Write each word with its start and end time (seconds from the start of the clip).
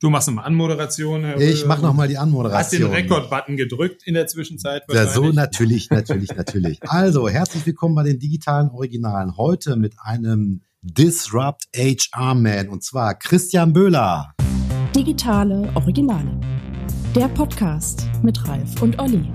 Du 0.00 0.08
machst 0.08 0.28
nochmal 0.28 0.46
Anmoderation. 0.46 1.24
Herr 1.24 1.38
ich 1.38 1.66
mache 1.66 1.82
nochmal 1.82 2.08
die 2.08 2.16
Anmoderation. 2.16 2.58
Hast 2.58 2.72
den 2.72 2.86
Rekord-Button 2.86 3.58
gedrückt 3.58 4.02
in 4.06 4.14
der 4.14 4.26
Zwischenzeit? 4.26 4.82
Ja, 4.90 5.06
so 5.06 5.30
natürlich, 5.30 5.90
natürlich, 5.90 6.34
natürlich. 6.34 6.80
Also, 6.90 7.28
herzlich 7.28 7.66
willkommen 7.66 7.94
bei 7.94 8.04
den 8.04 8.18
digitalen 8.18 8.70
Originalen. 8.70 9.36
Heute 9.36 9.76
mit 9.76 9.96
einem 10.02 10.62
Disrupt 10.80 11.68
HR 11.76 12.34
Man 12.34 12.70
und 12.70 12.82
zwar 12.82 13.14
Christian 13.14 13.74
Böhler. 13.74 14.32
Digitale 14.96 15.70
Originale. 15.74 16.40
Der 17.14 17.28
Podcast 17.28 18.08
mit 18.22 18.48
Ralf 18.48 18.80
und 18.80 18.98
Olli. 18.98 19.30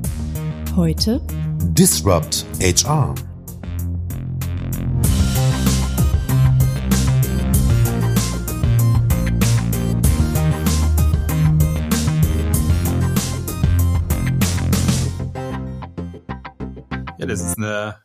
Heute 0.75 1.21
Disrupt 1.61 2.43
HR. 2.59 3.13
Das 17.27 17.41
ist 17.41 17.57
eine, 17.57 17.97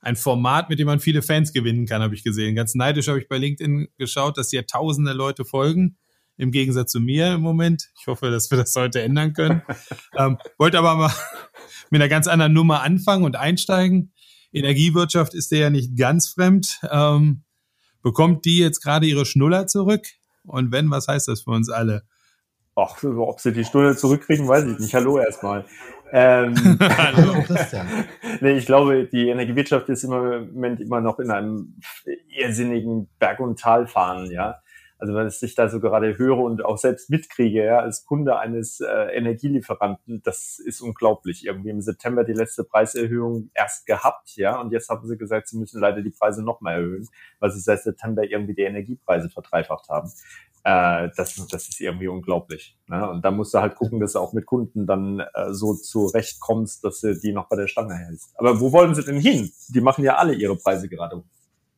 ein 0.00 0.16
Format, 0.16 0.68
mit 0.68 0.78
dem 0.78 0.86
man 0.86 1.00
viele 1.00 1.22
Fans 1.22 1.52
gewinnen 1.52 1.86
kann, 1.86 2.02
habe 2.02 2.14
ich 2.14 2.22
gesehen. 2.22 2.54
Ganz 2.54 2.74
neidisch 2.74 3.08
habe 3.08 3.18
ich 3.18 3.28
bei 3.28 3.38
LinkedIn 3.38 3.88
geschaut, 3.96 4.38
dass 4.38 4.50
hier 4.50 4.66
tausende 4.66 5.12
Leute 5.12 5.44
folgen, 5.44 5.96
im 6.36 6.52
Gegensatz 6.52 6.92
zu 6.92 7.00
mir 7.00 7.34
im 7.34 7.40
Moment. 7.40 7.90
Ich 7.98 8.06
hoffe, 8.06 8.30
dass 8.30 8.50
wir 8.50 8.58
das 8.58 8.74
heute 8.76 9.02
ändern 9.02 9.32
können. 9.32 9.62
ähm, 10.18 10.38
wollte 10.56 10.78
aber 10.78 10.94
mal 10.94 11.12
mit 11.90 12.00
einer 12.00 12.08
ganz 12.08 12.26
anderen 12.26 12.52
Nummer 12.52 12.82
anfangen 12.82 13.24
und 13.24 13.36
einsteigen. 13.36 14.12
Energiewirtschaft 14.52 15.34
ist 15.34 15.50
der 15.52 15.58
ja 15.58 15.70
nicht 15.70 15.96
ganz 15.96 16.28
fremd. 16.28 16.80
Ähm, 16.90 17.42
bekommt 18.02 18.44
die 18.44 18.58
jetzt 18.58 18.80
gerade 18.80 19.06
ihre 19.06 19.26
Schnuller 19.26 19.66
zurück? 19.66 20.06
Und 20.44 20.72
wenn, 20.72 20.90
was 20.90 21.08
heißt 21.08 21.28
das 21.28 21.42
für 21.42 21.50
uns 21.50 21.68
alle? 21.68 22.04
Ach, 22.80 23.02
ob 23.02 23.40
sie 23.40 23.52
die 23.52 23.64
Stunde 23.64 23.96
zurückkriegen, 23.96 24.46
weiß 24.46 24.64
ich 24.64 24.78
nicht. 24.78 24.94
Hallo 24.94 25.18
erstmal. 25.18 25.66
Ähm, 26.12 26.54
Hallo 26.80 27.44
nee, 28.40 28.52
ich 28.52 28.66
glaube, 28.66 29.06
die 29.06 29.28
Energiewirtschaft 29.28 29.88
ist 29.88 30.04
im 30.04 30.10
Moment 30.10 30.80
immer 30.80 31.00
noch 31.00 31.18
in 31.18 31.30
einem 31.30 31.74
irrsinnigen 32.28 33.08
Berg- 33.18 33.40
und 33.40 33.58
Talfahren, 33.58 34.30
ja. 34.30 34.60
Also 35.00 35.14
wenn 35.14 35.28
ich 35.28 35.54
da 35.54 35.68
so 35.68 35.78
gerade 35.78 36.18
höre 36.18 36.38
und 36.38 36.64
auch 36.64 36.76
selbst 36.76 37.08
mitkriege, 37.08 37.64
ja, 37.64 37.78
als 37.78 38.04
Kunde 38.04 38.36
eines 38.38 38.80
äh, 38.80 39.16
Energielieferanten, 39.16 40.22
das 40.24 40.58
ist 40.58 40.80
unglaublich. 40.80 41.46
Irgendwie 41.46 41.70
im 41.70 41.80
September 41.80 42.24
die 42.24 42.32
letzte 42.32 42.64
Preiserhöhung 42.64 43.50
erst 43.54 43.86
gehabt, 43.86 44.34
ja, 44.36 44.60
und 44.60 44.72
jetzt 44.72 44.88
haben 44.88 45.06
sie 45.06 45.16
gesagt, 45.16 45.48
sie 45.48 45.56
müssen 45.56 45.80
leider 45.80 46.02
die 46.02 46.10
Preise 46.10 46.42
noch 46.42 46.60
mal 46.60 46.74
erhöhen, 46.74 47.08
weil 47.38 47.52
sie 47.52 47.60
seit 47.60 47.80
September 47.82 48.24
irgendwie 48.24 48.54
die 48.54 48.62
Energiepreise 48.62 49.30
verdreifacht 49.30 49.88
haben. 49.88 50.10
Äh, 50.64 51.08
das, 51.16 51.36
das 51.50 51.68
ist 51.68 51.80
irgendwie 51.80 52.08
unglaublich. 52.08 52.76
Ne? 52.86 53.08
Und 53.08 53.24
da 53.24 53.30
musst 53.30 53.54
du 53.54 53.58
halt 53.58 53.76
gucken, 53.76 54.00
dass 54.00 54.12
du 54.12 54.18
auch 54.18 54.32
mit 54.32 54.46
Kunden 54.46 54.86
dann 54.86 55.20
äh, 55.20 55.52
so 55.52 55.74
zurechtkommst, 55.74 56.84
dass 56.84 57.00
du 57.00 57.18
die 57.18 57.32
noch 57.32 57.48
bei 57.48 57.56
der 57.56 57.68
Stange 57.68 57.94
hältst. 57.94 58.34
Aber 58.38 58.60
wo 58.60 58.72
wollen 58.72 58.94
sie 58.94 59.04
denn 59.04 59.20
hin? 59.20 59.50
Die 59.68 59.80
machen 59.80 60.04
ja 60.04 60.16
alle 60.16 60.34
ihre 60.34 60.56
Preise 60.56 60.88
gerade 60.88 61.22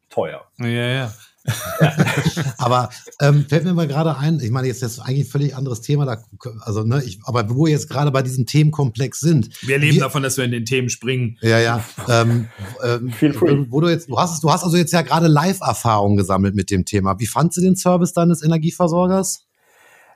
teuer. 0.09 0.45
Ja, 0.59 0.67
ja. 0.67 1.13
aber 2.59 2.91
ähm, 3.21 3.47
fällt 3.49 3.65
mir 3.65 3.73
mal 3.73 3.89
gerade 3.89 4.17
ein, 4.19 4.41
ich 4.41 4.51
meine, 4.51 4.67
jetzt 4.67 4.83
ist 4.83 4.99
eigentlich 4.99 5.27
ein 5.27 5.31
völlig 5.31 5.57
anderes 5.57 5.81
Thema, 5.81 6.05
da, 6.05 6.23
also, 6.61 6.85
ne, 6.85 7.03
ich, 7.05 7.21
aber 7.25 7.49
wo 7.49 7.65
wir 7.65 7.73
jetzt 7.73 7.89
gerade 7.89 8.11
bei 8.11 8.23
diesem 8.23 8.47
Themenkomplex 8.47 9.21
sind. 9.21 9.51
Wir 9.63 9.79
leben 9.79 9.95
wir, 9.95 10.03
davon, 10.03 10.23
dass 10.23 10.37
wir 10.37 10.45
in 10.45 10.51
den 10.51 10.65
Themen 10.65 10.91
springen. 10.91 11.39
Ja, 11.41 11.59
ja. 11.59 11.85
Ähm, 12.09 12.49
ähm, 12.85 13.11
Feel 13.13 13.33
free. 13.33 13.67
Wo 13.69 13.81
du 13.81 13.89
jetzt, 13.89 14.09
du 14.09 14.19
hast, 14.19 14.43
du 14.45 14.51
hast 14.51 14.65
also 14.65 14.77
jetzt 14.77 14.93
ja 14.93 15.03
gerade 15.03 15.29
Live-Erfahrung 15.29 16.17
gesammelt 16.17 16.55
mit 16.55 16.71
dem 16.71 16.85
Thema. 16.85 17.19
Wie 17.19 17.27
fandst 17.27 17.57
du 17.57 17.63
den 17.63 17.77
Service 17.77 18.13
deines 18.13 18.43
Energieversorgers? 18.43 19.47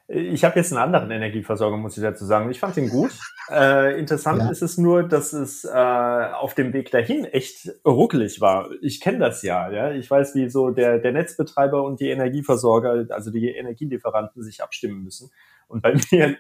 Ich 0.07 0.45
habe 0.45 0.59
jetzt 0.59 0.71
einen 0.71 0.83
anderen 0.83 1.11
Energieversorger, 1.11 1.79
muss 1.79 1.97
ich 1.97 2.03
dazu 2.03 2.27
sagen. 2.27 2.51
Ich 2.51 2.61
fand 2.61 2.77
ihn 2.77 2.91
gut. 2.91 3.13
Äh, 3.51 3.99
interessant 3.99 4.43
ja. 4.43 4.51
ist 4.51 4.61
es 4.61 4.77
nur, 4.77 5.03
dass 5.03 5.33
es 5.33 5.65
äh, 5.65 5.71
auf 5.71 6.55
dem 6.55 6.75
Weg 6.75 6.91
dahin 6.91 7.25
echt 7.25 7.71
ruckelig 7.87 8.41
war. 8.43 8.69
Ich 8.83 9.01
kenne 9.01 9.19
das 9.19 9.43
ja, 9.43 9.71
ja. 9.71 9.93
Ich 9.93 10.11
weiß, 10.11 10.35
wie 10.35 10.51
so 10.51 10.71
der, 10.71 10.99
der 10.99 11.13
Netzbetreiber 11.13 11.83
und 11.83 12.01
die 12.01 12.11
Energieversorger, 12.11 13.07
also 13.15 13.31
die 13.31 13.49
Energielieferanten, 13.49 14.43
sich 14.43 14.63
abstimmen 14.63 15.03
müssen. 15.05 15.31
Und 15.69 15.83
bei 15.83 15.95
mir 16.11 16.37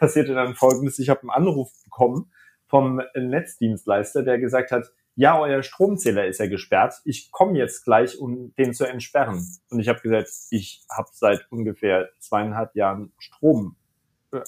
passierte 0.00 0.34
dann 0.34 0.56
Folgendes: 0.56 0.98
Ich 0.98 1.08
habe 1.08 1.20
einen 1.20 1.30
Anruf 1.30 1.70
bekommen 1.84 2.32
vom 2.66 3.00
Netzdienstleister, 3.14 4.24
der 4.24 4.38
gesagt 4.38 4.72
hat, 4.72 4.90
ja, 5.18 5.36
euer 5.36 5.64
Stromzähler 5.64 6.26
ist 6.26 6.38
ja 6.38 6.46
gesperrt. 6.46 6.94
Ich 7.04 7.32
komme 7.32 7.58
jetzt 7.58 7.84
gleich, 7.84 8.20
um 8.20 8.54
den 8.54 8.72
zu 8.72 8.84
entsperren. 8.84 9.44
Und 9.68 9.80
ich 9.80 9.88
habe 9.88 10.00
gesagt, 10.00 10.30
ich 10.50 10.84
habe 10.96 11.08
seit 11.12 11.40
ungefähr 11.50 12.08
zweieinhalb 12.20 12.76
Jahren 12.76 13.12
Strom. 13.18 13.74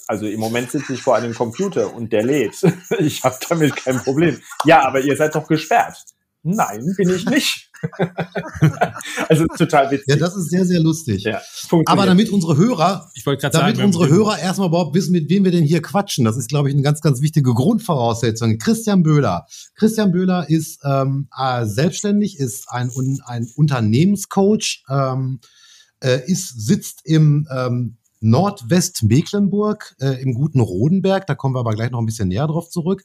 Also 0.06 0.28
im 0.28 0.38
Moment 0.38 0.70
sitze 0.70 0.92
ich 0.92 1.02
vor 1.02 1.16
einem 1.16 1.34
Computer 1.34 1.92
und 1.92 2.12
der 2.12 2.22
lädt. 2.22 2.54
Ich 3.00 3.24
habe 3.24 3.36
damit 3.48 3.74
kein 3.74 3.98
Problem. 3.98 4.40
Ja, 4.64 4.86
aber 4.86 5.00
ihr 5.00 5.16
seid 5.16 5.34
doch 5.34 5.48
gesperrt. 5.48 6.04
Nein, 6.42 6.94
bin 6.96 7.10
ich 7.10 7.26
nicht. 7.26 7.70
also 9.28 9.46
total 9.58 9.90
witzig. 9.90 10.06
Ja, 10.08 10.16
das 10.16 10.36
ist 10.36 10.48
sehr, 10.48 10.64
sehr 10.64 10.80
lustig. 10.80 11.24
Ja, 11.24 11.40
Aber 11.84 12.06
damit 12.06 12.30
unsere 12.30 12.56
Hörer, 12.56 13.10
ich 13.14 13.24
damit 13.24 13.42
sagen, 13.42 13.82
unsere 13.82 14.08
Hörer 14.08 14.38
erstmal 14.38 14.68
überhaupt 14.68 14.94
wissen, 14.94 15.12
mit 15.12 15.28
wem 15.28 15.44
wir 15.44 15.50
denn 15.50 15.64
hier 15.64 15.82
quatschen, 15.82 16.24
das 16.24 16.38
ist, 16.38 16.48
glaube 16.48 16.68
ich, 16.68 16.74
eine 16.74 16.82
ganz, 16.82 17.02
ganz 17.02 17.20
wichtige 17.20 17.52
Grundvoraussetzung. 17.52 18.56
Christian 18.56 19.02
Böhler. 19.02 19.46
Christian 19.74 20.12
Böhler 20.12 20.48
ist 20.48 20.80
ähm, 20.84 21.28
äh, 21.36 21.66
selbstständig, 21.66 22.38
ist 22.38 22.70
ein, 22.70 22.90
ein 23.24 23.46
Unternehmenscoach, 23.54 24.84
ähm, 24.88 25.40
äh, 26.02 26.20
ist, 26.26 26.66
sitzt 26.66 27.02
im 27.04 27.46
ähm, 27.54 27.98
Nordwestmecklenburg, 28.20 29.96
äh, 30.00 30.22
im 30.22 30.32
guten 30.34 30.60
Rodenberg. 30.60 31.26
Da 31.26 31.34
kommen 31.34 31.54
wir 31.54 31.60
aber 31.60 31.74
gleich 31.74 31.90
noch 31.90 32.00
ein 32.00 32.06
bisschen 32.06 32.28
näher 32.28 32.46
drauf 32.46 32.70
zurück. 32.70 33.02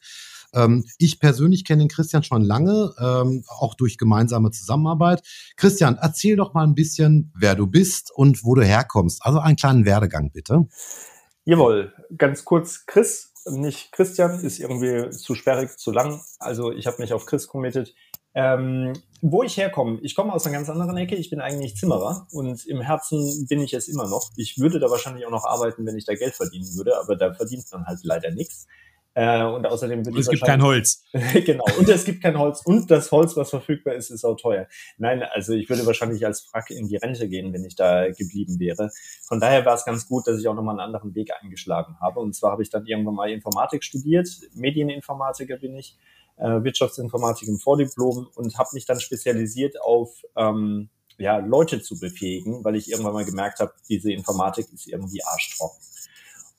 Ähm, 0.56 0.86
ich 0.98 1.20
persönlich 1.20 1.66
kenne 1.66 1.84
den 1.84 1.90
Christian 1.90 2.24
schon 2.24 2.44
lange, 2.44 2.94
ähm, 3.00 3.44
auch 3.48 3.76
durch 3.76 3.98
gemeinsame 3.98 4.52
Zusammenarbeit. 4.52 5.22
Christian, 5.58 5.98
erzähl 6.02 6.36
doch 6.36 6.54
mal 6.54 6.64
ein 6.64 6.76
bisschen, 6.76 7.32
wer 7.36 7.56
du 7.56 7.68
bist 7.68 8.12
und 8.12 8.44
wo 8.44 8.56
du 8.56 8.64
herkommst. 8.64 9.20
Also 9.24 9.40
einen 9.40 9.58
kleinen 9.58 9.86
Werdegang 9.86 10.32
bitte. 10.32 10.68
Jawohl, 11.44 11.94
ganz 12.18 12.44
kurz, 12.46 12.86
Chris, 12.86 13.34
nicht 13.46 13.92
Christian, 13.92 14.40
ist 14.40 14.60
irgendwie 14.60 15.12
zu 15.12 15.36
sperrig, 15.36 15.78
zu 15.78 15.92
lang. 15.92 16.22
Also 16.40 16.72
ich 16.72 16.88
habe 16.88 17.02
mich 17.02 17.14
auf 17.14 17.26
Chris 17.26 17.48
committed. 17.48 17.94
Ähm, 18.38 18.92
wo 19.22 19.44
ich 19.44 19.56
herkomme, 19.56 20.00
ich 20.02 20.14
komme 20.14 20.34
aus 20.34 20.46
einer 20.46 20.58
ganz 20.58 20.70
anderen 20.70 20.98
Ecke. 20.98 21.16
Ich 21.16 21.30
bin 21.30 21.40
eigentlich 21.40 21.78
Zimmerer 21.78 22.28
und 22.32 22.66
im 22.66 22.82
Herzen 22.82 23.46
bin 23.48 23.62
ich 23.62 23.74
es 23.74 23.88
immer 23.88 24.08
noch. 24.10 24.30
Ich 24.36 24.60
würde 24.60 24.80
da 24.80 24.90
wahrscheinlich 24.90 25.26
auch 25.26 25.32
noch 25.32 25.46
arbeiten, 25.46 25.86
wenn 25.86 25.98
ich 25.98 26.06
da 26.06 26.16
Geld 26.16 26.36
verdienen 26.36 26.68
würde, 26.76 27.00
aber 27.00 27.16
da 27.16 27.34
verdient 27.34 27.66
man 27.72 27.86
halt 27.86 28.00
leider 28.04 28.32
nichts. 28.32 28.68
Äh, 29.18 29.44
und 29.46 29.66
außerdem 29.66 30.06
wird 30.06 30.18
es 30.18 30.28
gibt 30.28 30.44
kein 30.44 30.62
Holz. 30.62 31.06
genau. 31.46 31.64
Und 31.80 31.88
es 31.88 32.04
gibt 32.04 32.22
kein 32.22 32.38
Holz. 32.38 32.62
Und 32.66 32.92
das 32.92 33.12
Holz, 33.14 33.38
was 33.38 33.50
verfügbar 33.50 33.96
ist, 33.96 34.10
ist 34.10 34.26
auch 34.26 34.36
teuer. 34.36 34.68
Nein, 34.98 35.24
also 35.24 35.54
ich 35.54 35.70
würde 35.70 35.86
wahrscheinlich 35.86 36.26
als 36.26 36.42
Frack 36.42 36.70
in 36.70 36.90
die 36.90 36.98
Rente 36.98 37.30
gehen, 37.30 37.54
wenn 37.54 37.64
ich 37.64 37.76
da 37.78 38.10
geblieben 38.12 38.60
wäre. 38.60 38.92
Von 39.24 39.40
daher 39.40 39.66
war 39.66 39.74
es 39.74 39.86
ganz 39.86 40.10
gut, 40.10 40.28
dass 40.28 40.38
ich 40.38 40.48
auch 40.50 40.54
nochmal 40.54 40.74
einen 40.74 40.94
anderen 40.94 41.16
Weg 41.16 41.32
eingeschlagen 41.42 41.96
habe. 42.02 42.20
Und 42.20 42.36
zwar 42.36 42.52
habe 42.52 42.62
ich 42.62 42.70
dann 42.70 42.86
irgendwann 42.86 43.16
mal 43.16 43.30
Informatik 43.32 43.86
studiert. 43.86 44.28
Medieninformatiker 44.54 45.58
bin 45.58 45.76
ich. 45.76 45.98
Äh, 46.36 46.64
Wirtschaftsinformatik 46.66 47.48
im 47.48 47.58
Vordiplom 47.58 48.28
und 48.36 48.58
habe 48.58 48.70
mich 48.74 48.86
dann 48.86 49.00
spezialisiert 49.00 49.82
auf 49.82 50.24
ähm, 50.36 50.90
ja, 51.18 51.38
Leute 51.38 51.82
zu 51.82 51.98
befähigen, 51.98 52.66
weil 52.66 52.76
ich 52.76 52.92
irgendwann 52.92 53.14
mal 53.14 53.24
gemerkt 53.24 53.60
habe, 53.62 53.72
diese 53.88 54.12
Informatik 54.12 54.68
ist 54.74 54.88
irgendwie 54.88 55.24
arschtrocken. 55.24 55.80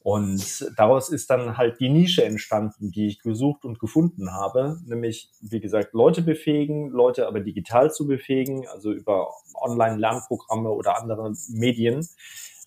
Und 0.06 0.70
daraus 0.76 1.08
ist 1.08 1.30
dann 1.30 1.56
halt 1.56 1.80
die 1.80 1.88
Nische 1.88 2.24
entstanden, 2.24 2.92
die 2.92 3.08
ich 3.08 3.18
gesucht 3.18 3.64
und 3.64 3.80
gefunden 3.80 4.30
habe, 4.30 4.78
nämlich, 4.86 5.32
wie 5.40 5.58
gesagt, 5.58 5.94
Leute 5.94 6.22
befähigen, 6.22 6.90
Leute 6.90 7.26
aber 7.26 7.40
digital 7.40 7.90
zu 7.90 8.06
befähigen, 8.06 8.68
also 8.68 8.92
über 8.92 9.32
Online-Lernprogramme 9.54 10.70
oder 10.70 10.96
andere 10.96 11.32
Medien. 11.48 12.06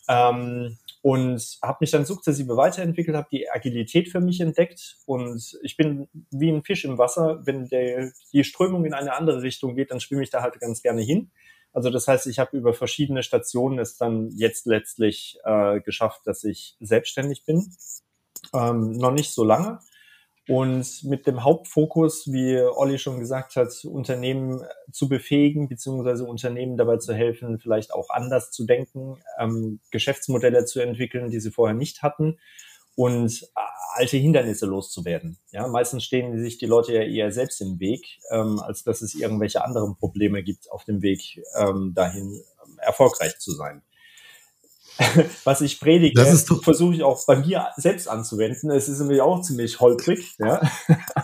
Ähm, 0.09 0.77
und 1.01 1.59
habe 1.63 1.77
mich 1.79 1.91
dann 1.91 2.03
sukzessive 2.03 2.57
weiterentwickelt, 2.57 3.15
habe 3.15 3.29
die 3.31 3.49
Agilität 3.49 4.09
für 4.09 4.19
mich 4.19 4.41
entdeckt 4.41 4.97
und 5.05 5.57
ich 5.63 5.77
bin 5.77 6.09
wie 6.31 6.51
ein 6.51 6.65
Fisch 6.65 6.83
im 6.83 6.97
Wasser. 6.97 7.39
Wenn 7.45 7.69
der, 7.69 8.11
die 8.33 8.43
Strömung 8.43 8.83
in 8.83 8.93
eine 8.93 9.13
andere 9.13 9.43
Richtung 9.43 9.75
geht, 9.75 9.91
dann 9.91 10.01
schwimme 10.01 10.23
ich 10.23 10.29
da 10.29 10.41
halt 10.41 10.59
ganz 10.59 10.81
gerne 10.81 11.03
hin. 11.03 11.31
Also 11.73 11.89
das 11.89 12.07
heißt, 12.07 12.27
ich 12.27 12.39
habe 12.39 12.57
über 12.57 12.73
verschiedene 12.73 13.23
Stationen 13.23 13.79
es 13.79 13.97
dann 13.97 14.29
jetzt 14.31 14.65
letztlich 14.65 15.37
äh, 15.43 15.81
geschafft, 15.81 16.21
dass 16.25 16.43
ich 16.43 16.75
selbstständig 16.79 17.45
bin. 17.45 17.71
Ähm, 18.53 18.91
noch 18.91 19.11
nicht 19.11 19.31
so 19.31 19.43
lange. 19.43 19.79
Und 20.47 21.03
mit 21.03 21.27
dem 21.27 21.43
Hauptfokus, 21.43 22.31
wie 22.31 22.59
Olli 22.59 22.97
schon 22.97 23.19
gesagt 23.19 23.55
hat, 23.55 23.85
Unternehmen 23.85 24.63
zu 24.91 25.07
befähigen, 25.07 25.69
beziehungsweise 25.69 26.25
Unternehmen 26.25 26.75
dabei 26.75 26.97
zu 26.97 27.13
helfen, 27.13 27.59
vielleicht 27.59 27.93
auch 27.93 28.09
anders 28.09 28.49
zu 28.49 28.65
denken, 28.65 29.21
ähm, 29.37 29.79
Geschäftsmodelle 29.91 30.65
zu 30.65 30.79
entwickeln, 30.79 31.29
die 31.29 31.39
sie 31.39 31.51
vorher 31.51 31.75
nicht 31.75 32.01
hatten 32.01 32.39
und 32.95 33.43
äh, 33.43 33.59
alte 33.93 34.17
Hindernisse 34.17 34.65
loszuwerden. 34.65 35.37
Ja, 35.51 35.67
meistens 35.67 36.03
stehen 36.03 36.39
sich 36.39 36.57
die 36.57 36.65
Leute 36.65 36.93
ja 36.93 37.01
eher 37.01 37.31
selbst 37.31 37.61
im 37.61 37.79
Weg, 37.79 38.05
ähm, 38.31 38.59
als 38.59 38.83
dass 38.83 39.01
es 39.01 39.15
irgendwelche 39.15 39.63
anderen 39.63 39.95
Probleme 39.97 40.43
gibt 40.43 40.71
auf 40.71 40.85
dem 40.85 41.01
Weg 41.01 41.41
ähm, 41.57 41.93
dahin, 41.95 42.41
ähm, 42.65 42.79
erfolgreich 42.79 43.39
zu 43.39 43.51
sein. 43.51 43.81
was 45.43 45.61
ich 45.61 45.79
predige, 45.79 46.25
versuche 46.61 46.95
ich 46.95 47.03
auch 47.03 47.25
bei 47.25 47.37
mir 47.37 47.67
selbst 47.77 48.07
anzuwenden. 48.07 48.69
Es 48.71 48.89
ist 48.89 48.99
nämlich 48.99 49.21
auch 49.21 49.41
ziemlich 49.41 49.79
holprig. 49.79 50.35
Ja? 50.39 50.61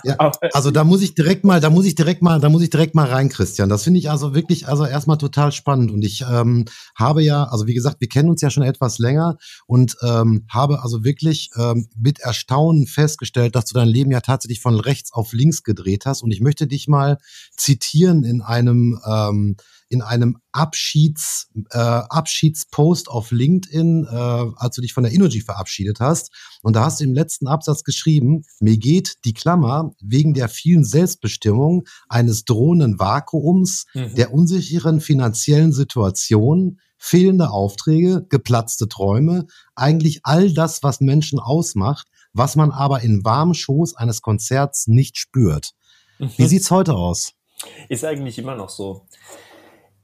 ja 0.03 0.31
also 0.53 0.71
da 0.71 0.83
muss 0.83 1.01
ich 1.01 1.15
direkt 1.15 1.43
mal, 1.43 1.59
da 1.59 1.69
muss 1.69 1.85
ich 1.85 1.95
direkt 1.95 2.21
mal, 2.21 2.39
da 2.39 2.49
muss 2.49 2.61
ich 2.61 2.69
direkt 2.69 2.95
mal 2.95 3.07
rein, 3.07 3.29
Christian. 3.29 3.69
Das 3.69 3.83
finde 3.83 3.99
ich 3.99 4.09
also 4.09 4.33
wirklich, 4.33 4.67
also 4.67 4.85
erstmal 4.85 5.17
total 5.17 5.51
spannend. 5.51 5.91
Und 5.91 6.03
ich 6.03 6.23
ähm, 6.29 6.65
habe 6.95 7.21
ja, 7.21 7.45
also 7.45 7.67
wie 7.67 7.73
gesagt, 7.73 7.99
wir 7.99 8.07
kennen 8.07 8.29
uns 8.29 8.41
ja 8.41 8.49
schon 8.49 8.63
etwas 8.63 8.97
länger 8.97 9.37
und 9.67 9.97
ähm, 10.01 10.45
habe 10.49 10.81
also 10.81 11.03
wirklich 11.03 11.51
ähm, 11.57 11.87
mit 11.97 12.19
Erstaunen 12.19 12.87
festgestellt, 12.87 13.55
dass 13.55 13.65
du 13.65 13.73
dein 13.73 13.87
Leben 13.87 14.11
ja 14.11 14.21
tatsächlich 14.21 14.61
von 14.61 14.79
rechts 14.79 15.11
auf 15.11 15.33
links 15.33 15.63
gedreht 15.63 16.05
hast. 16.05 16.23
Und 16.23 16.31
ich 16.31 16.41
möchte 16.41 16.67
dich 16.67 16.87
mal 16.87 17.17
zitieren 17.57 18.23
in 18.23 18.41
einem 18.41 18.99
ähm, 19.05 19.57
in 19.89 20.01
einem 20.01 20.37
Abschieds, 20.51 21.49
äh, 21.71 21.77
Abschiedspost 21.77 23.09
auf 23.09 23.31
LinkedIn, 23.31 24.07
äh, 24.09 24.15
als 24.15 24.75
du 24.75 24.81
dich 24.81 24.93
von 24.93 25.03
der 25.03 25.13
Energy 25.13 25.41
verabschiedet 25.41 25.99
hast. 25.99 26.31
Und 26.61 26.75
da 26.75 26.85
hast 26.85 26.99
du 26.99 27.03
im 27.03 27.13
letzten 27.13 27.47
Absatz 27.47 27.83
geschrieben, 27.83 28.43
mir 28.59 28.77
geht 28.77 29.15
die 29.25 29.33
Klammer 29.33 29.91
wegen 30.01 30.33
der 30.33 30.49
vielen 30.49 30.83
Selbstbestimmung 30.83 31.83
eines 32.09 32.45
drohenden 32.45 32.99
Vakuums, 32.99 33.85
mhm. 33.93 34.15
der 34.15 34.33
unsicheren 34.33 35.01
finanziellen 35.01 35.71
Situation, 35.71 36.79
fehlende 36.97 37.51
Aufträge, 37.51 38.25
geplatzte 38.29 38.87
Träume, 38.87 39.45
eigentlich 39.75 40.21
all 40.23 40.53
das, 40.53 40.81
was 40.81 41.01
Menschen 41.01 41.39
ausmacht, 41.39 42.07
was 42.33 42.55
man 42.55 42.71
aber 42.71 43.01
in 43.01 43.23
warmem 43.23 43.53
Schoß 43.53 43.95
eines 43.95 44.21
Konzerts 44.21 44.87
nicht 44.87 45.17
spürt. 45.17 45.71
Mhm. 46.17 46.31
Wie 46.37 46.47
sieht's 46.47 46.71
heute 46.71 46.95
aus? 46.95 47.33
Ist 47.89 48.03
eigentlich 48.03 48.37
immer 48.37 48.55
noch 48.55 48.69
so 48.69 49.05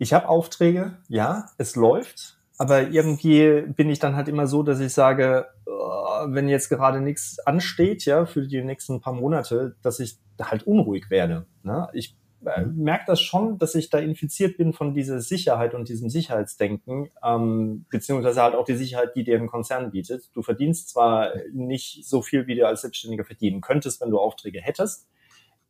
ich 0.01 0.13
habe 0.13 0.29
Aufträge, 0.29 0.97
ja, 1.09 1.45
es 1.59 1.75
läuft, 1.75 2.39
aber 2.57 2.89
irgendwie 2.89 3.61
bin 3.67 3.87
ich 3.87 3.99
dann 3.99 4.15
halt 4.15 4.27
immer 4.27 4.47
so, 4.47 4.63
dass 4.63 4.79
ich 4.79 4.95
sage, 4.95 5.45
oh, 5.67 6.25
wenn 6.25 6.49
jetzt 6.49 6.69
gerade 6.69 7.01
nichts 7.01 7.37
ansteht, 7.45 8.05
ja, 8.05 8.25
für 8.25 8.47
die 8.47 8.63
nächsten 8.63 8.99
paar 8.99 9.13
Monate, 9.13 9.75
dass 9.83 9.99
ich 9.99 10.17
halt 10.41 10.63
unruhig 10.63 11.11
werde. 11.11 11.45
Ne? 11.61 11.87
Ich 11.93 12.17
äh, 12.43 12.65
merke 12.65 13.03
das 13.05 13.21
schon, 13.21 13.59
dass 13.59 13.75
ich 13.75 13.91
da 13.91 13.99
infiziert 13.99 14.57
bin 14.57 14.73
von 14.73 14.95
dieser 14.95 15.21
Sicherheit 15.21 15.75
und 15.75 15.87
diesem 15.87 16.09
Sicherheitsdenken, 16.09 17.11
ähm, 17.23 17.85
beziehungsweise 17.91 18.41
halt 18.41 18.55
auch 18.55 18.65
die 18.65 18.77
Sicherheit, 18.77 19.15
die 19.15 19.23
dir 19.23 19.37
ein 19.37 19.45
Konzern 19.45 19.91
bietet. 19.91 20.31
Du 20.33 20.41
verdienst 20.41 20.89
zwar 20.89 21.29
nicht 21.53 22.07
so 22.07 22.23
viel, 22.23 22.47
wie 22.47 22.55
du 22.55 22.65
als 22.65 22.81
Selbstständiger 22.81 23.23
verdienen 23.23 23.61
könntest, 23.61 24.01
wenn 24.01 24.09
du 24.09 24.17
Aufträge 24.17 24.61
hättest, 24.61 25.07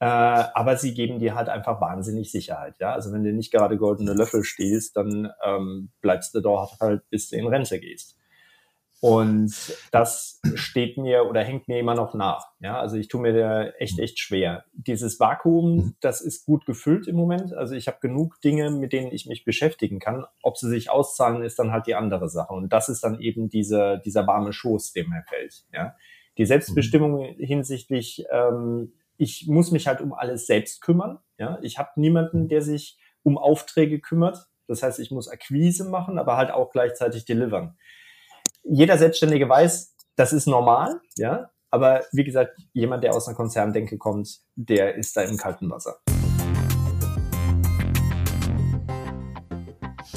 äh, 0.02 0.06
aber 0.06 0.78
sie 0.78 0.96
geben 0.96 1.20
dir 1.20 1.36
halt 1.36 1.48
einfach 1.48 1.80
wahnsinnig 1.80 2.32
Sicherheit. 2.32 2.74
Ja, 2.80 2.92
also 2.92 3.14
wenn 3.14 3.24
du 3.24 3.32
nicht 3.32 3.52
gerade 3.52 3.78
goldene 3.78 4.14
Löffel 4.14 4.44
stehst, 4.44 4.98
dann 4.98 5.32
ähm, 5.46 5.92
bleibst 6.02 6.34
du 6.34 6.42
dort 6.42 6.80
halt, 6.82 7.08
bis 7.12 7.30
du 7.30 7.36
in 7.36 7.46
Rente 7.46 7.80
gehst. 7.80 8.18
Und 9.00 9.54
das 9.92 10.42
steht 10.56 10.98
mir 10.98 11.28
oder 11.28 11.44
hängt 11.44 11.68
mir 11.68 11.80
immer 11.80 11.94
noch 11.94 12.16
nach. 12.16 12.48
Ja, 12.60 12.80
also 12.80 12.98
ich 12.98 13.10
tue 13.10 13.22
mir 13.22 13.34
da 13.34 13.66
echt, 13.78 14.00
echt 14.00 14.18
schwer. 14.18 14.66
Dieses 14.74 15.20
Vakuum, 15.20 15.76
mhm. 15.76 15.96
das 16.02 16.22
ist 16.22 16.48
gut 16.48 16.66
gefüllt 16.66 17.08
im 17.08 17.16
Moment. 17.16 17.54
Also 17.54 17.76
ich 17.76 17.88
habe 17.88 18.00
genug 18.02 18.42
Dinge, 18.42 18.72
mit 18.72 18.94
denen 18.94 19.12
ich 19.12 19.28
mich 19.28 19.46
beschäftigen 19.46 20.00
kann. 20.00 20.26
Ob 20.42 20.58
sie 20.58 20.70
sich 20.70 20.90
auszahlen, 20.90 21.44
ist 21.44 21.60
dann 21.60 21.72
halt 21.72 21.86
die 21.86 21.96
andere 21.96 22.28
Sache. 22.28 22.54
Und 22.54 22.74
das 22.74 22.90
ist 22.90 23.04
dann 23.04 23.20
eben 23.20 23.50
dieser, 23.50 23.98
dieser 23.98 24.26
warme 24.26 24.52
Schoß, 24.52 24.94
dem 24.94 25.12
er 25.14 25.24
fällt. 25.30 25.64
Ja, 25.72 25.96
die 26.40 26.46
Selbstbestimmung 26.48 27.36
hinsichtlich 27.38 28.26
ähm, 28.32 28.94
ich 29.22 29.46
muss 29.48 29.70
mich 29.70 29.86
halt 29.86 30.02
um 30.02 30.14
alles 30.14 30.48
selbst 30.48 30.82
kümmern. 30.82 31.20
Ja, 31.38 31.60
ich 31.62 31.78
habe 31.78 31.92
niemanden, 31.96 32.48
der 32.48 32.64
sich 32.64 32.98
um 33.22 33.38
Aufträge 33.38 34.00
kümmert. 34.00 34.48
Das 34.68 34.82
heißt, 34.82 35.00
ich 35.00 35.12
muss 35.12 35.28
Akquise 35.28 35.88
machen, 35.88 36.18
aber 36.18 36.38
halt 36.38 36.50
auch 36.50 36.72
gleichzeitig 36.72 37.26
delivern. 37.26 37.78
Jeder 38.64 38.98
Selbstständige 38.98 39.48
weiß, 39.48 39.96
das 40.16 40.34
ist 40.34 40.48
normal, 40.48 41.00
ja. 41.18 41.52
Aber 41.70 42.04
wie 42.12 42.24
gesagt, 42.24 42.58
jemand, 42.74 43.04
der 43.04 43.14
aus 43.14 43.28
einer 43.28 43.38
Konzerndenke 43.38 44.00
kommt, 44.00 44.40
der 44.56 44.96
ist 44.96 45.16
da 45.16 45.22
im 45.22 45.38
kalten 45.38 45.70
Wasser. 45.70 46.00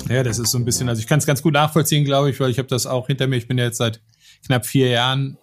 Ja, 0.08 0.22
das 0.22 0.38
ist 0.38 0.50
so 0.50 0.56
ein 0.56 0.64
bisschen, 0.64 0.88
also 0.88 1.00
ich 1.00 1.06
kann 1.06 1.18
es 1.18 1.26
ganz 1.26 1.42
gut 1.42 1.52
nachvollziehen, 1.52 2.06
glaube 2.06 2.30
ich, 2.30 2.40
weil 2.40 2.48
ich 2.48 2.58
habe 2.58 2.68
das 2.68 2.86
auch 2.86 3.08
hinter 3.08 3.26
mir. 3.26 3.36
Ich 3.36 3.48
bin 3.48 3.58
ja 3.58 3.64
jetzt 3.64 3.78
seit 3.78 4.02
knapp 4.46 4.64
vier 4.64 4.88
Jahren 4.88 5.36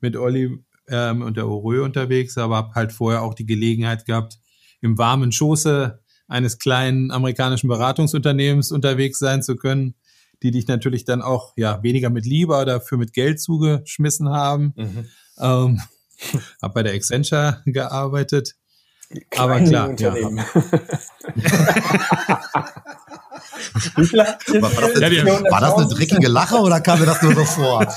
mit 0.00 0.16
Olli 0.16 0.64
ähm, 0.88 1.22
und 1.22 1.36
der 1.36 1.48
Orö 1.48 1.84
unterwegs, 1.84 2.38
aber 2.38 2.56
habe 2.56 2.74
halt 2.74 2.92
vorher 2.92 3.22
auch 3.22 3.34
die 3.34 3.46
Gelegenheit 3.46 4.06
gehabt, 4.06 4.38
im 4.80 4.98
warmen 4.98 5.32
Schoße 5.32 6.00
eines 6.28 6.58
kleinen 6.58 7.10
amerikanischen 7.10 7.68
Beratungsunternehmens 7.68 8.72
unterwegs 8.72 9.18
sein 9.18 9.42
zu 9.42 9.56
können, 9.56 9.94
die 10.42 10.50
dich 10.50 10.66
natürlich 10.66 11.04
dann 11.04 11.22
auch 11.22 11.52
ja 11.56 11.82
weniger 11.82 12.10
mit 12.10 12.26
Liebe, 12.26 12.54
aber 12.54 12.66
dafür 12.66 12.98
mit 12.98 13.12
Geld 13.12 13.40
zugeschmissen 13.40 14.28
haben. 14.28 14.74
Mhm. 14.76 15.06
Ähm, 15.38 15.80
habe 16.62 16.74
bei 16.74 16.82
der 16.82 16.94
Accenture 16.94 17.62
gearbeitet. 17.66 18.56
aber 19.36 19.60
klar, 19.60 19.94
ja. 19.98 20.14
war, 20.14 20.24
das, 24.02 25.42
war 25.50 25.60
das 25.60 25.74
eine 25.74 25.88
dreckige 25.88 26.28
Lache 26.28 26.56
oder 26.56 26.80
kam 26.80 26.98
mir 27.00 27.06
das 27.06 27.22
nur 27.22 27.34
so 27.34 27.44
vor? 27.44 27.86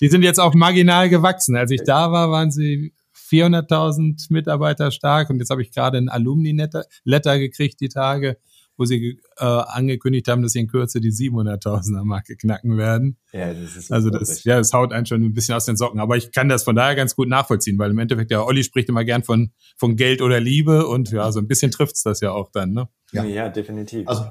Die 0.00 0.08
sind 0.08 0.22
jetzt 0.22 0.40
auch 0.40 0.54
marginal 0.54 1.08
gewachsen. 1.08 1.56
Als 1.56 1.70
ich 1.70 1.82
da 1.84 2.10
war, 2.10 2.30
waren 2.30 2.50
sie 2.50 2.94
400.000 3.30 4.26
Mitarbeiter 4.30 4.90
stark 4.90 5.30
und 5.30 5.38
jetzt 5.38 5.50
habe 5.50 5.62
ich 5.62 5.72
gerade 5.72 5.98
ein 5.98 6.08
Alumni-Letter 6.08 7.38
gekriegt 7.38 7.80
die 7.80 7.88
Tage, 7.88 8.38
wo 8.76 8.86
sie 8.86 9.20
äh, 9.36 9.44
angekündigt 9.44 10.26
haben, 10.28 10.42
dass 10.42 10.52
sie 10.52 10.60
in 10.60 10.66
Kürze 10.66 11.00
die 11.00 11.12
700.000er 11.12 12.02
Marke 12.02 12.36
knacken 12.36 12.78
werden. 12.78 13.18
Ja, 13.32 13.52
das 13.52 13.76
ist 13.76 13.92
also 13.92 14.08
das, 14.08 14.42
ja, 14.44 14.56
das 14.56 14.72
haut 14.72 14.92
einen 14.92 15.04
schon 15.04 15.22
ein 15.22 15.34
bisschen 15.34 15.54
aus 15.54 15.66
den 15.66 15.76
Socken. 15.76 16.00
Aber 16.00 16.16
ich 16.16 16.32
kann 16.32 16.48
das 16.48 16.64
von 16.64 16.74
daher 16.74 16.96
ganz 16.96 17.14
gut 17.14 17.28
nachvollziehen, 17.28 17.78
weil 17.78 17.90
im 17.90 17.98
Endeffekt 17.98 18.30
der 18.30 18.46
Olli 18.46 18.64
spricht 18.64 18.88
immer 18.88 19.04
gern 19.04 19.22
von 19.22 19.52
von 19.76 19.96
Geld 19.96 20.22
oder 20.22 20.40
Liebe 20.40 20.86
und 20.86 21.10
ja, 21.10 21.30
so 21.30 21.40
ein 21.40 21.46
bisschen 21.46 21.70
trifft's 21.70 22.02
das 22.02 22.20
ja 22.20 22.32
auch 22.32 22.50
dann, 22.52 22.72
ne? 22.72 22.88
Ja, 23.12 23.24
ja 23.24 23.48
definitiv. 23.50 24.08
Also 24.08 24.30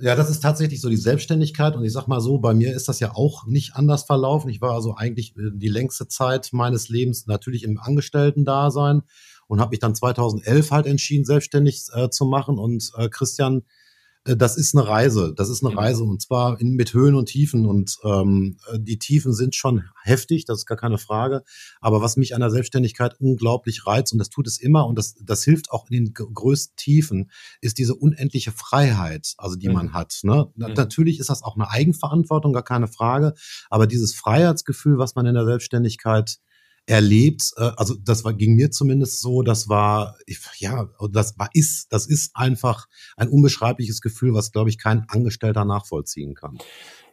ja, 0.00 0.14
das 0.14 0.30
ist 0.30 0.40
tatsächlich 0.40 0.80
so 0.80 0.88
die 0.88 0.96
Selbstständigkeit. 0.96 1.76
Und 1.76 1.84
ich 1.84 1.92
sag 1.92 2.06
mal 2.06 2.20
so, 2.20 2.38
bei 2.38 2.54
mir 2.54 2.74
ist 2.74 2.88
das 2.88 3.00
ja 3.00 3.14
auch 3.14 3.46
nicht 3.46 3.74
anders 3.74 4.04
verlaufen. 4.04 4.50
Ich 4.50 4.60
war 4.60 4.72
also 4.72 4.94
eigentlich 4.96 5.36
äh, 5.36 5.50
die 5.52 5.68
längste 5.68 6.08
Zeit 6.08 6.50
meines 6.52 6.88
Lebens 6.88 7.26
natürlich 7.26 7.64
im 7.64 7.78
Angestellten-Dasein 7.78 9.02
und 9.46 9.60
habe 9.60 9.70
mich 9.70 9.80
dann 9.80 9.94
2011 9.94 10.70
halt 10.70 10.86
entschieden, 10.86 11.24
selbstständig 11.24 11.86
äh, 11.92 12.10
zu 12.10 12.26
machen. 12.26 12.58
Und 12.58 12.90
äh, 12.96 13.08
Christian 13.08 13.62
das 14.36 14.56
ist 14.56 14.76
eine 14.76 14.86
Reise. 14.86 15.32
Das 15.34 15.48
ist 15.48 15.62
eine 15.64 15.72
mhm. 15.72 15.78
Reise 15.78 16.04
und 16.04 16.20
zwar 16.20 16.60
in, 16.60 16.74
mit 16.74 16.92
Höhen 16.92 17.14
und 17.14 17.26
Tiefen. 17.26 17.66
Und 17.66 17.96
ähm, 18.04 18.58
die 18.76 18.98
Tiefen 18.98 19.32
sind 19.32 19.54
schon 19.54 19.84
heftig, 20.02 20.44
das 20.44 20.58
ist 20.58 20.66
gar 20.66 20.76
keine 20.76 20.98
Frage. 20.98 21.42
Aber 21.80 22.00
was 22.00 22.16
mich 22.16 22.34
an 22.34 22.40
der 22.40 22.50
Selbstständigkeit 22.50 23.20
unglaublich 23.20 23.86
reizt, 23.86 24.12
und 24.12 24.18
das 24.18 24.30
tut 24.30 24.46
es 24.46 24.58
immer, 24.58 24.86
und 24.86 24.96
das, 24.98 25.14
das 25.22 25.44
hilft 25.44 25.70
auch 25.70 25.88
in 25.90 26.04
den 26.04 26.14
größten 26.14 26.76
Tiefen, 26.76 27.30
ist 27.60 27.78
diese 27.78 27.94
unendliche 27.94 28.52
Freiheit, 28.52 29.34
also 29.38 29.56
die 29.56 29.68
mhm. 29.68 29.74
man 29.74 29.92
hat. 29.92 30.20
Ne? 30.22 30.50
Mhm. 30.56 30.74
Natürlich 30.74 31.18
ist 31.20 31.30
das 31.30 31.42
auch 31.42 31.56
eine 31.56 31.70
Eigenverantwortung, 31.70 32.52
gar 32.52 32.64
keine 32.64 32.88
Frage. 32.88 33.34
Aber 33.70 33.86
dieses 33.86 34.14
Freiheitsgefühl, 34.14 34.98
was 34.98 35.14
man 35.14 35.26
in 35.26 35.34
der 35.34 35.44
Selbstständigkeit 35.44 36.38
erlebt. 36.88 37.52
Äh, 37.56 37.70
also 37.76 37.94
das 37.94 38.24
war, 38.24 38.32
ging 38.32 38.54
mir 38.54 38.70
zumindest 38.70 39.20
so. 39.20 39.42
Das 39.42 39.68
war, 39.68 40.16
ja, 40.58 40.88
das 41.10 41.38
war, 41.38 41.50
ist, 41.52 41.92
das 41.92 42.06
ist 42.06 42.34
einfach 42.34 42.86
ein 43.16 43.28
unbeschreibliches 43.28 44.00
Gefühl, 44.00 44.34
was, 44.34 44.52
glaube 44.52 44.70
ich, 44.70 44.78
kein 44.78 45.04
Angestellter 45.08 45.64
nachvollziehen 45.64 46.34
kann. 46.34 46.58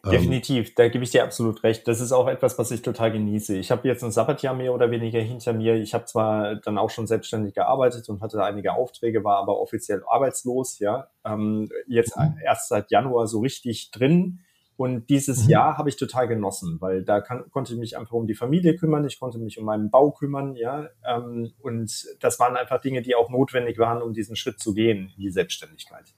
Ähm, 0.04 0.10
Definitiv, 0.12 0.74
da 0.74 0.88
gebe 0.88 1.04
ich 1.04 1.10
dir 1.10 1.24
absolut 1.24 1.62
recht. 1.62 1.86
Das 1.88 2.00
ist 2.00 2.12
auch 2.12 2.28
etwas, 2.28 2.58
was 2.58 2.70
ich 2.70 2.82
total 2.82 3.12
genieße. 3.12 3.56
Ich 3.56 3.70
habe 3.70 3.86
jetzt 3.88 4.02
ein 4.02 4.12
Sabbatjahr 4.12 4.54
mehr 4.54 4.72
oder 4.72 4.90
weniger 4.90 5.20
hinter 5.20 5.52
mir. 5.52 5.74
Ich 5.74 5.94
habe 5.94 6.04
zwar 6.06 6.56
dann 6.56 6.78
auch 6.78 6.90
schon 6.90 7.06
selbstständig 7.06 7.54
gearbeitet 7.54 8.08
und 8.08 8.20
hatte 8.20 8.42
einige 8.42 8.72
Aufträge, 8.72 9.24
war 9.24 9.38
aber 9.38 9.60
offiziell 9.60 10.02
arbeitslos. 10.08 10.78
Ja, 10.78 11.08
ähm, 11.24 11.68
jetzt 11.86 12.16
mhm. 12.16 12.36
erst 12.44 12.68
seit 12.68 12.90
Januar 12.90 13.26
so 13.26 13.40
richtig 13.40 13.90
drin 13.90 14.40
und 14.76 15.08
dieses 15.08 15.44
mhm. 15.44 15.50
Jahr 15.50 15.78
habe 15.78 15.88
ich 15.88 15.96
total 15.96 16.28
genossen, 16.28 16.76
weil 16.80 17.02
da 17.02 17.20
kann, 17.20 17.50
konnte 17.50 17.72
ich 17.72 17.78
mich 17.78 17.96
einfach 17.96 18.12
um 18.12 18.26
die 18.26 18.34
Familie 18.34 18.76
kümmern, 18.76 19.06
ich 19.06 19.18
konnte 19.18 19.38
mich 19.38 19.58
um 19.58 19.64
meinen 19.64 19.90
Bau 19.90 20.10
kümmern, 20.10 20.54
ja. 20.54 20.88
Ähm, 21.06 21.52
und 21.60 22.06
das 22.20 22.38
waren 22.38 22.56
einfach 22.56 22.80
Dinge, 22.80 23.00
die 23.00 23.14
auch 23.14 23.30
notwendig 23.30 23.78
waren, 23.78 24.02
um 24.02 24.12
diesen 24.12 24.36
Schritt 24.36 24.60
zu 24.60 24.74
gehen 24.74 25.12
in 25.16 25.22
die 25.22 25.30
Selbstständigkeit. 25.30 26.14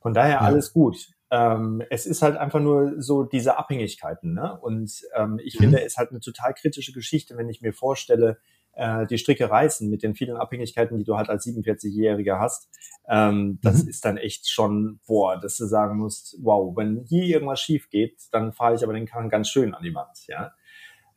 Von 0.00 0.12
daher 0.12 0.32
ja. 0.32 0.40
alles 0.40 0.74
gut. 0.74 1.08
Ähm, 1.30 1.82
es 1.88 2.04
ist 2.04 2.20
halt 2.20 2.36
einfach 2.36 2.60
nur 2.60 3.00
so 3.00 3.24
diese 3.24 3.56
Abhängigkeiten, 3.56 4.34
ne? 4.34 4.58
Und 4.60 5.02
ähm, 5.14 5.40
ich 5.42 5.54
mhm. 5.58 5.64
finde, 5.64 5.78
es 5.80 5.94
ist 5.94 5.96
halt 5.96 6.10
eine 6.10 6.20
total 6.20 6.52
kritische 6.52 6.92
Geschichte, 6.92 7.38
wenn 7.38 7.48
ich 7.48 7.62
mir 7.62 7.72
vorstelle, 7.72 8.38
äh, 8.76 9.06
die 9.06 9.18
Stricke 9.18 9.48
reißen 9.48 9.88
mit 9.88 10.02
den 10.02 10.14
vielen 10.14 10.36
Abhängigkeiten, 10.36 10.96
die 10.98 11.04
du 11.04 11.16
halt 11.16 11.28
als 11.28 11.46
47-Jähriger 11.46 12.38
hast, 12.38 12.68
ähm, 13.08 13.58
das 13.62 13.82
mhm. 13.82 13.88
ist 13.88 14.04
dann 14.04 14.16
echt 14.16 14.48
schon, 14.48 15.00
boah, 15.06 15.38
dass 15.38 15.56
du 15.56 15.66
sagen 15.66 15.98
musst, 15.98 16.36
wow, 16.42 16.76
wenn 16.76 17.04
hier 17.06 17.24
irgendwas 17.24 17.60
schief 17.60 17.90
geht, 17.90 18.16
dann 18.32 18.52
fahre 18.52 18.74
ich 18.74 18.82
aber 18.82 18.94
den 18.94 19.06
Karren 19.06 19.28
ganz 19.28 19.48
schön 19.48 19.74
an 19.74 19.82
die 19.82 19.94
Wand, 19.94 20.26
ja. 20.26 20.52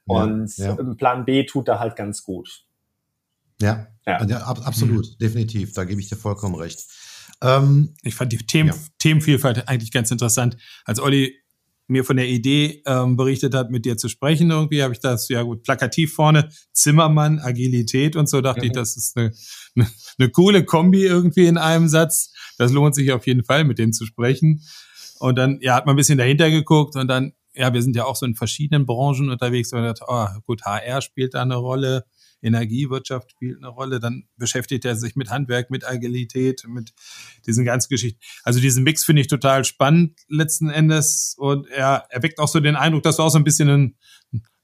Und 0.06 0.56
ja, 0.58 0.76
ja. 0.76 0.94
Plan 0.94 1.26
B 1.26 1.46
tut 1.46 1.68
da 1.68 1.80
halt 1.80 1.98
ganz 1.98 2.24
gut. 2.24 2.66
Ja, 3.62 3.88
ja. 4.06 4.24
ja 4.24 4.38
ab, 4.40 4.60
absolut, 4.66 5.06
mhm. 5.06 5.18
definitiv, 5.20 5.74
da 5.74 5.84
gebe 5.84 6.00
ich 6.00 6.10
dir 6.10 6.16
vollkommen 6.16 6.56
recht. 6.56 6.86
Ähm, 7.42 7.94
ich 8.04 8.16
fand 8.16 8.32
die 8.32 8.38
Themen, 8.38 8.74
Themenvielfalt 9.00 9.68
eigentlich 9.68 9.92
ganz 9.92 10.12
interessant. 10.12 10.58
Als 10.86 11.00
Olli 11.00 11.36
mir 11.88 12.04
von 12.04 12.18
der 12.18 12.28
Idee 12.28 12.82
ähm, 12.86 13.16
berichtet 13.16 13.56
hat, 13.56 13.72
mit 13.72 13.86
dir 13.86 13.98
zu 13.98 14.10
sprechen. 14.10 14.52
Irgendwie 14.52 14.84
habe 14.84 14.94
ich 14.94 15.00
das, 15.00 15.30
ja 15.30 15.42
gut, 15.44 15.64
plakativ 15.64 16.14
vorne, 16.14 16.50
Zimmermann, 16.74 17.40
Agilität 17.40 18.16
und 18.16 18.28
so, 18.30 18.42
dachte 18.42 18.62
mhm. 18.62 18.68
ich, 18.68 18.72
das 18.74 18.98
ist 18.98 19.18
eine, 19.18 19.32
eine, 19.76 19.88
eine 20.20 20.30
coole 20.30 20.66
Kombi 20.66 21.06
irgendwie 21.06 21.48
in 21.48 21.58
einem 21.58 21.88
Satz. 21.88 22.34
Das 22.58 22.72
lohnt 22.72 22.96
sich 22.96 23.12
auf 23.12 23.26
jeden 23.26 23.44
Fall, 23.44 23.64
mit 23.64 23.80
dem 23.80 23.94
zu 23.94 24.06
sprechen. 24.06 24.62
Und 25.20 25.38
dann, 25.38 25.60
ja, 25.62 25.76
hat 25.76 25.86
man 25.86 25.96
ein 25.96 25.98
bisschen 25.98 26.18
dahinter 26.18 26.52
geguckt 26.52 26.96
und 26.96 27.08
dann, 27.08 27.34
ja, 27.54 27.74
wir 27.74 27.82
sind 27.82 27.96
ja 27.96 28.06
auch 28.06 28.16
so 28.16 28.26
in 28.26 28.36
verschiedenen 28.36 28.86
Branchen 28.86 29.30
unterwegs 29.30 29.74
und 29.74 29.82
dachte, 29.82 30.06
oh, 30.08 30.28
gut, 30.46 30.64
HR 30.64 31.02
spielt 31.02 31.34
da 31.34 31.42
eine 31.42 31.56
Rolle, 31.56 32.04
Energiewirtschaft 32.42 33.32
spielt 33.32 33.58
eine 33.58 33.70
Rolle, 33.70 34.00
dann 34.00 34.28
beschäftigt 34.38 34.86
er 34.86 34.96
sich 34.96 35.16
mit 35.16 35.30
Handwerk, 35.30 35.70
mit 35.70 35.88
Agilität, 35.88 36.64
mit 36.68 36.94
diesen 37.46 37.66
ganzen 37.66 37.90
Geschichten. 37.90 38.20
Also 38.44 38.60
diesen 38.60 38.84
Mix 38.84 39.04
finde 39.04 39.22
ich 39.22 39.28
total 39.28 39.66
spannend 39.66 40.20
letzten 40.28 40.70
Endes 40.70 41.36
und 41.38 41.68
er 41.68 42.06
erweckt 42.10 42.40
auch 42.40 42.48
so 42.48 42.60
den 42.60 42.76
Eindruck, 42.76 43.04
dass 43.04 43.18
du 43.18 43.24
auch 43.24 43.30
so 43.30 43.38
ein 43.38 43.44
bisschen 43.44 43.70
ein, 43.70 43.98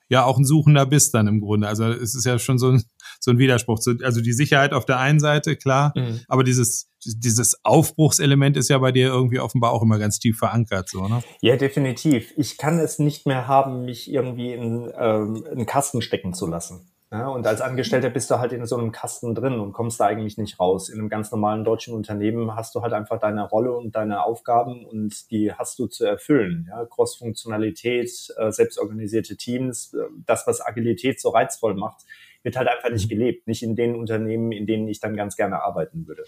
ja, 0.09 0.25
auch 0.25 0.37
ein 0.37 0.45
Suchender 0.45 0.85
bist 0.85 1.13
dann 1.15 1.27
im 1.27 1.39
Grunde. 1.39 1.67
Also 1.67 1.85
es 1.85 2.13
ist 2.13 2.25
ja 2.25 2.37
schon 2.37 2.59
so 2.59 2.69
ein, 2.69 2.83
so 3.19 3.31
ein 3.31 3.39
Widerspruch. 3.39 3.79
Also 4.03 4.21
die 4.21 4.33
Sicherheit 4.33 4.73
auf 4.73 4.85
der 4.85 4.99
einen 4.99 5.19
Seite, 5.19 5.55
klar, 5.55 5.93
mhm. 5.95 6.19
aber 6.27 6.43
dieses, 6.43 6.89
dieses 7.03 7.65
Aufbruchselement 7.65 8.55
ist 8.55 8.69
ja 8.69 8.77
bei 8.77 8.91
dir 8.91 9.07
irgendwie 9.07 9.39
offenbar 9.39 9.71
auch 9.71 9.81
immer 9.81 9.97
ganz 9.97 10.19
tief 10.19 10.37
verankert, 10.37 10.89
so, 10.89 11.07
ne? 11.07 11.23
Ja, 11.41 11.57
definitiv. 11.57 12.31
Ich 12.37 12.57
kann 12.57 12.77
es 12.77 12.99
nicht 12.99 13.25
mehr 13.25 13.47
haben, 13.47 13.85
mich 13.85 14.11
irgendwie 14.11 14.53
in 14.53 14.91
ähm, 14.97 15.45
einen 15.49 15.65
Kasten 15.65 16.01
stecken 16.01 16.33
zu 16.33 16.45
lassen. 16.47 16.92
Ja, 17.13 17.27
und 17.27 17.45
als 17.45 17.61
Angestellter 17.61 18.09
bist 18.09 18.31
du 18.31 18.39
halt 18.39 18.53
in 18.53 18.65
so 18.65 18.75
einem 18.75 18.91
Kasten 18.91 19.35
drin 19.35 19.59
und 19.59 19.71
kommst 19.71 19.99
da 19.99 20.07
eigentlich 20.07 20.39
nicht 20.39 20.59
raus. 20.59 20.89
In 20.89 20.97
einem 20.97 21.09
ganz 21.09 21.29
normalen 21.29 21.63
deutschen 21.63 21.93
Unternehmen 21.93 22.55
hast 22.55 22.73
du 22.73 22.81
halt 22.81 22.91
einfach 22.91 23.19
deine 23.19 23.47
Rolle 23.47 23.71
und 23.71 23.95
deine 23.95 24.23
Aufgaben 24.23 24.83
und 24.83 25.29
die 25.29 25.53
hast 25.53 25.77
du 25.77 25.85
zu 25.85 26.05
erfüllen. 26.05 26.65
Ja, 26.71 26.87
Cross-Funktionalität, 26.87 28.33
äh, 28.35 28.51
selbstorganisierte 28.51 29.37
Teams, 29.37 29.93
äh, 29.93 30.07
das, 30.25 30.47
was 30.47 30.65
Agilität 30.65 31.21
so 31.21 31.29
reizvoll 31.29 31.75
macht, 31.75 32.01
wird 32.43 32.55
halt 32.55 32.67
einfach 32.67 32.89
nicht 32.89 33.05
mhm. 33.05 33.09
gelebt. 33.09 33.47
Nicht 33.47 33.63
in 33.63 33.75
den 33.75 33.95
Unternehmen, 33.95 34.51
in 34.51 34.67
denen 34.67 34.87
ich 34.87 34.99
dann 34.99 35.15
ganz 35.15 35.35
gerne 35.35 35.61
arbeiten 35.63 36.07
würde. 36.07 36.23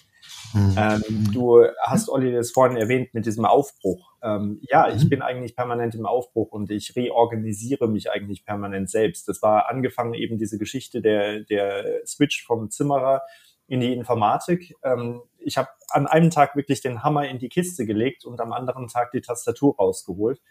Mhm. 0.53 0.75
Ähm, 0.77 1.31
du 1.33 1.65
hast, 1.81 2.09
Olli, 2.09 2.31
das 2.31 2.51
vorhin 2.51 2.77
erwähnt 2.77 3.13
mit 3.13 3.25
diesem 3.25 3.45
Aufbruch. 3.45 4.13
Ähm, 4.23 4.59
ja, 4.61 4.89
ich 4.89 5.03
mhm. 5.03 5.09
bin 5.09 5.21
eigentlich 5.21 5.55
permanent 5.55 5.95
im 5.95 6.05
Aufbruch 6.05 6.51
und 6.51 6.71
ich 6.71 6.95
reorganisiere 6.95 7.87
mich 7.87 8.09
eigentlich 8.11 8.45
permanent 8.45 8.89
selbst. 8.89 9.27
Das 9.27 9.41
war 9.41 9.69
angefangen 9.69 10.13
eben 10.13 10.37
diese 10.37 10.57
Geschichte 10.57 11.01
der, 11.01 11.41
der 11.41 12.05
Switch 12.05 12.45
vom 12.45 12.69
Zimmerer 12.69 13.21
in 13.67 13.79
die 13.79 13.93
Informatik. 13.93 14.75
Ähm, 14.83 15.21
ich 15.39 15.57
habe 15.57 15.69
an 15.89 16.07
einem 16.07 16.29
Tag 16.29 16.55
wirklich 16.55 16.81
den 16.81 17.03
Hammer 17.03 17.27
in 17.27 17.39
die 17.39 17.49
Kiste 17.49 17.85
gelegt 17.85 18.25
und 18.25 18.39
am 18.39 18.53
anderen 18.53 18.87
Tag 18.87 19.11
die 19.11 19.21
Tastatur 19.21 19.75
rausgeholt 19.75 20.41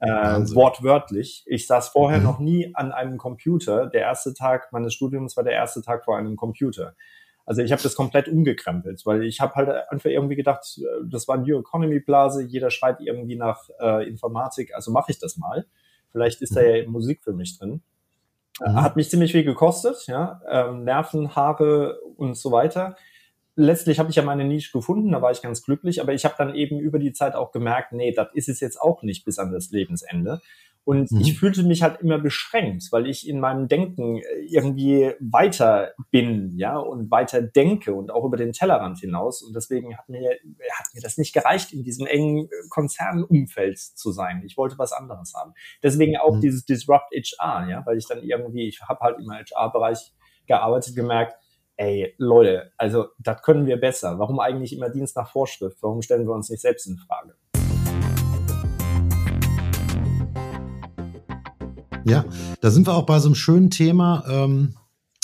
äh, 0.00 0.08
wortwörtlich. 0.54 1.44
Ich 1.46 1.66
saß 1.66 1.88
vorher 1.88 2.18
mhm. 2.18 2.24
noch 2.24 2.38
nie 2.38 2.74
an 2.74 2.92
einem 2.92 3.18
Computer. 3.18 3.86
Der 3.86 4.02
erste 4.02 4.34
Tag 4.34 4.72
meines 4.72 4.94
Studiums 4.94 5.36
war 5.36 5.44
der 5.44 5.54
erste 5.54 5.82
Tag 5.82 6.04
vor 6.04 6.16
einem 6.16 6.36
Computer. 6.36 6.94
Also 7.44 7.62
ich 7.62 7.72
habe 7.72 7.82
das 7.82 7.94
komplett 7.94 8.28
umgekrempelt, 8.28 9.06
weil 9.06 9.24
ich 9.24 9.40
habe 9.40 9.54
halt 9.54 9.70
einfach 9.90 10.10
irgendwie 10.10 10.36
gedacht, 10.36 10.78
äh, 10.78 11.04
das 11.10 11.26
war 11.28 11.38
New 11.38 11.58
Economy 11.58 12.00
Blase, 12.00 12.42
jeder 12.42 12.70
schreit 12.70 13.00
irgendwie 13.00 13.36
nach 13.36 13.68
äh, 13.80 14.08
Informatik, 14.08 14.74
also 14.74 14.92
mache 14.92 15.12
ich 15.12 15.18
das 15.18 15.36
mal. 15.36 15.66
Vielleicht 16.12 16.42
ist 16.42 16.52
mhm. 16.52 16.56
da 16.56 16.62
ja 16.62 16.88
Musik 16.88 17.22
für 17.22 17.32
mich 17.32 17.58
drin. 17.58 17.82
Mhm. 18.60 18.74
Hat 18.74 18.96
mich 18.96 19.10
ziemlich 19.10 19.32
viel 19.32 19.44
gekostet, 19.44 20.06
ja, 20.06 20.40
ähm, 20.48 20.84
Nerven, 20.84 21.34
Haare 21.34 22.00
und 22.16 22.36
so 22.36 22.52
weiter 22.52 22.96
letztlich 23.58 23.98
habe 23.98 24.08
ich 24.08 24.16
ja 24.16 24.22
meine 24.22 24.44
Nische 24.44 24.72
gefunden, 24.72 25.10
da 25.10 25.20
war 25.20 25.32
ich 25.32 25.42
ganz 25.42 25.62
glücklich, 25.62 26.00
aber 26.00 26.14
ich 26.14 26.24
habe 26.24 26.36
dann 26.38 26.54
eben 26.54 26.78
über 26.78 26.98
die 26.98 27.12
Zeit 27.12 27.34
auch 27.34 27.50
gemerkt, 27.50 27.92
nee, 27.92 28.12
das 28.12 28.28
ist 28.32 28.48
es 28.48 28.60
jetzt 28.60 28.80
auch 28.80 29.02
nicht 29.02 29.24
bis 29.24 29.38
an 29.38 29.52
das 29.52 29.70
Lebensende. 29.70 30.40
Und 30.84 31.10
mhm. 31.10 31.20
ich 31.20 31.38
fühlte 31.38 31.64
mich 31.64 31.82
halt 31.82 32.00
immer 32.00 32.18
beschränkt, 32.18 32.84
weil 32.92 33.06
ich 33.06 33.28
in 33.28 33.40
meinem 33.40 33.68
Denken 33.68 34.22
irgendwie 34.48 35.12
weiter 35.20 35.92
bin, 36.10 36.56
ja, 36.56 36.78
und 36.78 37.10
weiter 37.10 37.42
denke 37.42 37.92
und 37.92 38.10
auch 38.10 38.24
über 38.24 38.38
den 38.38 38.52
Tellerrand 38.52 38.98
hinaus. 38.98 39.42
Und 39.42 39.54
deswegen 39.54 39.98
hat 39.98 40.08
mir, 40.08 40.30
hat 40.30 40.86
mir 40.94 41.02
das 41.02 41.18
nicht 41.18 41.34
gereicht, 41.34 41.74
in 41.74 41.82
diesem 41.82 42.06
engen 42.06 42.48
Konzernumfeld 42.70 43.78
zu 43.78 44.12
sein. 44.12 44.42
Ich 44.46 44.56
wollte 44.56 44.78
was 44.78 44.92
anderes 44.92 45.34
haben. 45.34 45.52
Deswegen 45.82 46.16
auch 46.16 46.36
mhm. 46.36 46.40
dieses 46.40 46.64
Disrupt 46.64 47.12
HR, 47.12 47.68
ja, 47.68 47.82
weil 47.84 47.98
ich 47.98 48.06
dann 48.06 48.22
irgendwie, 48.22 48.68
ich 48.68 48.80
habe 48.80 49.00
halt 49.00 49.18
im 49.18 49.30
HR-Bereich 49.30 50.14
gearbeitet, 50.46 50.96
gemerkt, 50.96 51.34
ey, 51.78 52.12
Leute, 52.18 52.72
also 52.76 53.06
das 53.18 53.40
können 53.42 53.66
wir 53.66 53.76
besser. 53.76 54.18
Warum 54.18 54.40
eigentlich 54.40 54.72
immer 54.72 54.90
Dienst 54.90 55.16
nach 55.16 55.30
Vorschrift? 55.30 55.78
Warum 55.80 56.02
stellen 56.02 56.26
wir 56.26 56.34
uns 56.34 56.50
nicht 56.50 56.60
selbst 56.60 56.86
in 56.86 56.98
Frage? 56.98 57.34
Ja, 62.04 62.24
da 62.60 62.70
sind 62.70 62.86
wir 62.86 62.94
auch 62.94 63.06
bei 63.06 63.18
so 63.20 63.28
einem 63.28 63.36
schönen 63.36 63.70
Thema. 63.70 64.24
Ähm, 64.28 64.74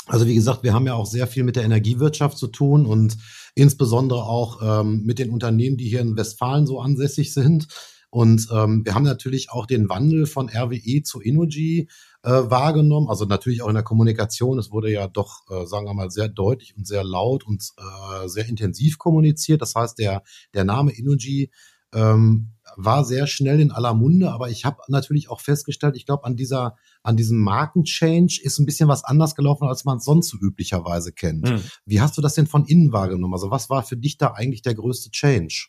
also 0.07 0.27
wie 0.27 0.35
gesagt, 0.35 0.63
wir 0.63 0.73
haben 0.73 0.87
ja 0.87 0.95
auch 0.95 1.07
sehr 1.07 1.27
viel 1.27 1.43
mit 1.43 1.57
der 1.57 1.65
Energiewirtschaft 1.65 2.39
zu 2.39 2.47
tun 2.47 2.87
und 2.87 3.17
insbesondere 3.57 4.23
auch 4.23 4.61
ähm, 4.63 5.03
mit 5.05 5.19
den 5.19 5.31
Unternehmen, 5.31 5.77
die 5.77 5.89
hier 5.89 6.01
in 6.01 6.17
Westfalen 6.17 6.67
so 6.67 6.81
ansässig 6.81 7.33
sind. 7.33 7.67
Und 8.11 8.47
ähm, 8.53 8.85
wir 8.85 8.95
haben 8.95 9.03
natürlich 9.03 9.51
auch 9.51 9.67
den 9.67 9.89
Wandel 9.89 10.27
von 10.27 10.49
RWE 10.49 11.03
zu 11.03 11.21
Innogy 11.21 11.89
äh, 12.25 12.51
wahrgenommen. 12.51 13.09
Also 13.09 13.27
natürlich 13.27 13.63
auch 13.63 13.69
in 13.69 13.75
der 13.75 13.83
Kommunikation. 13.83 14.59
Es 14.59 14.71
wurde 14.71 14.91
ja 14.91 15.07
doch, 15.07 15.43
äh, 15.51 15.67
sagen 15.67 15.87
wir 15.87 15.95
mal, 15.95 16.11
sehr 16.11 16.29
deutlich 16.29 16.77
und 16.77 16.87
sehr 16.87 17.05
laut 17.05 17.47
und 17.47 17.63
äh, 17.77 18.29
sehr 18.29 18.49
intensiv 18.49 18.99
kommuniziert. 18.99 19.61
Das 19.61 19.75
heißt, 19.75 19.99
der, 19.99 20.23
der 20.55 20.65
Name 20.65 20.93
Innogy 20.93 21.51
ähm, 21.93 22.51
war 22.77 23.05
sehr 23.05 23.27
schnell 23.27 23.61
in 23.61 23.71
aller 23.71 23.95
Munde, 23.95 24.33
aber 24.33 24.49
ich 24.49 24.65
habe 24.65 24.79
natürlich 24.89 25.31
auch 25.31 25.41
festgestellt, 25.41 25.97
ich 25.97 26.07
glaube, 26.07 26.25
an 26.25 26.35
dieser, 26.35 26.77
an 27.03 27.17
diesem 27.17 27.39
Markenchange 27.39 28.41
ist 28.43 28.59
ein 28.59 28.67
bisschen 28.67 28.89
was 28.89 29.05
anders 29.05 29.35
gelaufen, 29.37 29.69
als 29.69 29.85
man 29.85 29.99
es 29.99 30.05
sonst 30.05 30.31
so 30.31 30.39
üblicherweise 30.39 31.13
kennt. 31.13 31.49
Mhm. 31.49 31.63
Wie 31.85 32.01
hast 32.01 32.17
du 32.17 32.23
das 32.23 32.35
denn 32.35 32.47
von 32.47 32.65
innen 32.65 32.93
wahrgenommen? 32.93 33.35
Also 33.35 33.51
was 33.51 33.71
war 33.71 33.83
für 33.83 33.97
dich 33.97 34.17
da 34.17 34.33
eigentlich 34.33 34.63
der 34.63 34.75
größte 34.75 35.11
Change? 35.11 35.67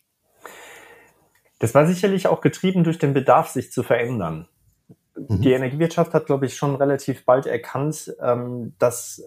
Das 1.60 1.76
war 1.76 1.86
sicherlich 1.86 2.28
auch 2.28 2.42
getrieben 2.42 2.84
durch 2.84 2.98
den 2.98 3.14
Bedarf, 3.14 3.50
sich 3.50 3.72
zu 3.72 3.84
verändern. 3.84 4.48
Mhm. 5.16 5.42
Die 5.42 5.54
Energiewirtschaft 5.54 6.14
hat, 6.14 6.26
glaube 6.26 6.46
ich, 6.46 6.56
schon 6.56 6.76
relativ 6.76 7.26
bald 7.26 7.46
erkannt, 7.46 8.14
ähm, 8.22 8.74
dass 8.80 9.24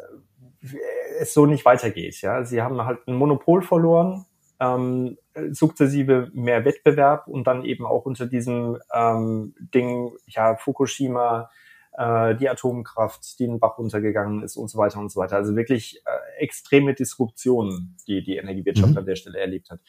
es 1.21 1.35
so 1.35 1.47
nicht 1.47 1.65
weitergeht. 1.65 2.21
Ja, 2.21 2.45
sie 2.45 2.63
haben 2.63 2.85
halt 2.85 3.07
ein 3.07 3.15
Monopol 3.15 3.63
verloren, 3.63 4.27
ähm, 4.61 5.19
sukzessive 5.51 6.31
mehr 6.33 6.65
Wettbewerb 6.65 7.29
und 7.29 7.47
dann 7.47 7.65
eben 7.65 7.87
auch 7.87 8.05
unter 8.07 8.27
diesem 8.27 8.79
ähm, 8.93 9.55
Ding, 9.59 10.13
ja, 10.27 10.57
Fukushima, 10.57 11.51
äh, 11.99 12.37
die 12.37 12.49
Atomkraft, 12.49 13.39
die 13.39 13.45
in 13.45 13.51
den 13.51 13.61
Bach 13.61 13.77
runtergegangen 13.77 14.43
ist 14.45 14.57
und 14.57 14.69
so 14.69 14.79
weiter 14.79 15.01
und 15.01 15.11
so 15.11 15.21
weiter. 15.21 15.37
Also 15.37 15.57
wirklich 15.57 16.01
äh, 16.07 16.43
extreme 16.43 16.95
Disruptionen, 16.95 17.97
die 18.07 18.23
die 18.23 18.37
Energiewirtschaft 18.37 18.93
mhm. 18.93 18.99
an 18.99 19.07
der 19.07 19.17
Stelle 19.17 19.41
erlebt 19.41 19.71
hat. 19.71 19.81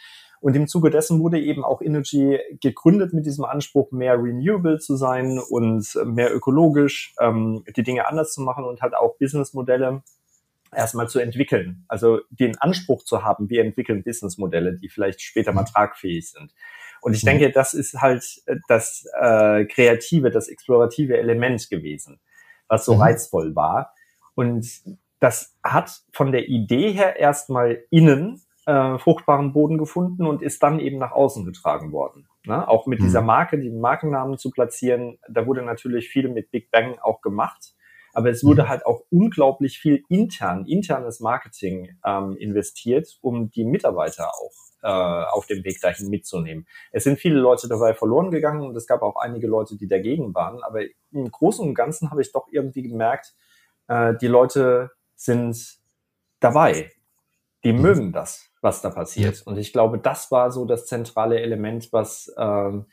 Und 0.41 0.55
im 0.55 0.67
Zuge 0.67 0.89
dessen 0.89 1.19
wurde 1.19 1.39
eben 1.39 1.63
auch 1.63 1.81
Energy 1.81 2.39
gegründet 2.61 3.13
mit 3.13 3.25
diesem 3.25 3.45
Anspruch, 3.45 3.91
mehr 3.91 4.15
renewable 4.15 4.79
zu 4.79 4.95
sein 4.95 5.37
und 5.37 5.85
mehr 6.05 6.33
ökologisch, 6.35 7.13
ähm, 7.19 7.63
die 7.75 7.83
Dinge 7.83 8.07
anders 8.07 8.33
zu 8.33 8.41
machen 8.41 8.63
und 8.63 8.81
halt 8.81 8.95
auch 8.95 9.17
Businessmodelle 9.17 10.01
erstmal 10.73 11.09
zu 11.09 11.19
entwickeln. 11.19 11.85
Also 11.87 12.21
den 12.31 12.57
Anspruch 12.57 13.03
zu 13.03 13.23
haben, 13.23 13.49
wir 13.49 13.63
entwickeln 13.63 14.03
Businessmodelle, 14.03 14.77
die 14.77 14.89
vielleicht 14.89 15.21
später 15.21 15.51
mal 15.51 15.61
mhm. 15.61 15.67
tragfähig 15.67 16.31
sind. 16.31 16.53
Und 17.01 17.13
ich 17.13 17.23
mhm. 17.23 17.27
denke, 17.27 17.51
das 17.51 17.73
ist 17.73 18.01
halt 18.01 18.23
äh, 18.45 18.57
das 18.67 19.05
äh, 19.19 19.65
kreative, 19.65 20.31
das 20.31 20.47
explorative 20.47 21.17
Element 21.17 21.69
gewesen, 21.69 22.19
was 22.67 22.85
so 22.85 22.95
mhm. 22.95 23.01
reizvoll 23.01 23.55
war. 23.55 23.93
Und 24.35 24.67
das 25.19 25.55
hat 25.63 26.01
von 26.13 26.31
der 26.31 26.47
Idee 26.47 26.91
her 26.91 27.17
erstmal 27.17 27.83
innen 27.89 28.41
äh, 28.65 28.97
fruchtbaren 28.97 29.53
Boden 29.53 29.77
gefunden 29.77 30.25
und 30.25 30.41
ist 30.41 30.63
dann 30.63 30.79
eben 30.79 30.97
nach 30.97 31.11
außen 31.11 31.45
getragen 31.45 31.91
worden. 31.91 32.27
Ne? 32.45 32.67
Auch 32.67 32.85
mit 32.85 32.99
mhm. 32.99 33.05
dieser 33.05 33.21
Marke, 33.21 33.59
den 33.59 33.79
Markennamen 33.79 34.37
zu 34.37 34.51
platzieren, 34.51 35.17
da 35.29 35.45
wurde 35.45 35.61
natürlich 35.61 36.09
viel 36.09 36.29
mit 36.29 36.51
Big 36.51 36.71
Bang 36.71 36.97
auch 37.01 37.21
gemacht. 37.21 37.73
Aber 38.13 38.29
es 38.29 38.43
wurde 38.43 38.63
mhm. 38.63 38.69
halt 38.69 38.85
auch 38.85 39.01
unglaublich 39.11 39.79
viel 39.79 40.03
intern, 40.09 40.65
internes 40.65 41.19
Marketing 41.19 41.97
ähm, 42.05 42.35
investiert, 42.37 43.17
um 43.21 43.51
die 43.51 43.65
Mitarbeiter 43.65 44.29
auch 44.29 44.68
äh, 44.81 44.87
auf 44.87 45.45
dem 45.45 45.63
Weg 45.63 45.81
dahin 45.81 46.09
mitzunehmen. 46.09 46.67
Es 46.91 47.03
sind 47.03 47.19
viele 47.19 47.39
Leute 47.39 47.67
dabei 47.67 47.93
verloren 47.93 48.31
gegangen 48.31 48.61
und 48.61 48.75
es 48.75 48.87
gab 48.87 49.01
auch 49.01 49.15
einige 49.17 49.47
Leute, 49.47 49.75
die 49.77 49.87
dagegen 49.87 50.33
waren. 50.33 50.63
Aber 50.63 50.81
im 51.11 51.31
Großen 51.31 51.67
und 51.67 51.75
Ganzen 51.75 52.11
habe 52.11 52.21
ich 52.21 52.31
doch 52.31 52.47
irgendwie 52.51 52.83
gemerkt, 52.83 53.35
äh, 53.87 54.15
die 54.21 54.27
Leute 54.27 54.91
sind 55.15 55.79
dabei. 56.39 56.91
Die 57.63 57.73
mhm. 57.73 57.81
mögen 57.81 58.11
das 58.13 58.49
was 58.61 58.81
da 58.81 58.89
passiert. 58.89 59.41
Und 59.45 59.57
ich 59.57 59.73
glaube, 59.73 59.99
das 59.99 60.31
war 60.31 60.51
so 60.51 60.65
das 60.65 60.85
zentrale 60.85 61.39
Element, 61.39 61.91
was 61.91 62.33
ähm, 62.37 62.85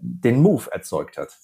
den 0.00 0.40
Move 0.40 0.70
erzeugt 0.72 1.16
hat. 1.16 1.36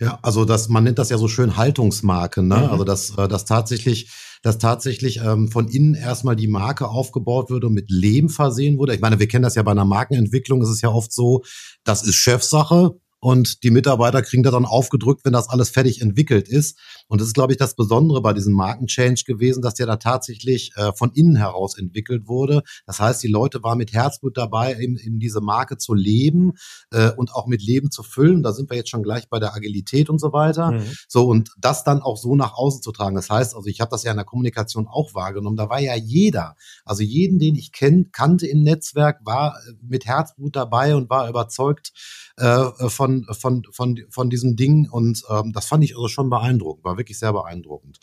Ja, 0.00 0.18
also 0.22 0.44
das, 0.44 0.68
man 0.68 0.84
nennt 0.84 0.98
das 0.98 1.10
ja 1.10 1.18
so 1.18 1.28
schön 1.28 1.56
Haltungsmarke, 1.56 2.42
ne? 2.42 2.56
Mhm. 2.56 2.70
Also 2.70 2.84
dass, 2.84 3.16
äh, 3.16 3.28
dass 3.28 3.44
tatsächlich, 3.44 4.10
dass 4.42 4.58
tatsächlich 4.58 5.20
ähm, 5.24 5.48
von 5.48 5.68
innen 5.68 5.94
erstmal 5.94 6.36
die 6.36 6.48
Marke 6.48 6.88
aufgebaut 6.88 7.50
wurde 7.50 7.68
und 7.68 7.74
mit 7.74 7.90
Leben 7.90 8.28
versehen 8.28 8.78
wurde. 8.78 8.94
Ich 8.94 9.00
meine, 9.00 9.20
wir 9.20 9.28
kennen 9.28 9.44
das 9.44 9.54
ja 9.54 9.62
bei 9.62 9.70
einer 9.70 9.84
Markenentwicklung, 9.84 10.62
ist 10.62 10.68
es 10.68 10.80
ja 10.80 10.88
oft 10.88 11.12
so, 11.12 11.42
das 11.84 12.02
ist 12.02 12.16
Chefsache 12.16 12.96
und 13.24 13.62
die 13.62 13.70
Mitarbeiter 13.70 14.20
kriegen 14.20 14.42
da 14.42 14.50
dann 14.50 14.66
aufgedrückt, 14.66 15.24
wenn 15.24 15.32
das 15.32 15.48
alles 15.48 15.70
fertig 15.70 16.02
entwickelt 16.02 16.46
ist. 16.46 16.78
Und 17.08 17.22
das 17.22 17.28
ist, 17.28 17.32
glaube 17.32 17.54
ich, 17.54 17.56
das 17.56 17.74
Besondere 17.74 18.20
bei 18.20 18.34
diesem 18.34 18.52
Markenchange 18.52 19.22
gewesen, 19.24 19.62
dass 19.62 19.72
der 19.72 19.86
da 19.86 19.96
tatsächlich 19.96 20.72
äh, 20.76 20.92
von 20.92 21.10
innen 21.14 21.34
heraus 21.34 21.78
entwickelt 21.78 22.28
wurde. 22.28 22.62
Das 22.84 23.00
heißt, 23.00 23.22
die 23.22 23.28
Leute 23.28 23.62
waren 23.62 23.78
mit 23.78 23.94
Herzblut 23.94 24.36
dabei, 24.36 24.78
eben, 24.78 24.98
eben 24.98 25.20
diese 25.20 25.40
Marke 25.40 25.78
zu 25.78 25.94
leben 25.94 26.52
äh, 26.90 27.12
und 27.12 27.32
auch 27.32 27.46
mit 27.46 27.62
Leben 27.62 27.90
zu 27.90 28.02
füllen. 28.02 28.42
Da 28.42 28.52
sind 28.52 28.68
wir 28.68 28.76
jetzt 28.76 28.90
schon 28.90 29.02
gleich 29.02 29.30
bei 29.30 29.38
der 29.38 29.54
Agilität 29.54 30.10
und 30.10 30.20
so 30.20 30.34
weiter. 30.34 30.72
Mhm. 30.72 30.82
So 31.08 31.26
und 31.26 31.48
das 31.56 31.82
dann 31.82 32.02
auch 32.02 32.18
so 32.18 32.36
nach 32.36 32.52
außen 32.52 32.82
zu 32.82 32.92
tragen. 32.92 33.16
Das 33.16 33.30
heißt, 33.30 33.54
also 33.56 33.66
ich 33.70 33.80
habe 33.80 33.90
das 33.90 34.02
ja 34.02 34.10
in 34.10 34.18
der 34.18 34.26
Kommunikation 34.26 34.86
auch 34.86 35.14
wahrgenommen. 35.14 35.56
Da 35.56 35.70
war 35.70 35.80
ja 35.80 35.96
jeder, 35.96 36.56
also 36.84 37.02
jeden, 37.02 37.38
den 37.38 37.54
ich 37.54 37.72
kenn, 37.72 38.10
kannte 38.12 38.46
im 38.46 38.62
Netzwerk, 38.62 39.20
war 39.24 39.56
äh, 39.66 39.72
mit 39.80 40.04
Herzblut 40.04 40.54
dabei 40.54 40.94
und 40.94 41.08
war 41.08 41.26
überzeugt 41.26 41.92
äh, 42.36 42.88
von, 42.88 43.26
von, 43.30 43.62
von, 43.70 44.00
von 44.10 44.30
diesem 44.30 44.56
Ding. 44.56 44.88
Und 44.90 45.22
ähm, 45.30 45.52
das 45.52 45.66
fand 45.66 45.84
ich 45.84 45.94
also 45.94 46.08
schon 46.08 46.30
beeindruckend, 46.30 46.84
war 46.84 46.96
wirklich 46.96 47.18
sehr 47.18 47.32
beeindruckend. 47.32 47.98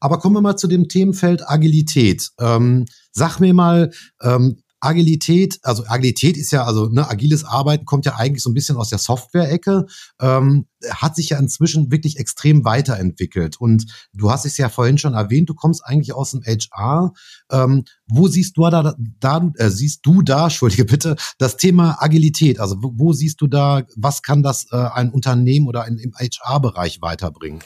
Aber 0.00 0.18
kommen 0.18 0.36
wir 0.36 0.40
mal 0.40 0.56
zu 0.56 0.66
dem 0.66 0.88
Themenfeld 0.88 1.48
Agilität. 1.48 2.30
Ähm, 2.38 2.86
sag 3.12 3.40
mir 3.40 3.54
mal, 3.54 3.90
ähm, 4.22 4.58
Agilität, 4.84 5.58
also 5.62 5.84
Agilität 5.86 6.36
ist 6.36 6.50
ja, 6.50 6.64
also 6.64 6.88
ne, 6.88 7.08
agiles 7.08 7.44
Arbeiten 7.44 7.84
kommt 7.84 8.06
ja 8.06 8.16
eigentlich 8.16 8.42
so 8.42 8.50
ein 8.50 8.54
bisschen 8.54 8.76
aus 8.76 8.90
der 8.90 8.98
Software-Ecke, 8.98 9.86
ähm, 10.20 10.66
hat 10.90 11.16
sich 11.16 11.30
ja 11.30 11.38
inzwischen 11.38 11.90
wirklich 11.90 12.18
extrem 12.18 12.64
weiterentwickelt. 12.64 13.60
Und 13.60 13.86
du 14.12 14.30
hast 14.30 14.44
es 14.44 14.56
ja 14.56 14.68
vorhin 14.68 14.98
schon 14.98 15.14
erwähnt, 15.14 15.48
du 15.48 15.54
kommst 15.54 15.84
eigentlich 15.84 16.14
aus 16.14 16.32
dem 16.32 16.42
HR. 16.42 17.12
Ähm, 17.50 17.84
wo 18.06 18.28
siehst 18.28 18.56
du 18.56 18.68
da, 18.68 18.94
da 19.20 19.50
äh, 19.56 19.70
siehst 19.70 20.00
du 20.04 20.22
da, 20.22 20.44
entschuldige 20.44 20.84
bitte, 20.84 21.16
das 21.38 21.56
Thema 21.56 21.96
Agilität? 22.00 22.60
Also 22.60 22.76
wo, 22.82 22.92
wo 22.94 23.12
siehst 23.12 23.40
du 23.40 23.46
da, 23.46 23.82
was 23.96 24.22
kann 24.22 24.42
das 24.42 24.66
äh, 24.70 24.76
ein 24.76 25.10
Unternehmen 25.10 25.66
oder 25.66 25.84
ein, 25.84 25.98
im 25.98 26.12
HR-Bereich 26.14 27.00
weiterbringen? 27.00 27.60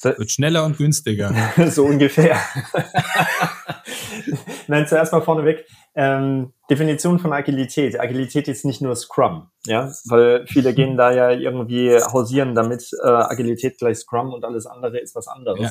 Wird 0.00 0.30
schneller 0.30 0.64
und 0.64 0.78
günstiger. 0.78 1.34
so 1.70 1.84
ungefähr. 1.84 2.38
Nein, 4.68 4.86
zuerst 4.86 5.12
mal 5.12 5.22
vorneweg. 5.22 5.66
Ähm, 5.94 6.52
Definition 6.70 7.18
von 7.18 7.32
Agilität. 7.32 7.98
Agilität 7.98 8.48
ist 8.48 8.64
nicht 8.64 8.80
nur 8.80 8.94
Scrum, 8.94 9.50
ja, 9.66 9.92
weil 10.06 10.46
viele 10.46 10.74
gehen 10.74 10.96
da 10.96 11.12
ja 11.12 11.30
irgendwie 11.30 11.96
hausieren 11.96 12.54
damit, 12.54 12.90
äh, 13.02 13.08
Agilität 13.08 13.78
gleich 13.78 13.98
Scrum 13.98 14.32
und 14.32 14.44
alles 14.44 14.66
andere 14.66 14.98
ist 14.98 15.14
was 15.14 15.28
anderes. 15.28 15.60
Ja. 15.60 15.70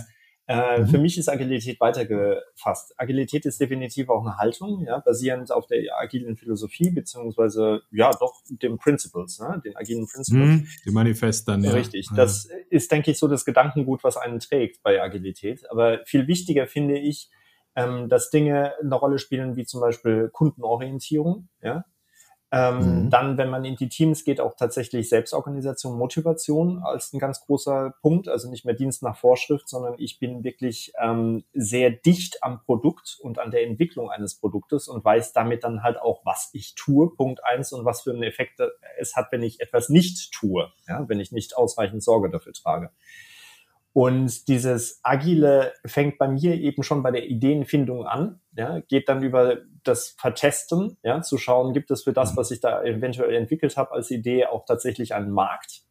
Äh, 0.49 0.79
mhm. 0.79 0.87
Für 0.87 0.97
mich 0.97 1.17
ist 1.17 1.27
Agilität 1.27 1.79
weitergefasst. 1.81 2.93
Agilität 2.97 3.45
ist 3.45 3.59
definitiv 3.59 4.07
auch 4.09 4.21
eine 4.21 4.37
Haltung, 4.37 4.85
ja, 4.87 4.99
basierend 4.99 5.51
auf 5.51 5.67
der 5.67 5.81
agilen 5.99 6.37
Philosophie, 6.37 6.89
beziehungsweise, 6.89 7.81
ja, 7.91 8.11
doch 8.11 8.33
den 8.49 8.77
Principles, 8.77 9.39
ne, 9.39 9.61
den 9.63 9.75
agilen 9.75 10.07
Principles. 10.07 10.47
Mhm, 10.47 10.67
die 10.85 10.91
Manifest 10.91 11.49
dann, 11.49 11.65
ja. 11.65 11.71
Richtig. 11.71 12.07
Das 12.15 12.47
ist, 12.69 12.89
denke 12.91 13.11
ich, 13.11 13.19
so 13.19 13.27
das 13.27 13.43
Gedankengut, 13.43 14.05
was 14.05 14.15
einen 14.15 14.39
trägt 14.39 14.81
bei 14.83 15.01
Agilität. 15.01 15.69
Aber 15.69 15.99
viel 16.05 16.27
wichtiger 16.27 16.65
finde 16.65 16.97
ich, 16.97 17.29
ähm, 17.77 18.09
dass 18.09 18.29
Dinge 18.29 18.73
eine 18.81 18.95
Rolle 18.95 19.19
spielen, 19.19 19.55
wie 19.55 19.65
zum 19.65 19.79
Beispiel 19.79 20.29
Kundenorientierung, 20.33 21.47
ja, 21.61 21.85
ähm, 22.49 23.03
mhm. 23.03 23.09
Dann, 23.09 23.37
wenn 23.37 23.49
man 23.49 23.65
in 23.65 23.75
die 23.75 23.89
Teams 23.89 24.23
geht, 24.23 24.39
auch 24.39 24.55
tatsächlich 24.55 25.09
Selbstorganisation, 25.09 25.97
Motivation 25.97 26.81
als 26.81 27.11
ein 27.11 27.19
ganz 27.19 27.41
großer 27.41 27.93
Punkt. 28.01 28.29
Also 28.29 28.49
nicht 28.49 28.63
mehr 28.63 28.73
Dienst 28.73 29.03
nach 29.03 29.17
Vorschrift, 29.17 29.67
sondern 29.67 29.95
ich 29.97 30.17
bin 30.17 30.45
wirklich 30.45 30.93
ähm, 31.01 31.43
sehr 31.53 31.89
dicht 31.91 32.43
am 32.43 32.61
Produkt 32.63 33.17
und 33.21 33.37
an 33.37 33.51
der 33.51 33.63
Entwicklung 33.63 34.09
eines 34.09 34.39
Produktes 34.39 34.87
und 34.87 35.03
weiß 35.03 35.33
damit 35.33 35.65
dann 35.65 35.83
halt 35.83 35.99
auch, 35.99 36.21
was 36.23 36.49
ich 36.53 36.75
tue, 36.75 37.13
Punkt 37.13 37.43
eins, 37.43 37.73
und 37.73 37.83
was 37.83 38.01
für 38.01 38.11
einen 38.11 38.23
Effekt 38.23 38.61
es 38.97 39.15
hat, 39.17 39.27
wenn 39.31 39.43
ich 39.43 39.59
etwas 39.59 39.89
nicht 39.89 40.31
tue, 40.31 40.71
ja, 40.87 41.03
wenn 41.09 41.19
ich 41.19 41.33
nicht 41.33 41.57
ausreichend 41.57 42.01
Sorge 42.01 42.29
dafür 42.29 42.53
trage. 42.53 42.91
Und 43.97 44.47
dieses 44.47 44.99
Agile 45.01 45.73
fängt 45.83 46.19
bei 46.19 46.27
mir 46.27 46.53
eben 46.53 46.83
schon 46.83 47.01
bei 47.01 47.09
der 47.09 47.25
Ideenfindung 47.25 48.05
an, 48.05 48.41
ja, 48.55 48.79
geht 48.81 49.09
dann 49.09 49.23
über 49.23 49.57
das 49.83 50.09
Vertesten, 50.19 50.99
ja, 51.01 51.23
zu 51.23 51.39
schauen, 51.39 51.73
gibt 51.73 51.89
es 51.89 52.03
für 52.03 52.13
das, 52.13 52.33
mhm. 52.33 52.37
was 52.37 52.51
ich 52.51 52.59
da 52.59 52.83
eventuell 52.83 53.33
entwickelt 53.33 53.75
habe 53.75 53.93
als 53.93 54.11
Idee, 54.11 54.45
auch 54.45 54.65
tatsächlich 54.65 55.15
einen 55.15 55.31
Markt 55.31 55.86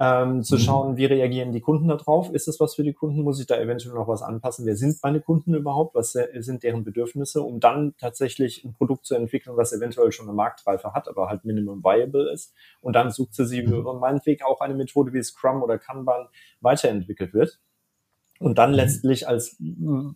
ähm, 0.00 0.42
zu 0.42 0.54
mhm. 0.54 0.60
schauen, 0.60 0.96
wie 0.96 1.04
reagieren 1.04 1.52
die 1.52 1.60
Kunden 1.60 1.86
darauf? 1.86 2.30
Ist 2.30 2.48
es 2.48 2.58
was 2.58 2.74
für 2.74 2.82
die 2.82 2.94
Kunden? 2.94 3.22
Muss 3.22 3.38
ich 3.38 3.46
da 3.46 3.60
eventuell 3.60 3.94
noch 3.94 4.08
was 4.08 4.22
anpassen? 4.22 4.64
Wer 4.64 4.74
sind 4.74 4.96
meine 5.02 5.20
Kunden 5.20 5.54
überhaupt? 5.54 5.94
Was 5.94 6.12
sind 6.12 6.62
deren 6.62 6.84
Bedürfnisse? 6.84 7.42
Um 7.42 7.60
dann 7.60 7.94
tatsächlich 7.98 8.64
ein 8.64 8.72
Produkt 8.72 9.04
zu 9.04 9.14
entwickeln, 9.14 9.58
was 9.58 9.74
eventuell 9.74 10.10
schon 10.10 10.26
eine 10.26 10.34
Marktreife 10.34 10.94
hat, 10.94 11.06
aber 11.06 11.28
halt 11.28 11.44
Minimum 11.44 11.84
Viable 11.84 12.32
ist. 12.32 12.54
Und 12.80 12.96
dann 12.96 13.10
sukzessive 13.10 13.68
mhm. 13.68 13.74
über 13.74 13.94
meinen 13.94 14.24
Weg 14.24 14.42
auch 14.42 14.60
eine 14.60 14.74
Methode 14.74 15.12
wie 15.12 15.22
Scrum 15.22 15.62
oder 15.62 15.78
Kanban 15.78 16.28
weiterentwickelt 16.62 17.34
wird 17.34 17.60
und 18.40 18.56
dann 18.56 18.70
mhm. 18.70 18.76
letztlich 18.76 19.28
als 19.28 19.58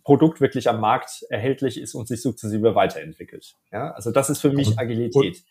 Produkt 0.03 0.41
wirklich 0.41 0.67
am 0.67 0.81
Markt 0.81 1.23
erhältlich 1.29 1.79
ist 1.79 1.93
und 1.93 2.07
sich 2.07 2.23
sukzessive 2.23 2.73
weiterentwickelt. 2.73 3.55
Ja, 3.71 3.91
also 3.91 4.11
das 4.11 4.31
ist 4.31 4.41
für 4.41 4.51
mich 4.51 4.79
Agilität. 4.79 5.43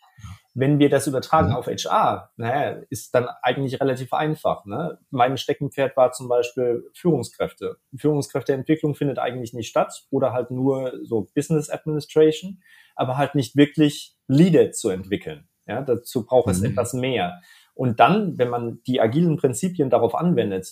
Wenn 0.57 0.79
wir 0.79 0.89
das 0.89 1.05
übertragen 1.05 1.49
ja. 1.49 1.57
auf 1.57 1.67
HR, 1.67 2.31
naja, 2.37 2.81
ist 2.89 3.13
dann 3.13 3.27
eigentlich 3.41 3.81
relativ 3.81 4.13
einfach. 4.13 4.65
Ne? 4.65 4.97
Mein 5.11 5.37
Steckenpferd 5.37 5.97
war 5.97 6.13
zum 6.13 6.29
Beispiel 6.29 6.89
Führungskräfte. 6.93 7.77
Führungskräfteentwicklung 7.95 8.95
findet 8.95 9.19
eigentlich 9.19 9.53
nicht 9.53 9.67
statt 9.67 10.05
oder 10.09 10.31
halt 10.31 10.51
nur 10.51 10.93
so 11.03 11.27
Business 11.35 11.69
Administration, 11.69 12.61
aber 12.95 13.17
halt 13.17 13.35
nicht 13.35 13.57
wirklich 13.57 14.15
Leader 14.27 14.71
zu 14.71 14.89
entwickeln. 14.89 15.49
Ja, 15.67 15.81
dazu 15.81 16.25
braucht 16.25 16.49
es 16.49 16.61
mhm. 16.61 16.67
etwas 16.67 16.93
mehr. 16.93 17.41
Und 17.73 17.99
dann, 17.99 18.37
wenn 18.37 18.49
man 18.49 18.81
die 18.87 19.01
agilen 19.01 19.35
Prinzipien 19.35 19.89
darauf 19.89 20.15
anwendet, 20.15 20.67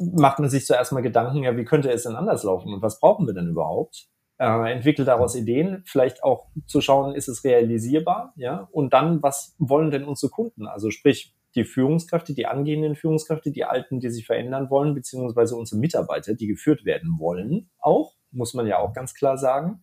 macht 0.00 0.40
man 0.40 0.50
sich 0.50 0.66
zuerst 0.66 0.92
mal 0.92 1.02
Gedanken, 1.02 1.44
ja, 1.44 1.56
wie 1.56 1.64
könnte 1.64 1.90
es 1.90 2.02
denn 2.02 2.16
anders 2.16 2.42
laufen 2.42 2.74
und 2.74 2.82
was 2.82 2.98
brauchen 2.98 3.26
wir 3.26 3.34
denn 3.34 3.48
überhaupt? 3.48 4.08
Äh, 4.38 4.72
entwickelt 4.72 5.08
daraus 5.08 5.34
Ideen, 5.34 5.82
vielleicht 5.86 6.24
auch 6.24 6.48
zu 6.66 6.80
schauen, 6.80 7.14
ist 7.14 7.28
es 7.28 7.44
realisierbar, 7.44 8.32
ja, 8.36 8.68
und 8.72 8.92
dann, 8.92 9.22
was 9.22 9.54
wollen 9.58 9.90
denn 9.90 10.04
unsere 10.04 10.30
Kunden? 10.30 10.66
Also 10.66 10.90
sprich, 10.90 11.34
die 11.54 11.64
Führungskräfte, 11.64 12.34
die 12.34 12.46
angehenden 12.46 12.96
Führungskräfte, 12.96 13.52
die 13.52 13.64
Alten, 13.64 14.00
die 14.00 14.10
sich 14.10 14.26
verändern 14.26 14.70
wollen, 14.70 14.94
beziehungsweise 14.94 15.56
unsere 15.56 15.80
Mitarbeiter, 15.80 16.34
die 16.34 16.46
geführt 16.46 16.84
werden 16.84 17.16
wollen, 17.18 17.70
auch, 17.78 18.14
muss 18.32 18.54
man 18.54 18.66
ja 18.66 18.78
auch 18.78 18.92
ganz 18.92 19.14
klar 19.14 19.38
sagen. 19.38 19.82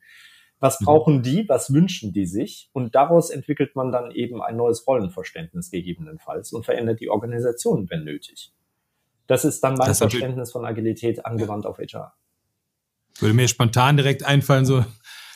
Was 0.59 0.79
mhm. 0.79 0.85
brauchen 0.85 1.23
die? 1.23 1.47
Was 1.47 1.73
wünschen 1.73 2.11
die 2.13 2.25
sich? 2.25 2.69
Und 2.73 2.93
daraus 2.93 3.29
entwickelt 3.29 3.75
man 3.75 3.91
dann 3.91 4.11
eben 4.11 4.41
ein 4.41 4.57
neues 4.57 4.85
Rollenverständnis 4.85 5.71
gegebenenfalls 5.71 6.51
und 6.51 6.65
verändert 6.65 6.99
die 6.99 7.09
Organisation, 7.09 7.89
wenn 7.89 8.03
nötig. 8.03 8.53
Das 9.27 9.45
ist 9.45 9.63
dann 9.63 9.75
mein 9.75 9.95
Verständnis 9.95 10.51
von 10.51 10.65
Agilität 10.65 11.25
angewandt 11.25 11.65
auf 11.65 11.77
HR. 11.77 12.13
Würde 13.19 13.33
mir 13.33 13.47
spontan 13.47 13.97
direkt 13.97 14.23
einfallen, 14.23 14.65
so, 14.65 14.85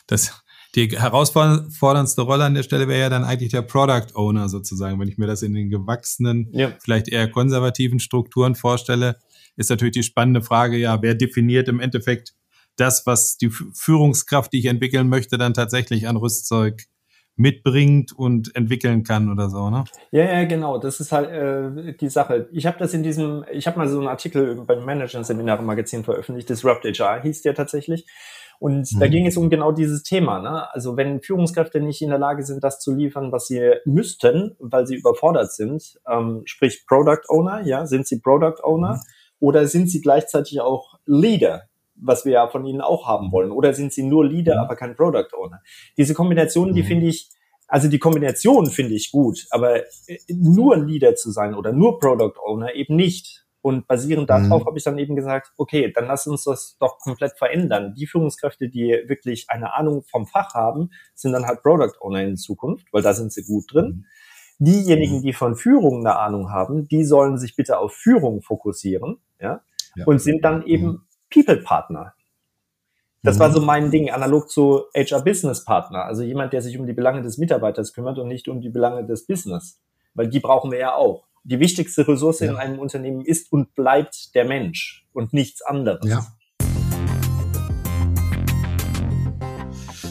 dass 0.08 0.42
die 0.76 0.90
herausforderndste 0.90 2.22
Rolle 2.22 2.44
an 2.44 2.54
der 2.54 2.64
Stelle 2.64 2.88
wäre 2.88 3.02
ja 3.02 3.10
dann 3.10 3.24
eigentlich 3.24 3.52
der 3.52 3.62
Product 3.62 4.14
Owner 4.14 4.50
sozusagen. 4.50 5.00
Wenn 5.00 5.08
ich 5.08 5.18
mir 5.18 5.28
das 5.28 5.42
in 5.42 5.54
den 5.54 5.70
gewachsenen, 5.70 6.50
ja. 6.52 6.74
vielleicht 6.84 7.08
eher 7.08 7.30
konservativen 7.30 8.00
Strukturen 8.00 8.56
vorstelle, 8.56 9.18
ist 9.56 9.70
natürlich 9.70 9.94
die 9.94 10.04
spannende 10.04 10.42
Frage, 10.42 10.78
ja, 10.78 11.02
wer 11.02 11.16
definiert 11.16 11.70
im 11.70 11.80
Endeffekt 11.80 12.34
das, 12.76 13.06
was 13.06 13.38
die 13.38 13.50
Führungskraft, 13.50 14.52
die 14.52 14.60
ich 14.60 14.66
entwickeln 14.66 15.08
möchte, 15.08 15.38
dann 15.38 15.54
tatsächlich 15.54 16.10
an 16.10 16.18
Rüstzeug 16.18 16.84
mitbringt 17.38 18.14
und 18.18 18.56
entwickeln 18.56 19.04
kann 19.04 19.32
oder 19.32 19.50
so, 19.50 19.70
ne? 19.70 19.84
Ja, 20.12 20.24
ja, 20.24 20.46
genau. 20.46 20.78
Das 20.78 21.00
ist 21.00 21.12
halt 21.12 21.30
äh, 21.30 21.94
die 21.94 22.10
Sache. 22.10 22.48
Ich 22.52 22.66
habe 22.66 22.78
das 22.80 22.94
in 22.94 23.04
diesem, 23.04 23.44
ich 23.52 23.68
habe 23.68 23.78
mal 23.78 23.90
so 23.90 24.00
einen 24.00 24.08
Artikel 24.08 24.56
beim 24.66 24.86
Manager-Seminar 24.86 25.60
im 25.60 25.66
Magazin 25.66 26.04
veröffentlicht, 26.04 26.50
Disrupt 26.50 26.86
HR 26.86 27.22
hieß 27.22 27.42
der 27.42 27.54
tatsächlich. 27.54 28.06
Und 28.60 28.92
mhm. 28.94 29.00
da 29.00 29.08
ging 29.08 29.28
es 29.28 29.38
um 29.38 29.50
genau 29.50 29.72
dieses 29.72 30.04
Thema. 30.04 30.40
Ne? 30.40 30.74
Also 30.74 30.96
wenn 30.96 31.22
Führungskräfte 31.22 31.82
nicht 31.82 32.02
in 32.02 32.10
der 32.10 32.20
Lage 32.20 32.44
sind, 32.44 32.64
das 32.64 32.80
zu 32.80 32.96
liefern, 32.96 33.32
was 33.32 33.48
sie 33.48 33.74
müssten, 33.86 34.56
weil 34.60 34.88
sie 34.88 34.96
überfordert 34.96 35.52
sind, 35.52 36.00
ähm, 36.10 36.44
sprich 36.46 36.86
Product 36.88 37.24
Owner, 37.28 37.62
ja, 37.66 37.86
sind 37.86 38.08
sie 38.08 38.20
Product 38.20 38.64
Owner 38.64 38.94
mhm. 38.94 39.00
oder 39.40 39.68
sind 39.68 39.90
sie 39.90 40.02
gleichzeitig 40.02 40.62
auch 40.62 40.98
Leader? 41.06 41.64
Was 41.96 42.26
wir 42.26 42.34
ja 42.34 42.48
von 42.48 42.66
ihnen 42.66 42.82
auch 42.82 43.08
haben 43.08 43.32
wollen? 43.32 43.52
Oder 43.52 43.74
sind 43.74 43.94
sie 43.94 44.04
nur 44.04 44.26
Leader, 44.26 44.62
aber 44.62 44.76
kein 44.76 44.96
Product 44.96 45.28
Owner? 45.38 45.62
Diese 45.98 46.14
Kombination, 46.14 46.74
die 46.74 46.84
mhm. 46.84 46.88
finde 46.88 47.08
ich, 47.08 47.30
also 47.68 47.88
die 47.88 48.00
Kombination 48.00 48.68
finde 48.70 48.94
ich 48.94 49.12
gut, 49.12 49.46
aber 49.50 49.78
äh, 49.78 50.18
nur 50.30 50.78
Leader 50.78 51.16
zu 51.16 51.32
sein 51.32 51.56
oder 51.56 51.72
nur 51.72 52.00
Product 52.00 52.40
Owner 52.46 52.74
eben 52.76 52.96
nicht. 52.96 53.44
Und 53.62 53.88
basierend 53.88 54.30
darauf 54.30 54.62
mhm. 54.62 54.68
habe 54.68 54.78
ich 54.78 54.84
dann 54.84 55.00
eben 55.00 55.16
gesagt, 55.16 55.52
okay, 55.58 55.92
dann 55.92 56.06
lass 56.06 56.28
uns 56.28 56.44
das 56.44 56.78
doch 56.80 57.00
komplett 57.00 57.36
verändern. 57.36 57.96
Die 57.98 58.06
Führungskräfte, 58.06 58.70
die 58.70 58.96
wirklich 59.08 59.50
eine 59.50 59.74
Ahnung 59.74 60.04
vom 60.04 60.28
Fach 60.28 60.54
haben, 60.54 60.92
sind 61.16 61.32
dann 61.32 61.48
halt 61.48 61.64
Product 61.64 61.94
Owner 62.00 62.22
in 62.22 62.38
Zukunft, 62.38 62.86
weil 62.94 63.02
da 63.02 63.16
sind 63.16 63.34
sie 63.34 63.44
gut 63.44 63.74
drin. 63.74 63.86
Mhm. 63.86 64.06
Diejenigen, 64.60 65.18
mhm. 65.18 65.22
die 65.24 65.34
von 65.34 65.56
Führung 65.56 66.02
eine 66.02 66.18
Ahnung 66.18 66.52
haben, 66.52 66.88
die 66.88 67.04
sollen 67.04 67.40
sich 67.40 67.56
bitte 67.56 67.80
auf 67.80 67.94
Führung 67.94 68.44
fokussieren, 68.44 69.18
ja, 69.40 69.62
ja. 69.96 70.06
und 70.06 70.22
sind 70.22 70.46
dann 70.46 70.64
eben 70.66 70.86
mhm. 70.86 71.02
People-Partner. 71.30 72.14
Das 73.26 73.40
war 73.40 73.52
so 73.52 73.60
mhm. 73.60 73.66
mein 73.66 73.92
Ding, 73.92 74.12
analog 74.12 74.52
zu 74.52 74.84
HR-Business-Partner, 74.96 76.06
also 76.06 76.22
jemand, 76.22 76.54
der 76.54 76.62
sich 76.62 76.78
um 76.78 76.86
die 76.86 76.94
Belange 76.94 77.24
des 77.24 77.40
Mitarbeiters 77.40 77.94
kümmert 77.94 78.20
und 78.20 78.28
nicht 78.28 78.48
um 78.48 78.62
die 78.62 78.70
Belange 78.70 79.04
des 79.04 79.26
Business, 79.26 79.82
weil 80.14 80.28
die 80.28 80.40
brauchen 80.40 80.72
wir 80.72 80.78
ja 80.78 80.94
auch. 80.94 81.26
Die 81.44 81.60
wichtigste 81.60 82.08
Ressource 82.08 82.42
ja. 82.42 82.52
in 82.52 82.58
einem 82.58 82.78
Unternehmen 82.78 83.26
ist 83.26 83.52
und 83.52 83.74
bleibt 83.74 84.36
der 84.36 84.46
Mensch 84.46 85.08
und 85.12 85.34
nichts 85.34 85.64
anderes. 85.64 86.08
Ja. 86.08 86.26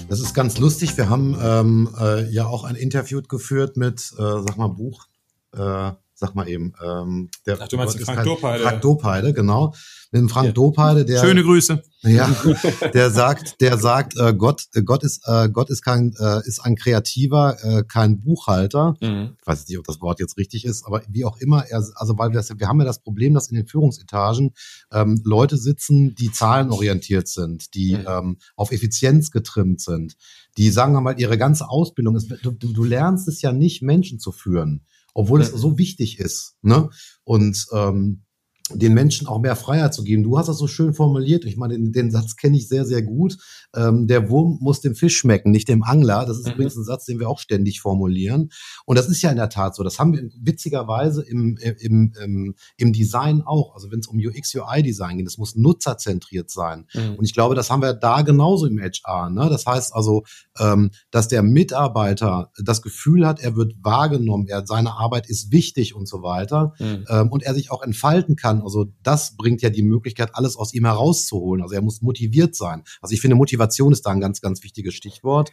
Das 0.09 0.21
ist 0.21 0.35
ganz 0.35 0.59
lustig. 0.59 0.97
Wir 0.97 1.09
haben 1.09 1.37
ähm, 1.41 1.95
äh, 2.01 2.29
ja 2.31 2.47
auch 2.47 2.65
ein 2.65 2.75
Interview 2.75 3.23
geführt 3.23 3.77
mit, 3.77 4.13
äh, 4.19 4.23
sag 4.23 4.57
mal, 4.57 4.69
Buch. 4.69 5.07
Äh, 5.53 5.93
sag 6.15 6.35
mal 6.35 6.49
eben. 6.49 6.73
Ähm, 6.85 7.29
der 7.47 7.59
Ach, 7.61 7.69
du 7.69 7.77
meinst 7.77 7.99
Frank 8.01 8.19
kein, 8.19 8.27
Dopeide. 8.27 8.63
Frank 8.63 8.81
Dopeide, 8.83 9.33
genau. 9.33 9.75
Mit 10.13 10.21
dem 10.21 10.29
Frank 10.29 10.47
ja. 10.47 10.53
Dopeide, 10.53 11.05
der. 11.05 11.21
Schöne 11.21 11.43
Grüße. 11.43 11.83
Ja, 12.03 12.31
der 12.95 13.11
sagt, 13.11 13.61
der 13.61 13.79
sagt, 13.79 14.17
äh, 14.17 14.33
Gott, 14.33 14.67
äh, 14.75 14.83
Gott 14.83 15.03
ist, 15.03 15.23
äh, 15.27 15.49
Gott 15.49 15.71
ist 15.71 15.83
kein, 15.83 16.15
äh, 16.19 16.47
ist 16.47 16.61
ein 16.61 16.77
Kreativer, 16.77 17.57
äh, 17.63 17.83
kein 17.83 18.21
Buchhalter. 18.21 18.95
Mhm. 19.01 19.37
Ich 19.41 19.47
weiß 19.47 19.67
nicht, 19.69 19.79
ob 19.79 19.87
das 19.87 20.01
Wort 20.01 20.21
jetzt 20.21 20.37
richtig 20.37 20.65
ist, 20.65 20.87
aber 20.87 21.03
wie 21.09 21.25
auch 21.25 21.39
immer, 21.39 21.65
er, 21.67 21.85
also 21.97 22.17
weil 22.17 22.31
wir, 22.31 22.37
das, 22.37 22.51
wir 22.57 22.69
haben 22.69 22.79
ja 22.79 22.87
das 22.87 23.01
Problem, 23.01 23.35
dass 23.35 23.49
in 23.49 23.57
den 23.57 23.67
Führungsetagen 23.67 24.53
ähm, 24.93 25.21
Leute 25.25 25.57
sitzen, 25.57 26.15
die 26.15 26.31
zahlenorientiert 26.31 27.27
sind, 27.27 27.75
die 27.75 27.97
mhm. 27.97 28.05
ähm, 28.07 28.37
auf 28.55 28.71
Effizienz 28.71 29.31
getrimmt 29.31 29.81
sind, 29.81 30.17
die 30.57 30.71
sagen 30.71 30.93
wir 30.93 31.01
mal, 31.01 31.19
ihre 31.19 31.39
ganze 31.39 31.69
Ausbildung 31.69 32.15
ist, 32.15 32.33
du, 32.43 32.53
du 32.53 32.85
lernst 32.85 33.27
es 33.27 33.43
ja 33.43 33.53
nicht, 33.53 33.83
Menschen 33.83 34.21
zu 34.21 34.31
führen 34.31 34.85
obwohl 35.15 35.41
es 35.41 35.51
so 35.51 35.79
wichtig 35.79 36.19
ist. 36.19 36.57
Ne? 36.61 36.91
Und 37.25 37.67
ähm, 37.73 38.25
den 38.71 38.95
Menschen 38.95 39.27
auch 39.27 39.41
mehr 39.41 39.57
Freiheit 39.57 39.93
zu 39.93 40.05
geben. 40.05 40.23
Du 40.23 40.39
hast 40.39 40.49
das 40.49 40.57
so 40.57 40.67
schön 40.67 40.95
formuliert. 40.95 41.45
Ich 41.45 41.59
meine, 41.59 41.75
den, 41.75 41.93
den 41.93 42.11
Satz 42.11 42.37
kenne 42.37 42.57
ich 42.57 42.67
sehr, 42.67 42.87
sehr 42.87 43.03
gut. 43.03 43.37
Ähm, 43.77 44.07
der 44.07 44.31
Wurm 44.31 44.59
muss 44.61 44.81
dem 44.81 44.95
Fisch 44.95 45.19
schmecken, 45.19 45.51
nicht 45.51 45.69
dem 45.69 45.83
Angler. 45.83 46.25
Das 46.25 46.39
ist 46.39 46.47
mhm. 46.47 46.53
übrigens 46.55 46.77
ein 46.77 46.85
Satz, 46.85 47.05
den 47.05 47.21
wir 47.21 47.29
auch 47.29 47.39
ständig 47.39 47.83
formulieren. 47.83 48.51
Und 48.87 48.99
das 48.99 49.09
ist 49.09 49.21
ja 49.21 49.31
in 49.31 49.37
der 49.37 49.51
Tat 49.51 49.75
so. 49.75 49.83
Das 49.83 49.99
haben 49.99 50.15
wir 50.15 50.31
witzigerweise 50.41 51.23
im, 51.23 51.59
im, 51.59 52.13
im, 52.19 52.55
im 52.79 52.93
Design 52.95 53.43
auch. 53.43 53.75
Also 53.75 53.91
wenn 53.91 53.99
es 53.99 54.07
um 54.07 54.19
UX, 54.19 54.55
UI-Design 54.55 55.19
geht, 55.19 55.27
das 55.27 55.37
muss 55.37 55.57
nutzerzentriert 55.57 56.51
sein. 56.51 56.87
Mhm. 56.95 57.17
Und 57.17 57.25
ich 57.27 57.35
glaube, 57.35 57.55
das 57.55 57.71
haben 57.71 57.83
wir 57.83 57.93
da 57.93 58.23
genauso 58.23 58.65
im 58.65 58.81
HR. 58.81 59.29
Ne? 59.29 59.51
Das 59.51 59.67
heißt 59.67 59.95
also, 59.95 60.25
ähm, 60.59 60.91
dass 61.11 61.29
der 61.29 61.43
Mitarbeiter 61.43 62.51
das 62.63 62.81
Gefühl 62.81 63.27
hat, 63.27 63.41
er 63.41 63.57
wird 63.57 63.75
wahrgenommen, 63.83 64.47
er, 64.49 64.67
seine 64.67 64.95
Arbeit 64.95 65.29
ist 65.29 65.53
wichtig 65.53 65.95
und 65.95 66.09
so 66.09 66.23
weiter. 66.23 66.73
Mhm. 66.79 67.05
Ähm, 67.11 67.29
und 67.29 67.43
er 67.43 67.53
sich 67.53 67.71
auch 67.71 67.83
entfalten 67.83 68.37
kann 68.37 68.54
kann. 68.55 68.63
Also 68.63 68.87
das 69.03 69.37
bringt 69.37 69.63
ja 69.63 69.71
die 69.71 69.83
Möglichkeit, 69.83 70.31
alles 70.35 70.57
aus 70.57 70.75
ihm 70.75 70.85
herauszuholen. 70.85 71.63
Also 71.63 71.75
er 71.75 71.83
muss 71.83 72.03
motiviert 72.03 72.55
sein. 72.55 72.83
Also 73.01 73.15
ich 73.15 73.21
finde, 73.21 73.37
Motivation 73.37 73.93
ist 73.93 74.07
da 74.07 74.11
ein 74.11 74.21
ganz, 74.21 74.41
ganz 74.41 74.63
wichtiges 74.63 74.95
Stichwort. 74.95 75.53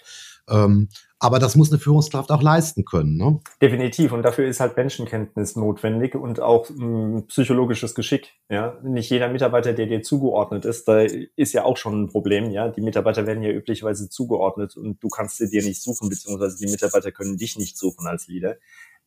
Ähm, 0.49 0.89
aber 1.19 1.37
das 1.37 1.55
muss 1.55 1.71
eine 1.71 1.79
Führungskraft 1.79 2.31
auch 2.31 2.41
leisten 2.41 2.83
können. 2.83 3.15
Ne? 3.15 3.39
Definitiv. 3.61 4.11
Und 4.11 4.23
dafür 4.23 4.47
ist 4.47 4.59
halt 4.59 4.75
Menschenkenntnis 4.75 5.55
notwendig 5.55 6.15
und 6.15 6.39
auch 6.39 6.67
mh, 6.69 6.77
hm, 6.77 7.27
psychologisches 7.27 7.93
Geschick. 7.93 8.33
Ja, 8.49 8.79
nicht 8.83 9.09
jeder 9.11 9.29
Mitarbeiter, 9.29 9.73
der 9.73 9.85
dir 9.85 10.01
zugeordnet 10.01 10.65
ist, 10.65 10.87
da 10.87 11.01
ist 11.01 11.53
ja 11.53 11.63
auch 11.63 11.77
schon 11.77 12.03
ein 12.03 12.07
Problem. 12.07 12.49
Ja, 12.49 12.69
die 12.69 12.81
Mitarbeiter 12.81 13.27
werden 13.27 13.43
ja 13.43 13.51
üblicherweise 13.51 14.09
zugeordnet 14.09 14.75
und 14.75 15.01
du 15.03 15.09
kannst 15.09 15.37
sie 15.37 15.49
dir 15.49 15.63
nicht 15.63 15.81
suchen, 15.81 16.09
beziehungsweise 16.09 16.57
die 16.57 16.71
Mitarbeiter 16.71 17.11
können 17.11 17.37
dich 17.37 17.55
nicht 17.55 17.77
suchen 17.77 18.07
als 18.07 18.27
Leader. 18.27 18.55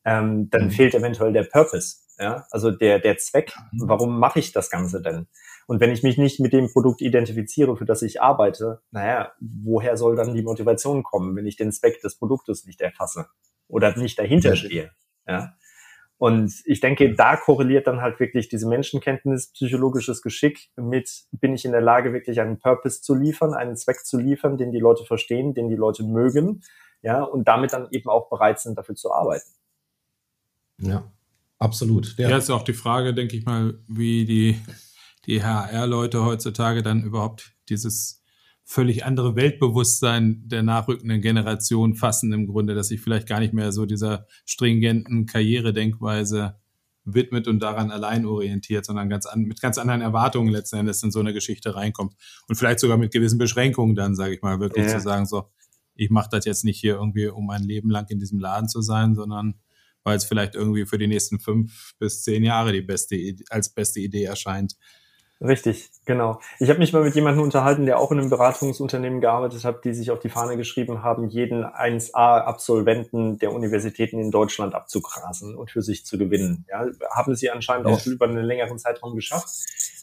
Ähm, 0.05 0.49
dann 0.51 0.65
mhm. 0.65 0.71
fehlt 0.71 0.93
eventuell 0.93 1.33
der 1.33 1.43
Purpose. 1.43 1.97
Ja, 2.17 2.45
also 2.51 2.71
der, 2.71 2.99
der 2.99 3.17
Zweck, 3.17 3.53
warum 3.77 4.19
mache 4.19 4.39
ich 4.39 4.53
das 4.53 4.69
Ganze 4.69 5.01
denn? 5.01 5.27
Und 5.67 5.81
wenn 5.81 5.91
ich 5.91 6.03
mich 6.03 6.17
nicht 6.17 6.39
mit 6.39 6.53
dem 6.53 6.71
Produkt 6.71 7.01
identifiziere, 7.01 7.75
für 7.75 7.85
das 7.85 8.01
ich 8.01 8.21
arbeite, 8.21 8.81
naja, 8.91 9.33
woher 9.39 9.97
soll 9.97 10.15
dann 10.15 10.33
die 10.33 10.43
Motivation 10.43 11.03
kommen, 11.03 11.35
wenn 11.35 11.45
ich 11.45 11.57
den 11.57 11.71
Zweck 11.71 11.99
des 12.01 12.17
Produktes 12.17 12.65
nicht 12.65 12.81
erfasse 12.81 13.27
oder 13.67 13.97
nicht 13.97 14.17
dahinter 14.17 14.55
stehe? 14.55 14.91
Ja. 15.27 15.55
Und 16.17 16.53
ich 16.65 16.79
denke, 16.79 17.13
da 17.13 17.35
korreliert 17.35 17.87
dann 17.87 18.01
halt 18.01 18.19
wirklich 18.19 18.47
diese 18.47 18.67
Menschenkenntnis, 18.67 19.51
psychologisches 19.51 20.21
Geschick 20.21 20.69
mit, 20.77 21.25
bin 21.31 21.53
ich 21.53 21.65
in 21.65 21.73
der 21.73 21.81
Lage, 21.81 22.13
wirklich 22.13 22.39
einen 22.39 22.59
Purpose 22.59 23.01
zu 23.01 23.15
liefern, 23.15 23.53
einen 23.53 23.75
Zweck 23.75 24.05
zu 24.05 24.17
liefern, 24.17 24.57
den 24.57 24.71
die 24.71 24.79
Leute 24.79 25.03
verstehen, 25.03 25.53
den 25.53 25.67
die 25.67 25.75
Leute 25.75 26.03
mögen, 26.03 26.63
ja, 27.01 27.23
und 27.23 27.47
damit 27.47 27.73
dann 27.73 27.89
eben 27.91 28.09
auch 28.09 28.29
bereit 28.29 28.59
sind, 28.59 28.77
dafür 28.77 28.95
zu 28.95 29.11
arbeiten. 29.11 29.51
Ja. 30.77 31.11
Absolut. 31.59 32.15
Ja. 32.17 32.29
ja, 32.29 32.37
ist 32.37 32.49
auch 32.49 32.63
die 32.63 32.73
Frage, 32.73 33.13
denke 33.13 33.37
ich 33.37 33.45
mal, 33.45 33.79
wie 33.87 34.25
die, 34.25 34.59
die 35.25 35.43
HR-Leute 35.43 36.23
heutzutage 36.23 36.83
dann 36.83 37.03
überhaupt 37.03 37.53
dieses 37.69 38.23
völlig 38.63 39.05
andere 39.05 39.35
Weltbewusstsein 39.35 40.41
der 40.47 40.63
nachrückenden 40.63 41.21
Generation 41.21 41.95
fassen 41.95 42.33
im 42.33 42.47
Grunde, 42.47 42.73
dass 42.73 42.87
sich 42.87 42.99
vielleicht 42.99 43.27
gar 43.27 43.39
nicht 43.39 43.53
mehr 43.53 43.71
so 43.71 43.85
dieser 43.85 44.25
stringenten 44.45 45.27
Karrieredenkweise 45.27 46.59
widmet 47.05 47.47
und 47.47 47.59
daran 47.59 47.91
allein 47.91 48.25
orientiert, 48.25 48.83
sondern 48.83 49.07
ganz 49.09 49.27
an, 49.27 49.43
mit 49.43 49.61
ganz 49.61 49.77
anderen 49.77 50.01
Erwartungen 50.01 50.51
letzten 50.51 50.77
Endes 50.77 51.03
in 51.03 51.11
so 51.11 51.19
eine 51.19 51.33
Geschichte 51.33 51.75
reinkommt. 51.75 52.15
Und 52.47 52.55
vielleicht 52.55 52.79
sogar 52.79 52.97
mit 52.97 53.13
gewissen 53.13 53.37
Beschränkungen 53.37 53.95
dann, 53.95 54.15
sage 54.15 54.33
ich 54.33 54.41
mal, 54.41 54.59
wirklich 54.59 54.87
ja. 54.87 54.97
zu 54.97 54.99
sagen, 54.99 55.27
so, 55.27 55.45
ich 55.93 56.09
mache 56.09 56.29
das 56.31 56.45
jetzt 56.45 56.65
nicht 56.65 56.79
hier 56.79 56.95
irgendwie, 56.95 57.27
um 57.27 57.51
ein 57.51 57.63
Leben 57.63 57.91
lang 57.91 58.07
in 58.09 58.19
diesem 58.19 58.39
Laden 58.39 58.67
zu 58.67 58.81
sein, 58.81 59.13
sondern 59.13 59.53
weil 60.05 60.15
es 60.15 60.23
vielleicht 60.23 60.55
irgendwie 60.55 60.85
für 60.85 60.97
die 60.97 61.07
nächsten 61.07 61.39
fünf 61.39 61.93
bis 61.99 62.23
zehn 62.23 62.43
Jahre 62.43 62.71
die 62.71 62.81
beste, 62.81 63.35
als 63.49 63.73
beste 63.73 63.99
Idee 63.99 64.23
erscheint. 64.23 64.75
Richtig, 65.45 65.89
genau. 66.05 66.39
Ich 66.59 66.69
habe 66.69 66.79
mich 66.79 66.91
mal 66.91 67.03
mit 67.03 67.13
jemandem 67.13 67.43
unterhalten, 67.43 67.85
der 67.85 67.99
auch 67.99 68.11
in 68.11 68.19
einem 68.19 68.29
Beratungsunternehmen 68.29 69.21
gearbeitet 69.21 69.63
hat, 69.63 69.85
die 69.85 69.93
sich 69.93 70.09
auf 70.11 70.19
die 70.19 70.29
Fahne 70.29 70.57
geschrieben 70.57 71.03
haben, 71.03 71.27
jeden 71.27 71.63
1A-Absolventen 71.63 73.37
der 73.37 73.51
Universitäten 73.51 74.19
in 74.19 74.31
Deutschland 74.31 74.73
abzugrasen 74.73 75.55
und 75.55 75.71
für 75.71 75.81
sich 75.81 76.05
zu 76.05 76.17
gewinnen. 76.17 76.65
Ja, 76.69 76.87
haben 77.11 77.35
sie 77.35 77.51
anscheinend 77.51 77.87
ja. 77.87 77.93
auch 77.93 78.05
über 78.05 78.25
einen 78.25 78.43
längeren 78.43 78.79
Zeitraum 78.79 79.15
geschafft. 79.15 79.49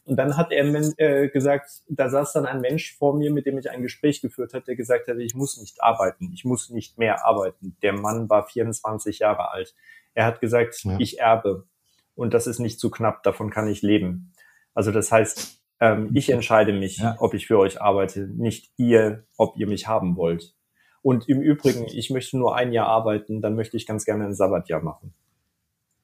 Und 0.04 0.16
dann 0.16 0.36
hat 0.36 0.52
er 0.52 0.64
äh, 0.98 1.28
gesagt, 1.28 1.70
da 1.88 2.08
saß 2.08 2.32
dann 2.32 2.46
ein 2.46 2.60
Mensch 2.60 2.96
vor 2.96 3.16
mir, 3.16 3.32
mit 3.32 3.46
dem 3.46 3.58
ich 3.58 3.70
ein 3.70 3.82
Gespräch 3.82 4.20
geführt 4.20 4.52
hatte, 4.52 4.66
der 4.66 4.76
gesagt 4.76 5.08
hat, 5.08 5.18
ich 5.18 5.34
muss 5.34 5.58
nicht 5.58 5.82
arbeiten, 5.82 6.30
ich 6.32 6.44
muss 6.44 6.70
nicht 6.70 6.98
mehr 6.98 7.24
arbeiten. 7.24 7.76
Der 7.82 7.92
Mann 7.92 8.28
war 8.28 8.46
24 8.46 9.20
Jahre 9.20 9.50
alt. 9.50 9.74
Er 10.14 10.26
hat 10.26 10.40
gesagt, 10.40 10.82
ja. 10.84 10.96
ich 10.98 11.20
erbe 11.20 11.66
und 12.14 12.34
das 12.34 12.46
ist 12.46 12.58
nicht 12.58 12.80
zu 12.80 12.90
knapp, 12.90 13.22
davon 13.22 13.50
kann 13.50 13.68
ich 13.68 13.82
leben. 13.82 14.32
Also 14.74 14.90
das 14.90 15.12
heißt, 15.12 15.60
ähm, 15.80 16.10
ich 16.14 16.30
entscheide 16.30 16.72
mich, 16.72 16.98
ja. 16.98 17.16
ob 17.18 17.34
ich 17.34 17.46
für 17.46 17.58
euch 17.58 17.80
arbeite, 17.80 18.28
nicht 18.28 18.70
ihr, 18.76 19.24
ob 19.36 19.56
ihr 19.56 19.66
mich 19.66 19.86
haben 19.86 20.16
wollt. 20.16 20.54
Und 21.02 21.28
im 21.28 21.40
Übrigen, 21.40 21.86
ich 21.86 22.10
möchte 22.10 22.38
nur 22.38 22.54
ein 22.54 22.72
Jahr 22.72 22.86
arbeiten, 22.86 23.40
dann 23.40 23.56
möchte 23.56 23.76
ich 23.76 23.86
ganz 23.86 24.04
gerne 24.04 24.24
ein 24.24 24.34
Sabbatjahr 24.34 24.82
machen. 24.82 25.12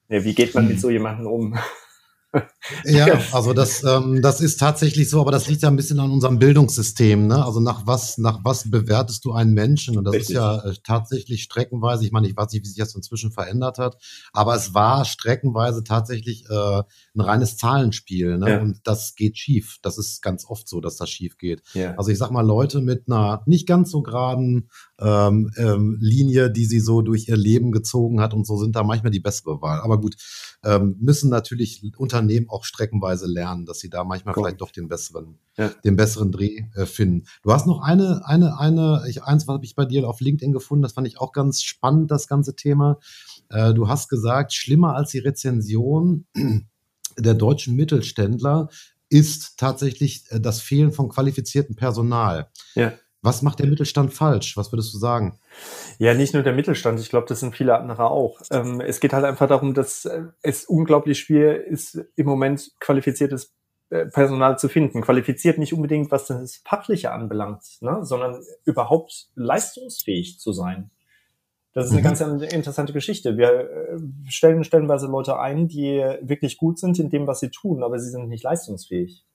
Ja, 0.09 0.23
wie 0.23 0.35
geht 0.35 0.53
man 0.53 0.65
mit 0.65 0.73
hm. 0.73 0.79
so 0.79 0.89
jemandem 0.89 1.27
um? 1.27 1.57
Ja, 2.85 3.19
also 3.31 3.53
das, 3.53 3.83
ähm, 3.83 4.21
das 4.21 4.41
ist 4.41 4.59
tatsächlich 4.59 5.09
so, 5.09 5.21
aber 5.21 5.31
das 5.31 5.47
liegt 5.47 5.63
ja 5.63 5.69
ein 5.69 5.75
bisschen 5.75 5.99
an 5.99 6.11
unserem 6.11 6.37
Bildungssystem. 6.37 7.27
Ne? 7.27 7.43
Also 7.43 7.59
nach 7.59 7.87
was, 7.87 8.17
nach 8.17 8.39
was 8.43 8.69
bewertest 8.69 9.25
du 9.25 9.31
einen 9.31 9.53
Menschen? 9.53 9.97
Und 9.97 10.03
das 10.05 10.13
Richtig. 10.13 10.35
ist 10.35 10.35
ja 10.35 10.57
äh, 10.59 10.75
tatsächlich 10.83 11.43
streckenweise, 11.43 12.05
ich 12.05 12.11
meine, 12.11 12.27
ich 12.27 12.37
weiß 12.37 12.51
nicht, 12.51 12.63
wie 12.63 12.67
sich 12.67 12.77
das 12.77 12.93
inzwischen 12.93 13.31
verändert 13.31 13.79
hat, 13.79 13.97
aber 14.31 14.55
es 14.55 14.73
war 14.73 15.05
streckenweise 15.05 15.83
tatsächlich 15.83 16.45
äh, 16.49 16.53
ein 17.15 17.21
reines 17.21 17.57
Zahlenspiel. 17.57 18.37
Ne? 18.37 18.49
Ja. 18.49 18.61
Und 18.61 18.79
das 18.83 19.15
geht 19.15 19.37
schief. 19.37 19.79
Das 19.81 19.97
ist 19.97 20.21
ganz 20.21 20.45
oft 20.45 20.67
so, 20.67 20.81
dass 20.81 20.97
das 20.97 21.09
schief 21.09 21.37
geht. 21.37 21.63
Ja. 21.73 21.95
Also 21.95 22.11
ich 22.11 22.17
sag 22.17 22.31
mal, 22.31 22.45
Leute 22.45 22.81
mit 22.81 23.07
einer 23.07 23.41
nicht 23.45 23.67
ganz 23.67 23.89
so 23.89 24.01
geraden 24.01 24.69
ähm, 24.99 25.51
ähm, 25.57 25.97
Linie, 26.01 26.51
die 26.51 26.65
sie 26.65 26.79
so 26.79 27.01
durch 27.01 27.27
ihr 27.27 27.37
Leben 27.37 27.71
gezogen 27.71 28.19
hat 28.19 28.33
und 28.33 28.45
so 28.45 28.57
sind 28.57 28.75
da 28.75 28.83
manchmal 28.83 29.11
die 29.11 29.19
bessere 29.19 29.61
Wahl. 29.61 29.79
Aber 29.81 29.99
gut, 29.99 30.15
ähm, 30.63 30.97
müssen 30.99 31.29
natürlich 31.29 31.81
Unternehmen 31.97 32.49
auch 32.49 32.65
streckenweise 32.65 33.27
lernen, 33.27 33.65
dass 33.65 33.79
sie 33.79 33.89
da 33.89 34.03
manchmal 34.03 34.33
Komm. 34.33 34.43
vielleicht 34.43 34.61
doch 34.61 34.71
den 34.71 34.87
besseren, 34.87 35.37
ja. 35.57 35.69
den 35.83 35.95
besseren 35.95 36.31
Dreh 36.31 36.65
äh, 36.75 36.85
finden. 36.85 37.25
Du 37.43 37.53
hast 37.53 37.65
noch 37.65 37.81
eine, 37.81 38.21
eine, 38.25 38.59
eine, 38.59 39.03
ich, 39.07 39.23
eins 39.23 39.47
habe 39.47 39.65
ich 39.65 39.75
bei 39.75 39.85
dir 39.85 40.07
auf 40.07 40.19
LinkedIn 40.19 40.51
gefunden, 40.51 40.81
das 40.81 40.93
fand 40.93 41.07
ich 41.07 41.19
auch 41.19 41.31
ganz 41.31 41.61
spannend, 41.61 42.11
das 42.11 42.27
ganze 42.27 42.55
Thema. 42.55 42.99
Äh, 43.49 43.73
du 43.73 43.87
hast 43.87 44.09
gesagt, 44.09 44.53
schlimmer 44.53 44.95
als 44.95 45.11
die 45.11 45.19
Rezension 45.19 46.25
der 47.17 47.33
deutschen 47.33 47.75
Mittelständler 47.75 48.69
ist 49.09 49.57
tatsächlich 49.57 50.25
äh, 50.29 50.39
das 50.39 50.61
Fehlen 50.61 50.91
von 50.91 51.09
qualifiziertem 51.09 51.75
Personal. 51.75 52.49
Ja. 52.75 52.93
Was 53.21 53.41
macht 53.41 53.59
der 53.59 53.67
Mittelstand 53.67 54.13
falsch? 54.13 54.55
Was 54.55 54.71
würdest 54.71 54.93
du 54.93 54.97
sagen? 54.97 55.37
Ja, 55.97 56.13
nicht 56.13 56.33
nur 56.33 56.43
der 56.43 56.53
Mittelstand. 56.53 56.99
Ich 57.01 57.09
glaube, 57.09 57.27
das 57.27 57.41
sind 57.41 57.55
viele 57.55 57.77
andere 57.77 58.09
auch. 58.09 58.39
Ähm, 58.49 58.79
es 58.79 59.01
geht 59.01 59.11
halt 59.11 59.25
einfach 59.25 59.47
darum, 59.47 59.73
dass 59.73 60.05
äh, 60.05 60.23
es 60.41 60.65
unglaublich 60.65 61.19
schwer 61.19 61.65
ist, 61.65 61.99
im 62.15 62.25
Moment 62.25 62.71
qualifiziertes 62.79 63.53
äh, 63.89 64.05
Personal 64.05 64.57
zu 64.57 64.69
finden. 64.69 65.01
Qualifiziert 65.01 65.57
nicht 65.57 65.73
unbedingt, 65.73 66.11
was 66.11 66.27
das 66.27 66.61
Fachliche 66.63 67.11
anbelangt, 67.11 67.63
ne? 67.81 67.99
sondern 68.03 68.41
überhaupt 68.63 69.29
leistungsfähig 69.35 70.39
zu 70.39 70.53
sein. 70.53 70.91
Das 71.73 71.85
ist 71.85 71.91
eine 71.91 72.01
mhm. 72.01 72.03
ganz 72.03 72.21
interessante 72.21 72.93
Geschichte. 72.93 73.37
Wir 73.37 73.49
äh, 73.49 73.99
stellen 74.27 74.63
stellenweise 74.63 75.07
Leute 75.07 75.39
ein, 75.39 75.67
die 75.67 76.03
wirklich 76.21 76.57
gut 76.57 76.77
sind 76.77 76.99
in 76.99 77.09
dem, 77.09 77.25
was 77.25 77.39
sie 77.39 77.49
tun, 77.49 77.83
aber 77.83 77.99
sie 77.99 78.09
sind 78.09 78.29
nicht 78.29 78.43
leistungsfähig. 78.43 79.25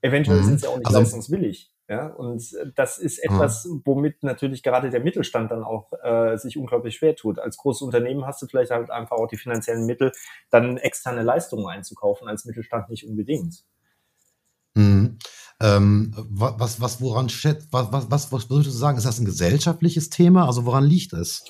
Eventuell 0.00 0.40
mhm. 0.40 0.44
sind 0.44 0.60
sie 0.60 0.66
auch 0.68 0.76
nicht 0.76 0.86
also, 0.86 0.98
leistungswillig. 1.00 1.71
Ja, 1.88 2.06
und 2.06 2.42
das 2.76 2.98
ist 2.98 3.18
etwas, 3.18 3.68
womit 3.84 4.22
natürlich 4.22 4.62
gerade 4.62 4.88
der 4.88 5.00
Mittelstand 5.00 5.50
dann 5.50 5.64
auch 5.64 5.92
äh, 6.02 6.36
sich 6.38 6.56
unglaublich 6.56 6.96
schwer 6.96 7.16
tut. 7.16 7.38
Als 7.38 7.56
großes 7.56 7.82
Unternehmen 7.82 8.24
hast 8.24 8.40
du 8.40 8.46
vielleicht 8.46 8.70
halt 8.70 8.90
einfach 8.90 9.16
auch 9.16 9.26
die 9.26 9.36
finanziellen 9.36 9.84
Mittel, 9.84 10.12
dann 10.50 10.76
externe 10.78 11.22
Leistungen 11.22 11.66
einzukaufen, 11.66 12.28
als 12.28 12.44
Mittelstand 12.44 12.88
nicht 12.88 13.06
unbedingt. 13.06 13.64
Mhm. 14.74 15.18
Ähm, 15.60 16.14
was, 16.16 16.80
was, 16.80 17.00
woran 17.00 17.28
schätzt, 17.28 17.68
was, 17.72 17.92
was, 17.92 18.10
was, 18.10 18.32
was 18.32 18.50
würdest 18.50 18.68
du 18.68 18.70
sagen? 18.70 18.96
Ist 18.96 19.06
das 19.06 19.20
ein 19.20 19.26
gesellschaftliches 19.26 20.08
Thema? 20.08 20.46
Also 20.46 20.64
woran 20.64 20.84
liegt 20.84 21.12
es? 21.12 21.44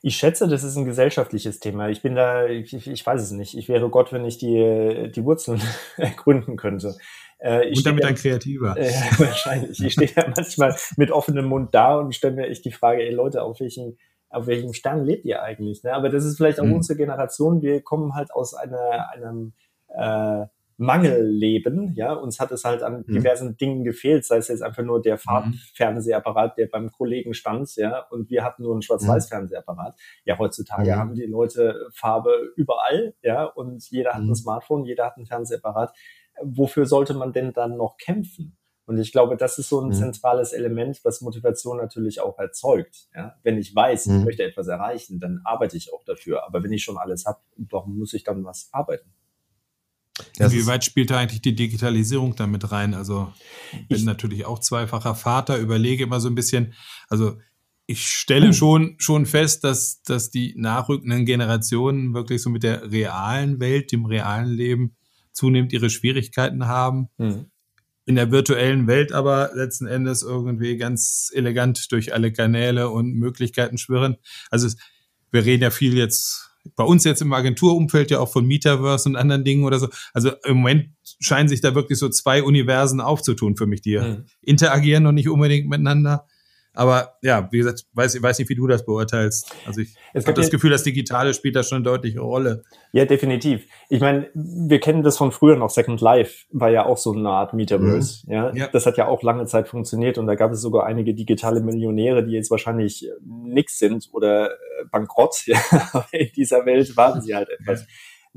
Ich 0.00 0.16
schätze, 0.16 0.46
das 0.46 0.62
ist 0.62 0.76
ein 0.76 0.84
gesellschaftliches 0.84 1.58
Thema. 1.58 1.88
Ich 1.88 2.02
bin 2.02 2.14
da, 2.14 2.46
ich, 2.46 2.72
ich 2.72 3.04
weiß 3.04 3.20
es 3.20 3.30
nicht. 3.32 3.56
Ich 3.56 3.68
wäre 3.68 3.90
Gott, 3.90 4.12
wenn 4.12 4.24
ich 4.24 4.38
die, 4.38 5.10
die 5.14 5.24
Wurzeln 5.24 5.60
ergründen 5.96 6.56
könnte. 6.56 6.96
Äh, 7.38 7.68
und 7.68 7.86
damit 7.86 8.04
ein 8.04 8.14
Kreativer. 8.14 8.76
Äh, 8.78 8.90
wahrscheinlich. 9.18 9.82
Ich 9.82 9.92
stehe 9.92 10.10
ja 10.14 10.32
manchmal 10.34 10.74
mit 10.96 11.10
offenem 11.10 11.46
Mund 11.46 11.74
da 11.74 11.96
und 11.96 12.14
stelle 12.14 12.34
mir 12.34 12.48
echt 12.48 12.64
die 12.64 12.72
Frage, 12.72 13.02
ey 13.02 13.12
Leute, 13.12 13.42
auf 13.42 13.60
welchen, 13.60 13.98
auf 14.28 14.46
welchem 14.46 14.72
Stern 14.72 15.04
lebt 15.04 15.24
ihr 15.24 15.42
eigentlich? 15.42 15.82
Ne? 15.82 15.94
Aber 15.94 16.08
das 16.08 16.24
ist 16.24 16.36
vielleicht 16.36 16.60
auch 16.60 16.64
mhm. 16.64 16.74
unsere 16.74 16.96
Generation. 16.96 17.62
Wir 17.62 17.80
kommen 17.82 18.14
halt 18.14 18.32
aus 18.32 18.54
einer, 18.54 19.10
einem 19.10 19.52
äh, 19.88 20.46
Mangelleben, 20.80 21.92
ja, 21.94 22.12
uns 22.12 22.38
hat 22.38 22.52
es 22.52 22.64
halt 22.64 22.84
an 22.84 23.04
mhm. 23.04 23.12
diversen 23.12 23.56
Dingen 23.56 23.82
gefehlt, 23.82 24.24
sei 24.24 24.36
es 24.36 24.46
jetzt 24.46 24.62
einfach 24.62 24.84
nur 24.84 25.02
der 25.02 25.16
mhm. 25.16 25.18
Farbfernseherapparat, 25.18 26.56
der 26.56 26.66
beim 26.66 26.92
Kollegen 26.92 27.34
stand, 27.34 27.74
ja, 27.74 28.06
und 28.10 28.30
wir 28.30 28.44
hatten 28.44 28.62
nur 28.62 28.72
einen 28.72 28.82
Schwarz-Weiß-Fernsehapparat. 28.82 29.96
Ja, 30.24 30.38
heutzutage 30.38 30.92
mhm. 30.92 30.96
haben 30.96 31.14
die 31.16 31.26
Leute 31.26 31.88
Farbe 31.92 32.52
überall, 32.54 33.14
ja, 33.22 33.44
und 33.44 33.90
jeder 33.90 34.10
hat 34.10 34.20
ein 34.20 34.28
mhm. 34.28 34.36
Smartphone, 34.36 34.84
jeder 34.84 35.06
hat 35.06 35.16
einen 35.16 35.26
Fernsehapparat. 35.26 35.92
Wofür 36.42 36.86
sollte 36.86 37.14
man 37.14 37.32
denn 37.32 37.52
dann 37.52 37.76
noch 37.76 37.96
kämpfen? 37.96 38.56
Und 38.88 38.96
ich 38.98 39.12
glaube, 39.12 39.36
das 39.36 39.58
ist 39.58 39.68
so 39.68 39.82
ein 39.82 39.88
mhm. 39.88 39.92
zentrales 39.92 40.54
Element, 40.54 41.00
was 41.04 41.20
Motivation 41.20 41.76
natürlich 41.76 42.22
auch 42.22 42.38
erzeugt. 42.38 43.08
Ja? 43.14 43.36
Wenn 43.42 43.58
ich 43.58 43.74
weiß, 43.74 44.06
ich 44.06 44.24
möchte 44.24 44.44
etwas 44.44 44.66
erreichen, 44.66 45.20
dann 45.20 45.42
arbeite 45.44 45.76
ich 45.76 45.92
auch 45.92 46.04
dafür. 46.04 46.46
Aber 46.46 46.62
wenn 46.62 46.72
ich 46.72 46.84
schon 46.84 46.96
alles 46.96 47.26
habe, 47.26 47.38
warum 47.56 47.98
muss 47.98 48.14
ich 48.14 48.24
dann 48.24 48.44
was 48.46 48.70
arbeiten? 48.72 49.12
Inwieweit 50.38 50.84
spielt 50.84 51.10
da 51.10 51.18
eigentlich 51.18 51.42
die 51.42 51.54
Digitalisierung 51.54 52.34
damit 52.34 52.72
rein? 52.72 52.94
Also 52.94 53.30
ich 53.72 53.88
bin 53.88 54.04
natürlich 54.04 54.46
auch 54.46 54.58
zweifacher 54.58 55.14
Vater, 55.14 55.58
überlege 55.58 56.04
immer 56.04 56.20
so 56.20 56.28
ein 56.28 56.34
bisschen, 56.34 56.72
also 57.10 57.36
ich 57.86 58.06
stelle 58.06 58.52
schon, 58.52 58.96
schon 58.98 59.26
fest, 59.26 59.64
dass, 59.64 60.02
dass 60.02 60.30
die 60.30 60.54
nachrückenden 60.56 61.24
Generationen 61.24 62.14
wirklich 62.14 62.42
so 62.42 62.50
mit 62.50 62.62
der 62.62 62.90
realen 62.90 63.60
Welt, 63.60 63.92
dem 63.92 64.04
realen 64.04 64.50
Leben 64.50 64.96
zunehmend 65.38 65.72
ihre 65.72 65.88
Schwierigkeiten 65.88 66.66
haben. 66.66 67.08
Mhm. 67.16 67.46
In 68.04 68.16
der 68.16 68.30
virtuellen 68.30 68.86
Welt 68.86 69.12
aber 69.12 69.50
letzten 69.54 69.86
Endes 69.86 70.22
irgendwie 70.22 70.76
ganz 70.76 71.30
elegant 71.34 71.92
durch 71.92 72.14
alle 72.14 72.32
Kanäle 72.32 72.88
und 72.88 73.14
Möglichkeiten 73.14 73.76
schwirren. 73.78 74.16
Also 74.50 74.68
wir 75.30 75.44
reden 75.44 75.62
ja 75.62 75.70
viel 75.70 75.96
jetzt 75.96 76.48
bei 76.76 76.84
uns 76.84 77.04
jetzt 77.04 77.22
im 77.22 77.32
Agenturumfeld 77.32 78.10
ja 78.10 78.18
auch 78.18 78.30
von 78.30 78.46
Metaverse 78.46 79.08
und 79.08 79.16
anderen 79.16 79.44
Dingen 79.44 79.64
oder 79.64 79.78
so. 79.78 79.88
Also 80.12 80.32
im 80.44 80.58
Moment 80.58 80.90
scheinen 81.20 81.48
sich 81.48 81.60
da 81.60 81.74
wirklich 81.74 81.98
so 81.98 82.08
zwei 82.08 82.42
Universen 82.42 83.00
aufzutun 83.00 83.56
für 83.56 83.66
mich, 83.66 83.80
die 83.80 83.98
mhm. 83.98 84.24
interagieren 84.42 85.02
noch 85.02 85.12
nicht 85.12 85.28
unbedingt 85.28 85.68
miteinander. 85.68 86.26
Aber 86.78 87.18
ja, 87.22 87.48
wie 87.50 87.58
gesagt, 87.58 87.86
weiß, 87.94 88.14
ich 88.14 88.22
weiß 88.22 88.38
nicht, 88.38 88.48
wie 88.50 88.54
du 88.54 88.68
das 88.68 88.84
beurteilst. 88.84 89.52
Also 89.66 89.80
ich 89.80 89.96
habe 90.14 90.32
das 90.32 90.48
Gefühl, 90.48 90.70
das 90.70 90.84
Digitale 90.84 91.34
spielt 91.34 91.56
da 91.56 91.64
schon 91.64 91.76
eine 91.76 91.82
deutliche 91.82 92.20
Rolle. 92.20 92.62
Ja, 92.92 93.04
definitiv. 93.04 93.66
Ich 93.88 94.00
meine, 94.00 94.30
wir 94.32 94.78
kennen 94.78 95.02
das 95.02 95.16
von 95.16 95.32
früher 95.32 95.56
noch. 95.56 95.70
Second 95.70 96.00
Life 96.00 96.46
war 96.52 96.70
ja 96.70 96.86
auch 96.86 96.96
so 96.96 97.12
eine 97.12 97.30
Art 97.30 97.52
Metaverse. 97.52 98.22
Mhm. 98.26 98.32
Ja? 98.32 98.54
ja, 98.54 98.68
das 98.68 98.86
hat 98.86 98.96
ja 98.96 99.08
auch 99.08 99.24
lange 99.24 99.46
Zeit 99.46 99.66
funktioniert 99.66 100.18
und 100.18 100.28
da 100.28 100.36
gab 100.36 100.52
es 100.52 100.60
sogar 100.60 100.86
einige 100.86 101.14
digitale 101.14 101.60
Millionäre, 101.60 102.24
die 102.24 102.30
jetzt 102.30 102.52
wahrscheinlich 102.52 103.10
nix 103.24 103.80
sind 103.80 104.08
oder 104.12 104.52
äh, 104.52 104.84
bankrott. 104.88 105.34
Ja, 105.48 105.58
aber 105.92 106.06
in 106.12 106.30
dieser 106.36 106.64
Welt 106.64 106.96
waren 106.96 107.22
sie 107.22 107.34
halt 107.34 107.48
etwas. 107.48 107.80
Ja. 107.80 107.86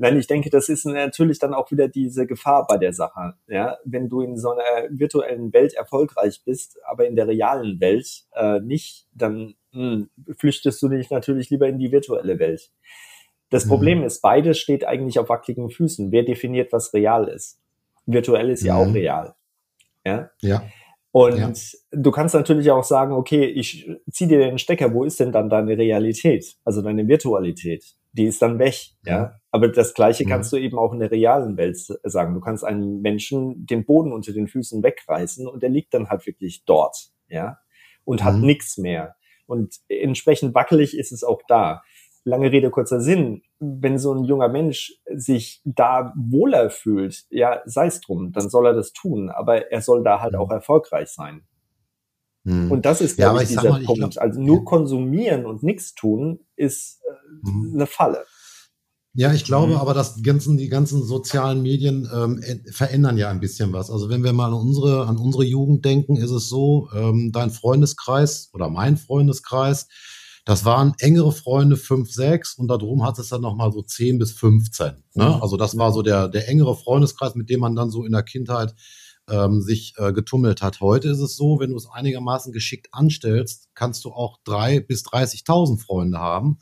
Nein, 0.02 0.18
ich 0.18 0.26
denke, 0.26 0.50
das 0.50 0.68
ist 0.68 0.84
natürlich 0.84 1.38
dann 1.38 1.54
auch 1.54 1.70
wieder 1.70 1.86
diese 1.86 2.26
Gefahr 2.26 2.66
bei 2.66 2.76
der 2.76 2.92
Sache. 2.92 3.34
Ja, 3.46 3.78
wenn 3.84 4.08
du 4.08 4.20
in 4.20 4.36
so 4.36 4.50
einer 4.50 4.88
virtuellen 4.90 5.52
Welt 5.52 5.74
erfolgreich 5.74 6.42
bist, 6.44 6.76
aber 6.84 7.06
in 7.06 7.14
der 7.14 7.28
realen 7.28 7.78
Welt 7.80 8.24
äh, 8.34 8.58
nicht, 8.58 9.06
dann 9.12 9.54
mh, 9.70 9.80
hm, 9.80 10.10
flüchtest 10.36 10.82
du 10.82 10.88
dich 10.88 11.10
natürlich 11.10 11.50
lieber 11.50 11.68
in 11.68 11.78
die 11.78 11.92
virtuelle 11.92 12.40
Welt. 12.40 12.72
Das 13.48 13.66
mhm. 13.66 13.68
Problem 13.68 14.02
ist, 14.02 14.22
beides 14.22 14.58
steht 14.58 14.84
eigentlich 14.84 15.20
auf 15.20 15.28
wackeligen 15.28 15.70
Füßen. 15.70 16.10
Wer 16.10 16.24
definiert, 16.24 16.72
was 16.72 16.92
real 16.92 17.28
ist? 17.28 17.60
Virtuell 18.04 18.50
ist 18.50 18.64
ja, 18.64 18.74
ja 18.74 18.82
auch 18.82 18.88
mhm. 18.88 18.94
real. 18.94 19.34
Ja. 20.04 20.30
Ja. 20.40 20.64
Und 21.12 21.38
ja. 21.38 21.52
du 21.92 22.10
kannst 22.10 22.34
natürlich 22.34 22.72
auch 22.72 22.82
sagen, 22.82 23.12
okay, 23.12 23.44
ich 23.44 23.88
zieh 24.10 24.26
dir 24.26 24.40
den 24.40 24.58
Stecker, 24.58 24.92
wo 24.92 25.04
ist 25.04 25.20
denn 25.20 25.30
dann 25.30 25.48
deine 25.48 25.78
Realität? 25.78 26.56
Also 26.64 26.82
deine 26.82 27.06
Virtualität? 27.06 27.94
Die 28.12 28.24
ist 28.24 28.42
dann 28.42 28.58
weg, 28.58 28.90
ja. 29.04 29.38
Aber 29.50 29.68
das 29.68 29.94
Gleiche 29.94 30.24
kannst 30.24 30.52
mhm. 30.52 30.56
du 30.56 30.62
eben 30.62 30.78
auch 30.78 30.92
in 30.92 31.00
der 31.00 31.10
realen 31.10 31.56
Welt 31.56 31.76
sagen. 31.76 32.34
Du 32.34 32.40
kannst 32.40 32.64
einem 32.64 33.00
Menschen 33.00 33.66
den 33.66 33.84
Boden 33.84 34.12
unter 34.12 34.32
den 34.32 34.48
Füßen 34.48 34.82
wegreißen 34.82 35.46
und 35.46 35.62
der 35.62 35.70
liegt 35.70 35.94
dann 35.94 36.08
halt 36.08 36.26
wirklich 36.26 36.64
dort, 36.64 37.10
ja, 37.28 37.58
und 38.04 38.20
mhm. 38.20 38.24
hat 38.24 38.36
nichts 38.36 38.78
mehr. 38.78 39.16
Und 39.46 39.76
entsprechend 39.88 40.54
wackelig 40.54 40.96
ist 40.96 41.12
es 41.12 41.24
auch 41.24 41.42
da. 41.48 41.82
Lange 42.24 42.52
Rede, 42.52 42.70
kurzer 42.70 43.00
Sinn. 43.00 43.42
Wenn 43.58 43.98
so 43.98 44.14
ein 44.14 44.24
junger 44.24 44.48
Mensch 44.48 44.94
sich 45.12 45.60
da 45.64 46.14
wohler 46.16 46.70
fühlt, 46.70 47.24
ja, 47.30 47.60
sei 47.66 47.86
es 47.86 48.00
drum, 48.00 48.32
dann 48.32 48.48
soll 48.48 48.66
er 48.66 48.74
das 48.74 48.92
tun. 48.92 49.28
Aber 49.28 49.70
er 49.72 49.82
soll 49.82 50.04
da 50.04 50.20
halt 50.20 50.34
mhm. 50.34 50.38
auch 50.38 50.50
erfolgreich 50.50 51.08
sein. 51.08 51.46
Mhm. 52.44 52.70
Und 52.70 52.86
das 52.86 53.00
ist, 53.00 53.16
glaube 53.16 53.36
ja, 53.36 53.42
ich, 53.42 53.48
dieser 53.48 53.70
mal, 53.70 53.82
Punkt. 53.82 54.12
Glaub, 54.12 54.18
also 54.18 54.40
nur 54.40 54.58
ja. 54.58 54.64
konsumieren 54.64 55.46
und 55.46 55.62
nichts 55.62 55.94
tun 55.94 56.40
ist 56.56 57.00
äh, 57.08 57.48
mhm. 57.48 57.72
eine 57.74 57.86
Falle. 57.86 58.24
Ja, 59.14 59.32
ich 59.34 59.44
glaube 59.44 59.74
mhm. 59.74 59.78
aber, 59.78 59.92
dass 59.92 60.22
ganzen, 60.22 60.56
die 60.56 60.68
ganzen 60.68 61.04
sozialen 61.04 61.60
Medien 61.60 62.08
ähm, 62.14 62.42
verändern 62.72 63.18
ja 63.18 63.28
ein 63.28 63.40
bisschen 63.40 63.72
was. 63.72 63.90
Also 63.90 64.08
wenn 64.08 64.24
wir 64.24 64.32
mal 64.32 64.46
an 64.46 64.54
unsere, 64.54 65.06
an 65.06 65.18
unsere 65.18 65.44
Jugend 65.44 65.84
denken, 65.84 66.16
ist 66.16 66.30
es 66.30 66.48
so, 66.48 66.88
ähm, 66.94 67.30
dein 67.30 67.50
Freundeskreis 67.50 68.48
oder 68.54 68.70
mein 68.70 68.96
Freundeskreis, 68.96 69.88
das 70.46 70.64
waren 70.64 70.94
engere 70.98 71.30
Freunde 71.30 71.76
fünf, 71.76 72.10
sechs 72.10 72.54
und 72.54 72.68
darum 72.68 73.04
hat 73.04 73.18
es 73.18 73.28
dann 73.28 73.42
nochmal 73.42 73.70
so 73.70 73.82
zehn 73.82 74.18
bis 74.18 74.32
15. 74.32 74.86
Ne? 75.14 75.24
Mhm. 75.24 75.42
Also 75.42 75.58
das 75.58 75.76
war 75.76 75.92
so 75.92 76.00
der, 76.02 76.28
der 76.28 76.48
engere 76.48 76.74
Freundeskreis, 76.74 77.34
mit 77.34 77.50
dem 77.50 77.60
man 77.60 77.76
dann 77.76 77.90
so 77.90 78.04
in 78.04 78.12
der 78.12 78.22
Kindheit 78.22 78.74
ähm, 79.32 79.62
sich 79.62 79.94
äh, 79.96 80.12
getummelt 80.12 80.62
hat. 80.62 80.80
Heute 80.80 81.08
ist 81.08 81.20
es 81.20 81.36
so, 81.36 81.58
wenn 81.58 81.70
du 81.70 81.76
es 81.76 81.88
einigermaßen 81.88 82.52
geschickt 82.52 82.88
anstellst, 82.92 83.70
kannst 83.74 84.04
du 84.04 84.12
auch 84.12 84.38
drei 84.44 84.78
bis 84.78 85.04
30.000 85.04 85.80
Freunde 85.80 86.18
haben. 86.18 86.58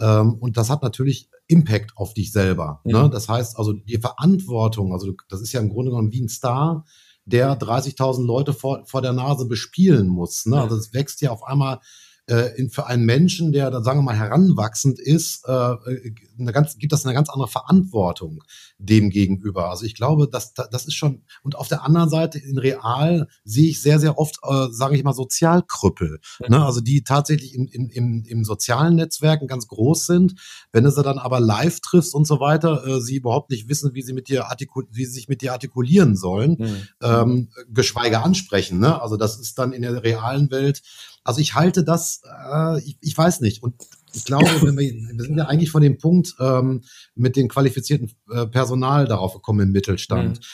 Ähm, 0.00 0.34
und 0.34 0.56
das 0.56 0.68
hat 0.68 0.82
natürlich 0.82 1.30
Impact 1.46 1.96
auf 1.96 2.14
dich 2.14 2.32
selber. 2.32 2.80
Ne? 2.84 2.96
Mhm. 2.96 3.02
Ne? 3.04 3.10
Das 3.10 3.28
heißt 3.28 3.56
also 3.56 3.72
die 3.72 3.98
Verantwortung, 3.98 4.92
also 4.92 5.14
das 5.28 5.40
ist 5.40 5.52
ja 5.52 5.60
im 5.60 5.70
Grunde 5.70 5.92
genommen 5.92 6.12
wie 6.12 6.20
ein 6.20 6.28
Star, 6.28 6.84
der 7.24 7.58
30.000 7.58 8.24
Leute 8.24 8.52
vor, 8.52 8.84
vor 8.86 9.00
der 9.00 9.12
Nase 9.12 9.46
bespielen 9.46 10.08
muss. 10.08 10.44
Ne? 10.46 10.60
Also 10.60 10.76
es 10.76 10.92
wächst 10.92 11.20
ja 11.20 11.30
auf 11.30 11.44
einmal 11.44 11.80
äh, 12.28 12.56
in, 12.56 12.70
für 12.70 12.86
einen 12.86 13.04
Menschen, 13.04 13.52
der, 13.52 13.70
da 13.70 13.82
sagen 13.82 13.98
wir 13.98 14.02
mal, 14.02 14.16
heranwachsend 14.16 14.98
ist, 14.98 15.46
äh, 15.46 15.52
äh, 15.52 16.14
eine 16.38 16.52
ganz, 16.52 16.76
gibt 16.76 16.92
das 16.92 17.04
eine 17.04 17.14
ganz 17.14 17.30
andere 17.30 17.48
Verantwortung 17.48 18.44
dem 18.78 19.10
gegenüber. 19.10 19.70
Also 19.70 19.84
ich 19.84 19.94
glaube, 19.94 20.28
das, 20.30 20.52
das 20.54 20.86
ist 20.86 20.94
schon, 20.94 21.22
und 21.42 21.56
auf 21.56 21.68
der 21.68 21.84
anderen 21.84 22.10
Seite 22.10 22.38
in 22.38 22.58
real 22.58 23.28
sehe 23.44 23.70
ich 23.70 23.80
sehr, 23.80 23.98
sehr 23.98 24.18
oft, 24.18 24.38
äh, 24.42 24.66
sage 24.70 24.96
ich 24.96 25.04
mal, 25.04 25.14
Sozialkrüppel, 25.14 26.20
mhm. 26.40 26.46
ne? 26.48 26.64
also 26.64 26.80
die 26.80 27.02
tatsächlich 27.02 27.54
im, 27.54 27.66
im, 27.66 27.88
im, 27.90 28.24
im 28.26 28.44
sozialen 28.44 28.96
Netzwerken 28.96 29.46
ganz 29.46 29.66
groß 29.66 30.06
sind. 30.06 30.34
Wenn 30.72 30.84
du 30.84 30.90
sie 30.90 31.02
dann 31.02 31.18
aber 31.18 31.40
live 31.40 31.80
triffst 31.80 32.14
und 32.14 32.26
so 32.26 32.40
weiter, 32.40 32.86
äh, 32.86 33.00
sie 33.00 33.16
überhaupt 33.16 33.50
nicht 33.50 33.68
wissen, 33.68 33.94
wie 33.94 34.02
sie 34.02 34.12
mit 34.12 34.28
dir 34.28 34.48
artikul 34.48 34.86
wie 34.90 35.04
sie 35.04 35.12
sich 35.12 35.28
mit 35.28 35.42
dir 35.42 35.52
artikulieren 35.52 36.14
sollen, 36.14 36.56
mhm. 36.58 36.76
ähm, 37.02 37.48
geschweige 37.68 38.22
ansprechen. 38.22 38.78
Ne? 38.78 39.00
Also 39.00 39.16
das 39.16 39.38
ist 39.38 39.58
dann 39.58 39.72
in 39.72 39.82
der 39.82 40.02
realen 40.02 40.50
Welt 40.50 40.82
also 41.24 41.40
ich 41.40 41.54
halte 41.54 41.84
das, 41.84 42.22
äh, 42.24 42.78
ich, 42.80 42.98
ich 43.00 43.16
weiß 43.16 43.40
nicht. 43.40 43.62
Und 43.62 43.74
ich 44.12 44.24
glaube, 44.24 44.46
wenn 44.62 44.78
wir, 44.78 44.92
wir 44.92 45.24
sind 45.24 45.36
ja 45.36 45.46
eigentlich 45.46 45.70
von 45.70 45.82
dem 45.82 45.98
Punkt 45.98 46.34
ähm, 46.40 46.82
mit 47.14 47.36
dem 47.36 47.48
qualifizierten 47.48 48.10
äh, 48.30 48.46
Personal 48.46 49.06
darauf 49.06 49.34
gekommen 49.34 49.60
im 49.60 49.72
Mittelstand. 49.72 50.38
Mhm. 50.38 50.44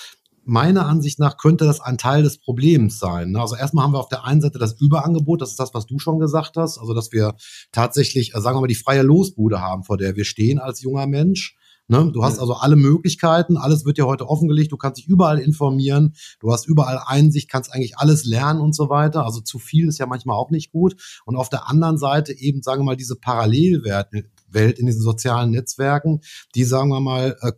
Meiner 0.47 0.87
Ansicht 0.87 1.19
nach 1.19 1.39
könnte 1.39 1.65
das 1.65 1.81
ein 1.81 1.97
Teil 1.97 2.23
des 2.23 2.39
Problems 2.39 2.99
sein. 2.99 3.31
Ne? 3.31 3.41
Also 3.41 3.57
erstmal 3.57 3.85
haben 3.85 3.95
wir 3.95 4.01
auf 4.01 4.11
der 4.11 4.25
einen 4.25 4.43
Seite 4.43 4.59
das 4.59 4.79
Überangebot, 4.79 5.41
das 5.41 5.51
ist 5.51 5.61
das, 5.61 5.73
was 5.73 5.87
du 5.87 5.99
schon 5.99 6.19
gesagt 6.19 6.57
hast, 6.57 6.77
also 6.79 6.93
dass 6.93 7.13
wir 7.13 7.35
tatsächlich, 7.73 8.35
äh, 8.35 8.41
sagen 8.41 8.57
wir 8.57 8.61
mal, 8.61 8.67
die 8.67 8.75
freie 8.75 9.03
Losbude 9.03 9.61
haben, 9.61 9.85
vor 9.85 9.97
der 9.97 10.17
wir 10.17 10.25
stehen 10.25 10.59
als 10.59 10.83
junger 10.83 11.07
Mensch. 11.07 11.57
Ne? 11.89 12.11
Du 12.13 12.25
hast 12.25 12.39
also 12.39 12.55
alle 12.55 12.77
Möglichkeiten, 12.77 13.57
alles 13.57 13.85
wird 13.85 13.99
dir 13.99 14.07
heute 14.07 14.29
offengelegt, 14.29 14.73
du 14.73 14.77
kannst 14.77 14.99
dich 14.99 15.07
überall 15.07 15.39
informieren, 15.39 16.15
du 16.41 16.51
hast 16.53 16.67
überall 16.67 17.01
Einsicht, 17.07 17.51
kannst 17.51 17.73
eigentlich 17.73 17.99
alles 17.99 18.25
lernen 18.25 18.61
und 18.61 18.75
so 18.75 18.89
weiter. 18.89 19.25
Also 19.25 19.41
zu 19.41 19.59
viel 19.59 19.89
ist 19.89 19.99
ja 19.99 20.07
manchmal 20.07 20.37
auch 20.37 20.51
nicht 20.51 20.73
gut. 20.73 20.97
Und 21.27 21.37
auf 21.37 21.49
der 21.49 21.69
anderen 21.69 21.99
Seite 21.99 22.33
eben, 22.33 22.63
sagen 22.63 22.81
wir 22.81 22.87
mal, 22.87 22.97
diese 22.97 23.17
Parallelwerte, 23.17 24.25
Welt 24.55 24.79
in 24.79 24.87
diesen 24.87 25.03
sozialen 25.03 25.51
Netzwerken, 25.51 26.21
die, 26.55 26.65
sagen 26.65 26.89
wir 26.89 27.01
mal, 27.01 27.37
äh, 27.43 27.53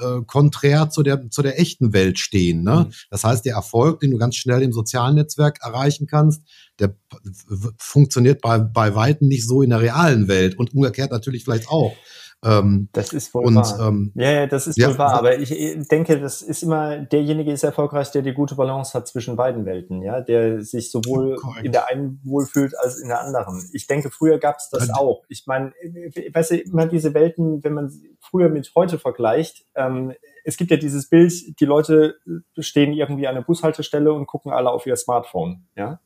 äh, 0.00 0.22
konträr 0.26 0.90
zu 0.90 1.02
der, 1.02 1.30
zu 1.30 1.42
der 1.42 1.60
echten 1.60 1.92
Welt 1.92 2.18
stehen. 2.18 2.62
Ne? 2.62 2.86
Mhm. 2.88 2.94
Das 3.10 3.24
heißt, 3.24 3.44
der 3.44 3.54
Erfolg, 3.54 4.00
den 4.00 4.10
du 4.10 4.18
ganz 4.18 4.36
schnell 4.36 4.62
im 4.62 4.72
sozialen 4.72 5.14
Netzwerk 5.14 5.60
erreichen 5.62 6.06
kannst, 6.06 6.42
der 6.78 6.96
funktioniert 7.78 8.42
bei, 8.42 8.58
bei 8.58 8.94
Weitem 8.94 9.28
nicht 9.28 9.46
so 9.46 9.62
in 9.62 9.70
der 9.70 9.80
realen 9.80 10.28
Welt 10.28 10.58
und 10.58 10.74
umgekehrt 10.74 11.12
natürlich 11.12 11.44
vielleicht 11.44 11.68
auch. 11.68 11.94
Ähm, 12.44 12.88
das 12.92 13.12
ist 13.12 13.32
wohl 13.32 13.46
und, 13.46 13.56
wahr. 13.56 13.88
Ähm, 13.88 14.12
ja, 14.14 14.30
ja, 14.30 14.46
das 14.46 14.66
ist 14.66 14.76
ja, 14.76 14.88
wohl 14.88 14.98
wahr. 14.98 15.14
Aber 15.14 15.38
ich 15.38 15.50
denke, 15.88 16.20
das 16.20 16.42
ist 16.42 16.62
immer, 16.62 16.98
derjenige 16.98 17.50
ist 17.50 17.64
erfolgreich, 17.64 18.10
der 18.10 18.22
die 18.22 18.34
gute 18.34 18.54
Balance 18.54 18.92
hat 18.92 19.08
zwischen 19.08 19.36
beiden 19.36 19.64
Welten, 19.64 20.02
ja, 20.02 20.20
der 20.20 20.62
sich 20.62 20.90
sowohl 20.90 21.36
correct. 21.36 21.64
in 21.64 21.72
der 21.72 21.88
einen 21.88 22.20
wohlfühlt 22.22 22.78
als 22.78 22.98
in 22.98 23.08
der 23.08 23.20
anderen. 23.22 23.68
Ich 23.72 23.86
denke, 23.86 24.10
früher 24.10 24.38
gab 24.38 24.56
es 24.56 24.68
das 24.70 24.90
auch. 24.90 25.24
Ich 25.28 25.46
meine, 25.46 25.72
weißt 26.32 26.50
du, 26.50 26.56
immer 26.58 26.86
diese 26.86 27.14
Welten, 27.14 27.64
wenn 27.64 27.72
man 27.72 27.90
früher 28.20 28.50
mit 28.50 28.72
heute 28.76 28.98
vergleicht, 28.98 29.64
ähm, 29.74 30.12
es 30.44 30.58
gibt 30.58 30.70
ja 30.70 30.76
dieses 30.76 31.08
Bild, 31.08 31.58
die 31.58 31.64
Leute 31.64 32.16
stehen 32.58 32.92
irgendwie 32.92 33.26
an 33.26 33.34
der 33.34 33.42
Bushaltestelle 33.42 34.12
und 34.12 34.26
gucken 34.26 34.52
alle 34.52 34.70
auf 34.70 34.86
ihr 34.86 34.96
Smartphone, 34.96 35.64
ja. 35.76 36.00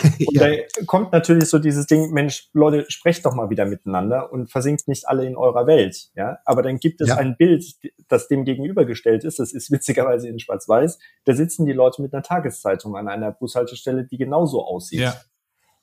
Und 0.02 0.34
ja. 0.34 0.48
da 0.48 0.84
kommt 0.86 1.12
natürlich 1.12 1.48
so 1.48 1.58
dieses 1.58 1.86
Ding, 1.86 2.12
Mensch, 2.12 2.48
Leute, 2.52 2.86
sprecht 2.88 3.26
doch 3.26 3.34
mal 3.34 3.50
wieder 3.50 3.66
miteinander 3.66 4.32
und 4.32 4.50
versinkt 4.50 4.88
nicht 4.88 5.06
alle 5.06 5.26
in 5.26 5.36
eurer 5.36 5.66
Welt. 5.66 6.10
Ja, 6.14 6.38
aber 6.44 6.62
dann 6.62 6.78
gibt 6.78 7.00
es 7.00 7.08
ja. 7.08 7.16
ein 7.16 7.36
Bild, 7.36 7.64
das 8.08 8.26
dem 8.28 8.44
gegenübergestellt 8.44 9.24
ist. 9.24 9.38
Das 9.38 9.52
ist 9.52 9.70
witzigerweise 9.70 10.28
in 10.28 10.38
Schwarz-Weiß. 10.38 10.98
Da 11.24 11.34
sitzen 11.34 11.66
die 11.66 11.72
Leute 11.72 12.00
mit 12.00 12.14
einer 12.14 12.22
Tageszeitung 12.22 12.96
an 12.96 13.08
einer 13.08 13.32
Bushaltestelle, 13.32 14.04
die 14.04 14.16
genauso 14.16 14.64
aussieht. 14.64 15.00
Ja. 15.00 15.14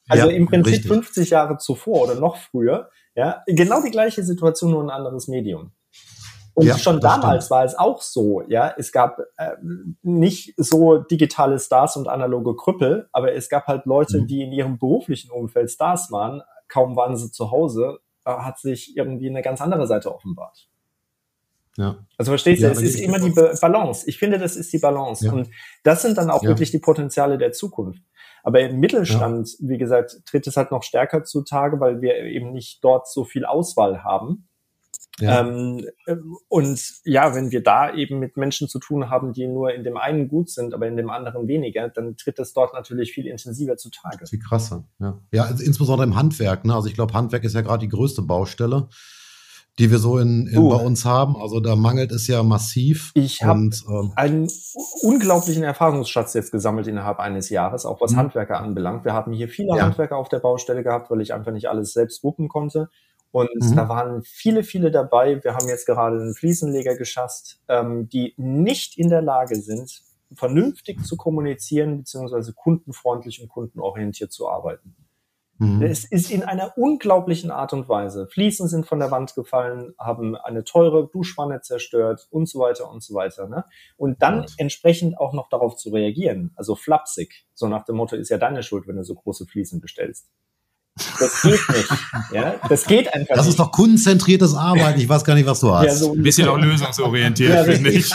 Also 0.08 0.30
ja, 0.30 0.36
im 0.36 0.48
Prinzip 0.48 0.74
richtig. 0.74 0.92
50 0.92 1.30
Jahre 1.30 1.58
zuvor 1.58 2.02
oder 2.02 2.16
noch 2.16 2.38
früher, 2.38 2.90
ja, 3.16 3.44
genau 3.46 3.84
die 3.84 3.92
gleiche 3.92 4.24
Situation, 4.24 4.72
nur 4.72 4.84
ein 4.84 4.90
anderes 4.90 5.28
Medium. 5.28 5.72
Und 6.60 6.66
ja, 6.66 6.78
schon 6.78 7.00
damals 7.00 7.46
stimmt. 7.46 7.58
war 7.58 7.64
es 7.64 7.78
auch 7.78 8.02
so, 8.02 8.42
ja. 8.50 8.74
Es 8.78 8.92
gab 8.92 9.20
äh, 9.38 9.52
nicht 10.02 10.54
so 10.58 10.98
digitale 10.98 11.58
Stars 11.58 11.96
und 11.96 12.10
analoge 12.10 12.56
Krüppel, 12.58 13.08
aber 13.14 13.34
es 13.34 13.48
gab 13.48 13.68
halt 13.68 13.86
Leute, 13.86 14.22
mhm. 14.22 14.28
die 14.28 14.42
in 14.42 14.52
ihrem 14.52 14.78
beruflichen 14.78 15.32
Umfeld 15.32 15.72
Stars 15.72 16.12
waren. 16.12 16.42
Kaum 16.68 16.98
waren 16.98 17.16
sie 17.16 17.32
zu 17.32 17.50
Hause, 17.50 18.00
äh, 18.26 18.32
hat 18.32 18.60
sich 18.60 18.98
irgendwie 18.98 19.30
eine 19.30 19.42
ganz 19.42 19.62
andere 19.62 19.88
Seite 19.88 20.14
offenbart. 20.14 20.68
Ja. 21.78 21.96
Also 22.18 22.32
verstehst 22.32 22.62
du, 22.62 22.66
ja, 22.66 22.74
es 22.74 22.82
ist 22.82 23.00
immer 23.00 23.20
die 23.20 23.30
Balance. 23.30 24.04
Ich 24.10 24.18
finde, 24.18 24.38
das 24.38 24.58
ist 24.58 24.74
die 24.74 24.80
Balance. 24.80 25.26
Ja. 25.26 25.32
Und 25.32 25.50
das 25.84 26.02
sind 26.02 26.18
dann 26.18 26.30
auch 26.30 26.44
wirklich 26.44 26.72
die 26.72 26.80
Potenziale 26.80 27.38
der 27.38 27.54
Zukunft. 27.54 28.04
Aber 28.44 28.60
im 28.60 28.82
Mittelstand, 28.82 29.56
wie 29.60 29.78
gesagt, 29.78 30.26
tritt 30.26 30.46
es 30.46 30.58
halt 30.58 30.72
noch 30.72 30.84
stärker 30.84 31.24
zutage, 31.24 31.80
weil 31.80 32.02
wir 32.02 32.16
eben 32.18 32.52
nicht 32.52 32.84
dort 32.84 33.08
so 33.08 33.24
viel 33.24 33.46
Auswahl 33.46 34.04
haben. 34.04 34.49
Ja. 35.22 35.42
Ähm, 35.42 35.86
und 36.48 36.82
ja, 37.04 37.36
wenn 37.36 37.52
wir 37.52 37.64
da 37.64 37.94
eben 37.94 38.20
mit 38.20 38.38
Menschen 38.38 38.68
zu 38.68 38.80
tun 38.80 39.10
haben, 39.10 39.34
die 39.34 39.48
nur 39.48 39.74
in 39.74 39.84
dem 39.84 39.98
einen 39.98 40.28
gut 40.28 40.50
sind, 40.50 40.74
aber 40.74 40.88
in 40.88 40.98
dem 40.98 41.10
anderen 41.10 41.48
weniger, 41.48 41.90
dann 41.90 42.16
tritt 42.18 42.40
es 42.40 42.54
dort 42.54 42.74
natürlich 42.74 43.12
viel 43.12 43.28
intensiver 43.28 43.78
zutage. 43.78 44.28
Viel 44.28 44.40
krasser, 44.40 44.86
ja. 45.00 45.20
Ja, 45.32 45.44
also 45.44 45.64
insbesondere 45.64 46.08
im 46.08 46.16
Handwerk. 46.16 46.66
Ne? 46.66 46.74
Also 46.74 46.88
ich 46.88 46.94
glaube, 46.94 47.14
Handwerk 47.14 47.44
ist 47.44 47.56
ja 47.56 47.62
gerade 47.62 47.80
die 47.80 47.90
größte 47.90 48.22
Baustelle 48.22 48.90
die 49.80 49.90
wir 49.90 49.98
so 49.98 50.18
in, 50.20 50.46
in 50.48 50.58
uh. 50.58 50.70
bei 50.70 50.76
uns 50.76 51.06
haben. 51.06 51.38
Also 51.38 51.62
da 51.62 51.76
mangelt 51.78 52.12
es 52.12 52.28
ja 52.28 52.44
massiv. 52.44 53.12
Ich 53.16 53.42
habe 53.44 53.70
ähm, 53.88 54.12
einen 54.16 54.50
unglaublichen 55.02 55.64
Erfahrungsschatz 55.64 56.34
jetzt 56.34 56.52
gesammelt 56.52 56.88
innerhalb 56.88 57.20
eines 57.20 57.50
Jahres, 57.50 57.86
auch 57.86 58.02
was 58.02 58.12
mhm. 58.12 58.18
Handwerker 58.18 58.60
anbelangt. 58.60 59.06
Wir 59.06 59.14
haben 59.14 59.32
hier 59.32 59.48
viele 59.48 59.78
ja. 59.78 59.84
Handwerker 59.84 60.18
auf 60.18 60.28
der 60.28 60.40
Baustelle 60.40 60.84
gehabt, 60.84 61.10
weil 61.10 61.22
ich 61.22 61.34
einfach 61.34 61.54
nicht 61.54 61.70
alles 61.70 61.94
selbst 61.94 62.24
wuppen 62.26 62.50
konnte. 62.50 62.90
Und 63.32 63.50
mhm. 63.54 63.76
da 63.76 63.88
waren 63.90 64.24
viele, 64.24 64.64
viele 64.64 64.92
dabei. 64.92 65.44
Wir 65.44 65.54
haben 65.54 65.68
jetzt 65.68 65.86
gerade 65.86 66.20
einen 66.20 66.34
Fliesenleger 66.34 66.96
geschafft, 66.96 67.60
ähm, 67.68 68.10
die 68.10 68.34
nicht 68.38 68.98
in 68.98 69.10
der 69.10 69.22
Lage 69.22 69.56
sind, 69.56 70.02
vernünftig 70.34 71.04
zu 71.04 71.18
kommunizieren, 71.18 72.00
beziehungsweise 72.00 72.54
kundenfreundlich 72.54 73.42
und 73.42 73.50
kundenorientiert 73.50 74.32
zu 74.32 74.50
arbeiten. 74.50 74.96
Mhm. 75.60 75.82
Es 75.82 76.06
ist 76.06 76.32
in 76.32 76.44
einer 76.44 76.78
unglaublichen 76.78 77.52
Art 77.52 77.74
und 77.74 77.90
Weise. 77.90 78.28
Fliesen 78.28 78.70
sind 78.70 78.86
von 78.86 79.00
der 79.00 79.12
Wand 79.12 79.36
gefallen, 79.36 79.94
haben 80.00 80.38
eine 80.38 80.64
teure 80.64 81.10
Duschwanne 81.10 81.62
zerstört 81.62 82.28
und 82.32 82.48
so 82.48 82.60
weiter 82.60 82.90
und 82.90 83.04
so 83.04 83.14
weiter. 83.14 83.48
Ne? 83.48 83.66
Und 83.98 84.22
dann 84.22 84.44
ja. 84.44 84.46
entsprechend 84.58 85.20
auch 85.20 85.34
noch 85.34 85.50
darauf 85.50 85.76
zu 85.76 85.90
reagieren, 85.90 86.54
also 86.56 86.76
flapsig, 86.76 87.46
so 87.54 87.68
nach 87.68 87.84
dem 87.84 87.98
Motto, 87.98 88.16
ist 88.16 88.30
ja 88.30 88.38
deine 88.38 88.64
Schuld, 88.64 88.88
wenn 88.88 88.96
du 88.96 89.04
so 89.04 89.16
große 89.16 89.46
Fliesen 89.48 89.82
bestellst. 89.82 90.30
Das 91.20 91.42
geht 91.42 91.70
nicht. 91.70 91.90
Ja, 92.32 92.56
das 92.68 92.86
geht 92.86 93.14
einfach 93.14 93.36
Das 93.36 93.46
nicht. 93.46 93.52
ist 93.52 93.60
doch 93.60 93.72
kundenzentriertes 93.72 94.56
Arbeiten. 94.56 95.00
Ich 95.00 95.10
weiß 95.10 95.24
gar 95.24 95.36
nicht, 95.36 95.46
was 95.46 95.60
du 95.60 95.74
hast. 95.74 95.86
Ja, 95.86 95.94
so 95.94 96.14
ein 96.14 96.22
bisschen 96.22 96.48
auch 96.48 96.58
lösungsorientiert, 96.58 97.54
ja, 97.54 97.64
finde 97.64 97.90
ich. 97.92 98.12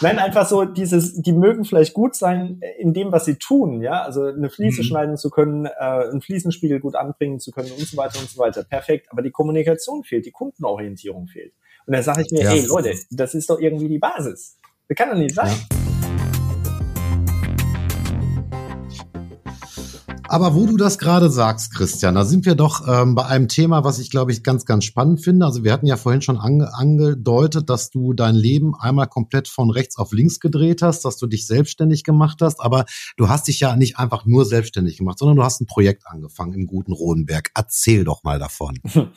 Nein, 0.00 0.18
einfach 0.18 0.48
so 0.48 0.64
dieses, 0.64 1.14
die 1.14 1.32
mögen 1.32 1.64
vielleicht 1.64 1.94
gut 1.94 2.14
sein 2.16 2.60
in 2.78 2.92
dem, 2.92 3.12
was 3.12 3.24
sie 3.24 3.36
tun. 3.36 3.82
Ja, 3.82 4.02
also 4.02 4.24
eine 4.24 4.50
Fliese 4.50 4.82
mhm. 4.82 4.86
schneiden 4.86 5.16
zu 5.16 5.30
können, 5.30 5.66
äh, 5.66 5.70
einen 5.78 6.20
Fliesenspiegel 6.20 6.80
gut 6.80 6.96
anbringen 6.96 7.40
zu 7.40 7.50
können 7.52 7.70
und 7.70 7.86
so 7.86 7.96
weiter 7.96 8.18
und 8.18 8.28
so 8.28 8.38
weiter. 8.38 8.64
Perfekt. 8.64 9.08
Aber 9.10 9.22
die 9.22 9.30
Kommunikation 9.30 10.04
fehlt, 10.04 10.26
die 10.26 10.32
Kundenorientierung 10.32 11.28
fehlt. 11.28 11.52
Und 11.86 11.94
dann 11.94 12.02
sage 12.02 12.22
ich 12.22 12.30
mir, 12.30 12.44
ja. 12.44 12.50
hey 12.50 12.64
Leute, 12.66 12.94
das 13.10 13.34
ist 13.34 13.50
doch 13.50 13.58
irgendwie 13.58 13.88
die 13.88 13.98
Basis. 13.98 14.56
Das 14.88 14.96
kann 14.96 15.10
doch 15.10 15.16
nicht 15.16 15.34
sein. 15.34 15.48
Ja. 15.48 15.81
Aber 20.32 20.54
wo 20.54 20.64
du 20.64 20.78
das 20.78 20.96
gerade 20.96 21.28
sagst, 21.28 21.74
Christian, 21.74 22.14
da 22.14 22.24
sind 22.24 22.46
wir 22.46 22.54
doch 22.54 22.88
ähm, 22.88 23.14
bei 23.14 23.26
einem 23.26 23.48
Thema, 23.48 23.84
was 23.84 23.98
ich 23.98 24.10
glaube 24.10 24.32
ich 24.32 24.42
ganz, 24.42 24.64
ganz 24.64 24.86
spannend 24.86 25.22
finde. 25.22 25.44
Also 25.44 25.62
wir 25.62 25.74
hatten 25.74 25.86
ja 25.86 25.98
vorhin 25.98 26.22
schon 26.22 26.38
ange 26.38 26.72
angedeutet, 26.72 27.68
dass 27.68 27.90
du 27.90 28.14
dein 28.14 28.34
Leben 28.34 28.74
einmal 28.74 29.08
komplett 29.08 29.46
von 29.46 29.68
rechts 29.68 29.98
auf 29.98 30.10
links 30.10 30.40
gedreht 30.40 30.80
hast, 30.80 31.04
dass 31.04 31.18
du 31.18 31.26
dich 31.26 31.46
selbstständig 31.46 32.02
gemacht 32.02 32.38
hast. 32.40 32.62
Aber 32.62 32.86
du 33.18 33.28
hast 33.28 33.46
dich 33.46 33.60
ja 33.60 33.76
nicht 33.76 33.98
einfach 33.98 34.24
nur 34.24 34.46
selbstständig 34.46 34.96
gemacht, 34.96 35.18
sondern 35.18 35.36
du 35.36 35.44
hast 35.44 35.60
ein 35.60 35.66
Projekt 35.66 36.06
angefangen 36.06 36.54
im 36.54 36.66
guten 36.66 36.92
Rodenberg. 36.92 37.50
Erzähl 37.54 38.04
doch 38.04 38.24
mal 38.24 38.38
davon. 38.38 38.78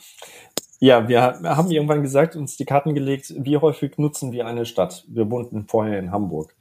Ja, 0.78 1.08
wir 1.08 1.22
haben 1.22 1.70
irgendwann 1.70 2.02
gesagt, 2.02 2.36
uns 2.36 2.58
die 2.58 2.66
Karten 2.66 2.94
gelegt, 2.94 3.32
wie 3.38 3.56
häufig 3.56 3.96
nutzen 3.96 4.32
wir 4.32 4.46
eine 4.46 4.66
Stadt? 4.66 5.06
Wir 5.08 5.30
wohnten 5.30 5.66
vorher 5.66 5.98
in 5.98 6.10
Hamburg 6.10 6.54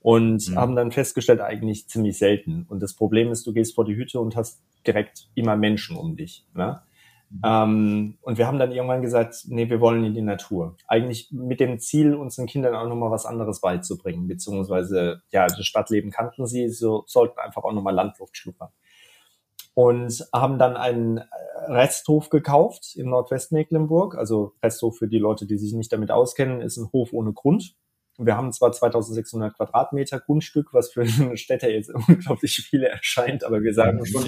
und 0.00 0.48
mhm. 0.48 0.56
haben 0.56 0.76
dann 0.76 0.92
festgestellt, 0.92 1.40
eigentlich 1.40 1.88
ziemlich 1.88 2.18
selten. 2.18 2.66
Und 2.68 2.82
das 2.82 2.94
Problem 2.94 3.30
ist, 3.30 3.46
du 3.46 3.52
gehst 3.52 3.74
vor 3.74 3.84
die 3.84 3.96
Hütte 3.96 4.20
und 4.20 4.36
hast 4.36 4.62
direkt 4.86 5.28
immer 5.34 5.56
Menschen 5.56 5.96
um 5.96 6.16
dich. 6.16 6.46
Ne? 6.54 6.82
Mhm. 7.30 7.40
Ähm, 7.44 8.18
und 8.22 8.38
wir 8.38 8.46
haben 8.46 8.58
dann 8.58 8.72
irgendwann 8.72 9.02
gesagt, 9.02 9.44
nee, 9.48 9.68
wir 9.68 9.80
wollen 9.80 10.04
in 10.04 10.14
die 10.14 10.22
Natur. 10.22 10.76
Eigentlich 10.86 11.30
mit 11.30 11.60
dem 11.60 11.78
Ziel, 11.78 12.14
unseren 12.14 12.46
Kindern 12.46 12.74
auch 12.74 12.88
nochmal 12.88 13.10
was 13.10 13.26
anderes 13.26 13.60
beizubringen, 13.60 14.28
beziehungsweise, 14.28 15.22
ja, 15.30 15.46
das 15.46 15.66
Stadtleben 15.66 16.10
kannten 16.10 16.46
sie, 16.46 16.68
so 16.68 17.04
sollten 17.06 17.38
einfach 17.40 17.64
auch 17.64 17.72
nochmal 17.72 17.94
Landluft 17.94 18.36
schluppern. 18.36 18.70
Und 19.74 20.26
haben 20.32 20.58
dann 20.58 20.76
einen 20.76 21.20
Resthof 21.68 22.30
gekauft 22.30 22.96
in 22.96 23.10
Nordwestmecklenburg. 23.10 24.16
Also 24.16 24.54
Resthof 24.62 24.96
für 24.96 25.06
die 25.06 25.18
Leute, 25.18 25.46
die 25.46 25.56
sich 25.56 25.72
nicht 25.72 25.92
damit 25.92 26.10
auskennen, 26.10 26.60
ist 26.62 26.78
ein 26.78 26.90
Hof 26.92 27.12
ohne 27.12 27.32
Grund. 27.32 27.76
Wir 28.18 28.36
haben 28.36 28.52
zwar 28.52 28.72
2600 28.72 29.56
Quadratmeter 29.56 30.18
Grundstück, 30.18 30.74
was 30.74 30.90
für 30.90 31.02
eine 31.02 31.36
Städte 31.36 31.68
jetzt 31.68 31.90
unglaublich 31.90 32.66
viele 32.68 32.88
erscheint, 32.88 33.44
aber 33.44 33.62
wir 33.62 33.72
sagen 33.72 34.04
schon, 34.04 34.24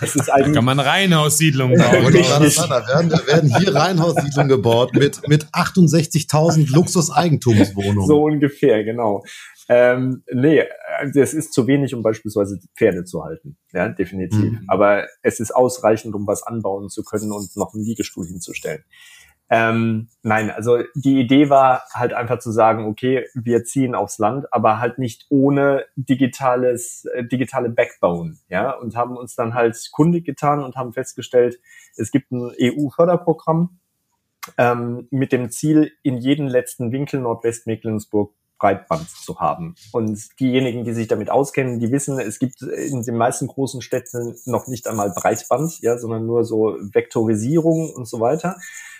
es 0.00 0.16
ist 0.16 0.30
eigentlich. 0.30 0.54
Kann 0.54 0.64
man 0.64 0.80
Reihenhaussiedlungen 0.80 1.78
bauen. 1.78 2.12
da, 2.12 2.88
werden, 2.88 3.10
da 3.10 3.26
werden 3.26 3.56
hier 3.58 3.74
Reihenhaussiedlungen 3.74 4.48
gebaut 4.48 4.94
mit, 4.94 5.28
mit 5.28 5.46
68.000 5.48 6.72
Luxus-Eigentumswohnungen. 6.72 8.06
So 8.06 8.24
ungefähr, 8.24 8.84
genau. 8.84 9.22
Ähm, 9.68 10.22
nee, 10.32 10.64
das 11.12 11.34
ist 11.34 11.52
zu 11.52 11.66
wenig, 11.66 11.94
um 11.94 12.02
beispielsweise 12.02 12.60
Pferde 12.76 13.04
zu 13.04 13.24
halten. 13.24 13.56
Ja, 13.72 13.88
definitiv. 13.88 14.52
Mhm. 14.52 14.64
Aber 14.68 15.06
es 15.22 15.40
ist 15.40 15.54
ausreichend, 15.54 16.14
um 16.14 16.26
was 16.26 16.42
anbauen 16.42 16.88
zu 16.88 17.02
können 17.02 17.32
und 17.32 17.56
noch 17.56 17.74
einen 17.74 17.84
Liegestuhl 17.84 18.26
hinzustellen. 18.26 18.84
Ähm, 19.48 20.08
nein, 20.22 20.50
also 20.50 20.78
die 20.94 21.20
Idee 21.20 21.50
war 21.50 21.82
halt 21.92 22.12
einfach 22.12 22.40
zu 22.40 22.50
sagen, 22.50 22.86
okay, 22.86 23.26
wir 23.34 23.64
ziehen 23.64 23.94
aufs 23.94 24.18
Land, 24.18 24.52
aber 24.52 24.80
halt 24.80 24.98
nicht 24.98 25.26
ohne 25.28 25.84
digitales, 25.94 27.04
äh, 27.14 27.24
digitale 27.24 27.68
Backbone, 27.68 28.36
ja, 28.48 28.72
und 28.72 28.96
haben 28.96 29.16
uns 29.16 29.36
dann 29.36 29.54
halt 29.54 29.90
kundig 29.92 30.24
getan 30.24 30.64
und 30.64 30.74
haben 30.74 30.92
festgestellt, 30.92 31.60
es 31.96 32.10
gibt 32.10 32.32
ein 32.32 32.52
EU-Förderprogramm 32.60 33.78
ähm, 34.58 35.06
mit 35.10 35.30
dem 35.30 35.50
Ziel, 35.50 35.92
in 36.02 36.18
jeden 36.18 36.48
letzten 36.48 36.90
Winkel 36.90 37.20
Nordwestmecklenburg 37.20 38.34
Breitband 38.58 39.08
zu 39.10 39.38
haben. 39.38 39.74
Und 39.92 40.18
diejenigen, 40.40 40.84
die 40.84 40.94
sich 40.94 41.08
damit 41.08 41.30
auskennen, 41.30 41.78
die 41.78 41.92
wissen, 41.92 42.18
es 42.18 42.38
gibt 42.38 42.62
in 42.62 43.02
den 43.02 43.16
meisten 43.16 43.48
großen 43.48 43.82
Städten 43.82 44.34
noch 44.46 44.66
nicht 44.66 44.88
einmal 44.88 45.12
Breitband, 45.14 45.78
ja, 45.82 45.98
sondern 45.98 46.26
nur 46.26 46.42
so 46.44 46.76
Vektorisierung 46.80 47.90
und 47.90 48.08
so 48.08 48.18
weiter 48.18 48.56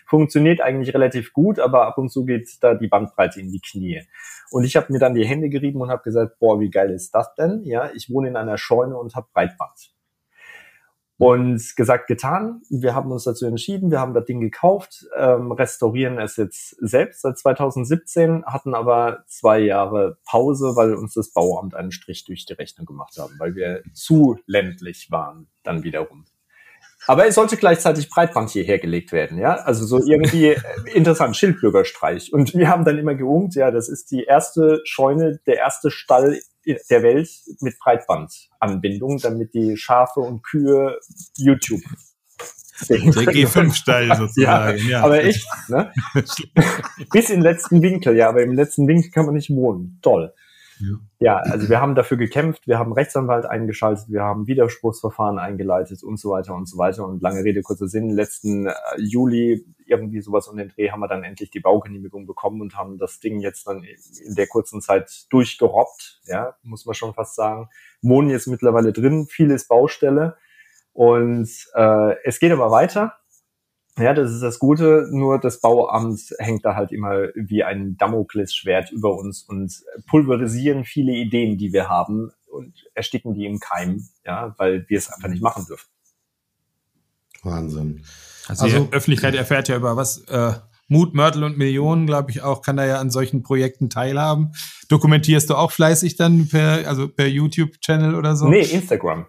funktioniert 0.07 0.61
eigentlich 0.61 0.95
relativ 0.95 1.33
gut, 1.33 1.59
aber 1.59 1.87
ab 1.87 1.99
und 1.99 2.11
zu 2.11 2.25
geht 2.25 2.49
da 2.63 2.75
die 2.75 2.89
Bandbreite 2.89 3.41
in 3.41 3.51
die 3.51 3.61
Knie. 3.61 4.03
Und 4.51 4.65
ich 4.65 4.77
habe 4.77 4.93
mir 4.93 4.99
dann 4.99 5.15
die 5.15 5.27
Hände 5.27 5.49
gerieben 5.49 5.81
und 5.81 5.91
habe 5.91 6.03
gesagt, 6.03 6.39
boah, 6.39 6.61
wie 6.61 6.71
geil 6.71 6.91
ist 6.91 7.15
das 7.15 7.35
denn? 7.35 7.63
Ja, 7.65 7.91
ich 7.95 8.09
wohne 8.11 8.29
in 8.29 8.37
einer 8.37 8.57
Scheune 8.57 8.97
und 8.97 9.15
habe 9.15 9.27
Breitband. 9.33 9.93
Und 11.19 11.77
gesagt, 11.77 12.09
getan. 12.09 12.61
Wir 12.69 12.95
haben 12.95 13.11
uns 13.11 13.25
dazu 13.25 13.47
entschieden, 13.47 13.91
wir 13.91 14.01
haben 14.01 14.13
das 14.13 14.27
Ding 14.27 14.41
gekauft, 14.41 15.07
ähm, 15.17 15.51
restaurieren 15.51 16.19
es 16.19 16.37
jetzt 16.37 16.77
selbst 16.79 17.23
seit 17.23 17.39
2017, 17.39 18.45
hatten 18.45 18.75
aber 18.75 19.25
zwei 19.27 19.61
Jahre 19.61 20.19
Pause, 20.27 20.77
weil 20.77 20.95
uns 20.95 21.15
das 21.15 21.33
Bauamt 21.33 21.75
einen 21.75 21.91
Strich 21.91 22.27
durch 22.27 22.45
die 22.45 22.53
Rechnung 22.53 22.85
gemacht 22.85 23.17
haben, 23.19 23.33
weil 23.39 23.55
wir 23.55 23.83
zu 23.95 24.39
ländlich 24.47 25.11
waren 25.11 25.49
dann 25.63 25.85
wiederum. 25.85 26.27
Aber 27.07 27.27
es 27.27 27.35
sollte 27.35 27.57
gleichzeitig 27.57 28.11
Breitband 28.11 28.51
hierher 28.51 28.79
gelegt 28.79 29.13
werden, 29.13 29.39
ja. 29.39 29.55
Also 29.55 29.85
so 29.87 30.05
irgendwie 30.05 30.49
äh, 30.49 30.61
interessant, 30.93 31.37
Schildbürgerstreich. 31.37 32.33
Und 32.33 32.55
wir 32.55 32.69
haben 32.69 32.85
dann 32.85 32.99
immer 32.99 33.15
geungt, 33.15 33.55
ja, 33.55 33.71
das 33.71 33.89
ist 33.89 34.11
die 34.11 34.25
erste 34.25 34.81
Scheune, 34.85 35.41
der 35.47 35.57
erste 35.59 35.91
Stall 35.91 36.41
der 36.67 37.03
Welt 37.03 37.31
mit 37.61 37.79
Breitbandanbindung, 37.79 39.19
damit 39.19 39.55
die 39.55 39.77
Schafe 39.77 40.21
und 40.21 40.43
Kühe 40.43 40.99
YouTube 41.37 41.83
der 42.89 42.99
G5-Stall 42.99 44.09
sozusagen. 44.17 44.79
ja, 44.79 44.91
ja, 44.91 45.03
aber 45.03 45.25
echt, 45.25 45.47
ne? 45.69 45.93
Bis 47.13 47.31
in 47.31 47.37
den 47.37 47.43
letzten 47.43 47.83
Winkel, 47.83 48.17
ja, 48.17 48.29
aber 48.29 48.43
im 48.43 48.53
letzten 48.53 48.87
Winkel 48.87 49.11
kann 49.11 49.27
man 49.27 49.35
nicht 49.35 49.51
wohnen. 49.51 49.99
Toll. 50.03 50.33
Ja. 50.79 50.97
ja, 51.19 51.37
also 51.39 51.69
wir 51.69 51.81
haben 51.81 51.95
dafür 51.95 52.17
gekämpft, 52.17 52.67
wir 52.67 52.79
haben 52.79 52.93
Rechtsanwalt 52.93 53.47
eingeschaltet, 53.47 54.07
wir 54.09 54.23
haben 54.23 54.47
Widerspruchsverfahren 54.47 55.39
eingeleitet 55.39 56.03
und 56.03 56.19
so 56.19 56.31
weiter 56.31 56.55
und 56.55 56.69
so 56.69 56.77
weiter. 56.79 57.07
Und 57.07 57.23
lange 57.23 57.43
Rede, 57.45 57.63
kurzer 57.63 57.89
Sinn, 57.89 58.11
letzten 58.11 58.67
äh, 58.67 58.73
Juli, 58.99 59.65
irgendwie 59.87 60.21
sowas 60.21 60.49
um 60.49 60.57
den 60.57 60.69
Dreh, 60.69 60.91
haben 60.91 61.01
wir 61.01 61.09
dann 61.09 61.25
endlich 61.25 61.51
die 61.51 61.61
Baugenehmigung 61.61 62.27
bekommen 62.27 62.61
und 62.61 62.77
haben 62.77 62.99
das 62.99 63.21
Ding 63.21 63.41
jetzt 63.41 63.67
dann 63.67 63.83
in 63.85 64.35
der 64.35 64.47
kurzen 64.47 64.81
Zeit 64.81 65.27
durchgerobbt, 65.31 66.21
ja, 66.25 66.57
muss 66.63 66.87
man 66.87 66.95
schon 66.95 67.15
fast 67.15 67.35
sagen. 67.35 67.69
Wohnen 68.03 68.31
jetzt 68.31 68.47
mittlerweile 68.47 68.93
drin, 68.93 69.27
vieles 69.27 69.69
Baustelle. 69.69 70.37
Und 70.93 71.51
äh, 71.75 72.15
es 72.25 72.39
geht 72.39 72.53
aber 72.53 72.71
weiter. 72.71 73.15
Ja, 73.99 74.13
das 74.13 74.31
ist 74.31 74.43
das 74.43 74.59
Gute, 74.59 75.09
nur 75.11 75.39
das 75.39 75.61
Bauamt 75.61 76.21
hängt 76.39 76.65
da 76.65 76.75
halt 76.75 76.93
immer 76.93 77.29
wie 77.35 77.65
ein 77.65 77.97
Damoklesschwert 77.97 78.93
über 78.93 79.17
uns 79.17 79.43
und 79.43 79.73
pulverisieren 80.07 80.85
viele 80.85 81.13
Ideen, 81.13 81.57
die 81.57 81.73
wir 81.73 81.89
haben 81.89 82.31
und 82.47 82.75
ersticken 82.95 83.33
die 83.33 83.47
im 83.47 83.59
Keim, 83.59 84.07
ja, 84.25 84.55
weil 84.59 84.85
wir 84.89 84.99
es 84.99 85.11
einfach 85.11 85.29
nicht 85.29 85.43
machen 85.43 85.65
dürfen. 85.67 85.89
Wahnsinn. 87.43 88.03
Also, 88.49 88.65
also 88.65 88.85
die 88.85 88.93
Öffentlichkeit 88.93 89.35
erfährt 89.35 89.69
ja 89.69 89.77
über 89.77 89.97
was, 89.97 90.19
äh, 90.29 90.53
Mut, 90.89 91.15
Mörtel 91.15 91.43
und 91.43 91.59
Millionen, 91.59 92.07
glaube 92.07 92.31
ich 92.31 92.43
auch, 92.43 92.63
kann 92.63 92.77
da 92.77 92.87
ja 92.87 93.01
an 93.01 93.11
solchen 93.11 93.43
Projekten 93.43 93.91
teilhaben. 93.91 94.53
Dokumentierst 94.89 95.51
du 95.51 95.55
auch 95.55 95.73
fleißig 95.73 96.17
dann 96.17 96.49
per, 96.49 96.87
also 96.87 97.09
per 97.09 97.27
YouTube-Channel 97.27 98.15
oder 98.15 98.37
so? 98.37 98.49
Nee, 98.49 98.63
Instagram. 98.63 99.27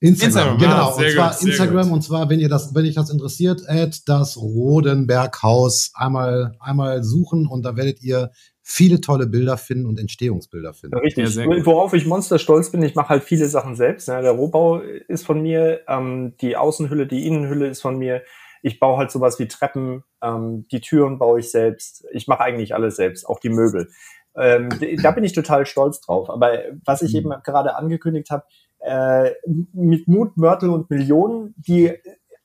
Instagram, 0.00 0.56
Instagram 0.56 0.58
genau. 0.58 0.96
und 0.96 1.10
zwar 1.12 1.32
gut, 1.32 1.48
Instagram 1.48 1.84
gut. 1.84 1.92
und 1.92 2.02
zwar, 2.02 2.28
wenn 2.28 2.40
ihr 2.40 2.48
das, 2.50 2.74
wenn 2.74 2.84
euch 2.84 2.94
das 2.94 3.10
interessiert, 3.10 3.62
add 3.66 3.96
das 4.04 4.36
Rodenberghaus 4.36 5.92
einmal, 5.94 6.54
einmal 6.60 7.02
suchen 7.02 7.46
und 7.46 7.64
da 7.64 7.76
werdet 7.76 8.02
ihr 8.02 8.30
viele 8.68 9.00
tolle 9.00 9.26
Bilder 9.26 9.56
finden 9.56 9.86
und 9.86 9.98
Entstehungsbilder 9.98 10.74
finden. 10.74 10.98
Richtig. 10.98 11.34
Ja, 11.34 11.44
Worauf 11.64 11.94
ich 11.94 12.04
monster 12.04 12.38
stolz 12.38 12.70
bin, 12.70 12.82
ich 12.82 12.94
mache 12.94 13.10
halt 13.10 13.22
viele 13.22 13.46
Sachen 13.46 13.76
selbst. 13.76 14.08
Ja, 14.08 14.20
der 14.20 14.32
Rohbau 14.32 14.80
ist 14.80 15.24
von 15.24 15.40
mir, 15.40 15.80
ähm, 15.88 16.34
die 16.40 16.56
Außenhülle, 16.56 17.06
die 17.06 17.26
Innenhülle 17.26 17.68
ist 17.68 17.80
von 17.80 17.96
mir. 17.96 18.22
Ich 18.62 18.80
baue 18.80 18.98
halt 18.98 19.12
sowas 19.12 19.38
wie 19.38 19.46
Treppen, 19.46 20.02
ähm, 20.20 20.66
die 20.72 20.80
Türen 20.80 21.18
baue 21.18 21.38
ich 21.38 21.50
selbst. 21.50 22.04
Ich 22.12 22.26
mache 22.26 22.42
eigentlich 22.42 22.74
alles 22.74 22.96
selbst, 22.96 23.24
auch 23.24 23.38
die 23.38 23.50
Möbel. 23.50 23.88
Ähm, 24.36 24.68
da 25.02 25.12
bin 25.12 25.24
ich 25.24 25.32
total 25.32 25.64
stolz 25.64 26.00
drauf. 26.00 26.28
Aber 26.28 26.58
was 26.84 27.02
ich 27.02 27.12
mhm. 27.12 27.18
eben 27.18 27.30
gerade 27.44 27.76
angekündigt 27.76 28.30
habe, 28.30 28.44
äh, 28.80 29.32
mit 29.72 30.08
Mut, 30.08 30.36
Mörtel 30.36 30.70
und 30.70 30.90
Millionen, 30.90 31.54
die 31.56 31.92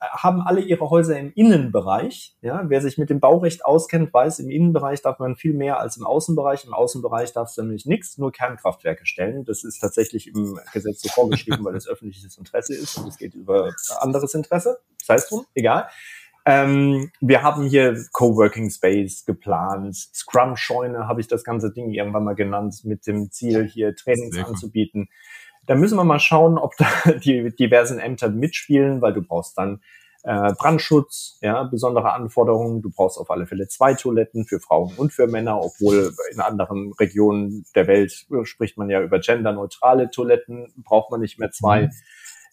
haben 0.02 0.42
alle 0.42 0.62
ihre 0.62 0.90
Häuser 0.90 1.18
im 1.20 1.32
Innenbereich. 1.34 2.36
Ja, 2.42 2.64
wer 2.68 2.82
sich 2.82 2.98
mit 2.98 3.12
dem 3.12 3.20
Baurecht 3.20 3.66
auskennt, 3.66 4.12
weiß, 4.12 4.40
im 4.40 4.50
Innenbereich 4.50 5.02
darf 5.02 5.20
man 5.20 5.36
viel 5.36 5.54
mehr 5.54 5.80
als 5.80 5.98
im 5.98 6.06
Außenbereich. 6.06 6.66
Im 6.66 6.74
Außenbereich 6.74 7.34
darfst 7.34 7.58
du 7.58 7.62
nämlich 7.62 7.86
nichts, 7.86 8.18
nur 8.18 8.32
Kernkraftwerke 8.32 9.06
stellen. 9.06 9.46
Das 9.46 9.64
ist 9.64 9.80
tatsächlich 9.80 10.28
im 10.28 10.60
Gesetz 10.74 11.02
so 11.02 11.10
vorgeschrieben, 11.10 11.64
weil 11.64 11.76
es 11.76 11.88
öffentliches 11.88 12.36
Interesse 12.38 12.74
ist 12.74 12.98
und 12.98 13.08
es 13.08 13.18
geht 13.18 13.36
über 13.36 13.72
anderes 14.00 14.34
Interesse. 14.34 14.80
Das 15.00 15.10
heißt 15.10 15.32
drum, 15.32 15.46
egal. 15.54 15.88
Ähm, 16.44 17.12
wir 17.20 17.44
haben 17.44 17.68
hier 17.68 17.96
Coworking 18.14 18.72
Space 18.72 19.26
geplant, 19.26 19.96
Scrum 19.96 20.56
Scheune 20.56 21.08
habe 21.08 21.22
ich 21.22 21.28
das 21.28 21.44
ganze 21.44 21.72
Ding 21.72 21.92
irgendwann 21.92 22.24
mal 22.24 22.34
genannt, 22.34 22.82
mit 22.84 23.06
dem 23.06 23.30
Ziel 23.30 23.68
hier 23.68 23.96
Trainings 23.96 24.36
anzubieten. 24.40 25.08
Da 25.66 25.76
müssen 25.76 25.98
wir 25.98 26.04
mal 26.04 26.20
schauen, 26.20 26.58
ob 26.58 26.76
da 26.78 26.88
die 27.24 27.56
diversen 27.56 28.00
Ämter 28.00 28.30
mitspielen, 28.30 29.02
weil 29.02 29.14
du 29.14 29.22
brauchst 29.22 29.58
dann 29.58 29.82
äh, 30.24 30.54
Brandschutz, 30.54 31.40
ja, 31.42 31.64
besondere 31.64 32.14
Anforderungen. 32.14 32.82
Du 32.82 32.92
brauchst 32.92 33.18
auf 33.18 33.32
alle 33.32 33.48
Fälle 33.48 33.68
zwei 33.68 33.94
Toiletten 33.94 34.46
für 34.46 34.60
Frauen 34.60 34.94
und 34.98 35.12
für 35.12 35.28
Männer, 35.28 35.60
obwohl 35.60 36.14
in 36.32 36.40
anderen 36.40 36.94
Regionen 37.00 37.66
der 37.76 37.88
Welt 37.88 38.28
spricht 38.44 38.78
man 38.78 38.90
ja 38.90 39.02
über 39.02 39.20
genderneutrale 39.20 40.12
Toiletten, 40.12 40.72
braucht 40.84 41.12
man 41.12 41.22
nicht 41.22 41.40
mehr 41.40 41.52
zwei. 41.52 41.84
Mhm. 41.84 41.92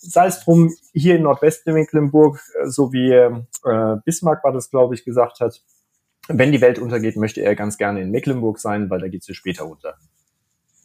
Sei 0.00 0.26
es 0.26 0.44
drum, 0.44 0.72
hier 0.92 1.16
in 1.16 1.22
Nordwestmecklenburg, 1.22 2.40
äh, 2.60 2.66
so 2.68 2.92
wie 2.92 3.12
äh, 3.12 3.96
Bismarck 4.04 4.44
war 4.44 4.52
das, 4.52 4.70
glaube 4.70 4.94
ich, 4.94 5.04
gesagt 5.04 5.40
hat, 5.40 5.60
wenn 6.28 6.52
die 6.52 6.60
Welt 6.60 6.78
untergeht, 6.78 7.16
möchte 7.16 7.40
er 7.40 7.54
ganz 7.54 7.78
gerne 7.78 8.02
in 8.02 8.10
Mecklenburg 8.10 8.58
sein, 8.58 8.90
weil 8.90 9.00
da 9.00 9.08
geht 9.08 9.24
sie 9.24 9.34
später 9.34 9.66
unter. 9.66 9.96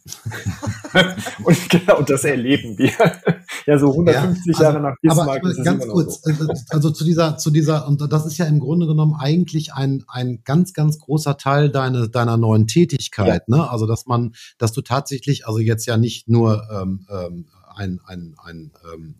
und 1.44 1.70
genau 1.70 2.02
das 2.02 2.24
erleben 2.24 2.76
wir. 2.76 2.90
ja, 3.66 3.78
so 3.78 3.90
150 3.90 4.46
ja, 4.46 4.52
also, 4.52 4.62
Jahre 4.62 4.80
nach 4.80 4.96
Bismarck. 5.00 5.42
Aber, 5.42 5.50
aber 5.50 5.64
ganz 5.64 5.88
kurz, 5.88 6.20
so. 6.22 6.30
Äh, 6.30 6.54
also 6.68 6.90
zu 6.90 7.04
dieser, 7.04 7.38
zu 7.38 7.50
dieser, 7.50 7.88
und 7.88 8.00
das 8.12 8.26
ist 8.26 8.36
ja 8.36 8.44
im 8.44 8.60
Grunde 8.60 8.86
genommen 8.86 9.14
eigentlich 9.18 9.72
ein, 9.72 10.04
ein 10.08 10.42
ganz, 10.44 10.74
ganz 10.74 10.98
großer 10.98 11.38
Teil 11.38 11.70
deiner, 11.70 12.08
deiner 12.08 12.36
neuen 12.36 12.66
Tätigkeit, 12.66 13.44
ja. 13.48 13.56
ne? 13.56 13.70
Also, 13.70 13.86
dass 13.86 14.04
man, 14.04 14.34
dass 14.58 14.72
du 14.72 14.82
tatsächlich, 14.82 15.46
also 15.46 15.58
jetzt 15.58 15.86
ja 15.86 15.96
nicht 15.96 16.28
nur 16.28 16.68
ähm, 16.70 17.06
ähm, 17.10 17.46
ein, 17.74 18.00
ein, 18.06 18.34
ein, 18.42 18.72
ähm, 18.92 19.14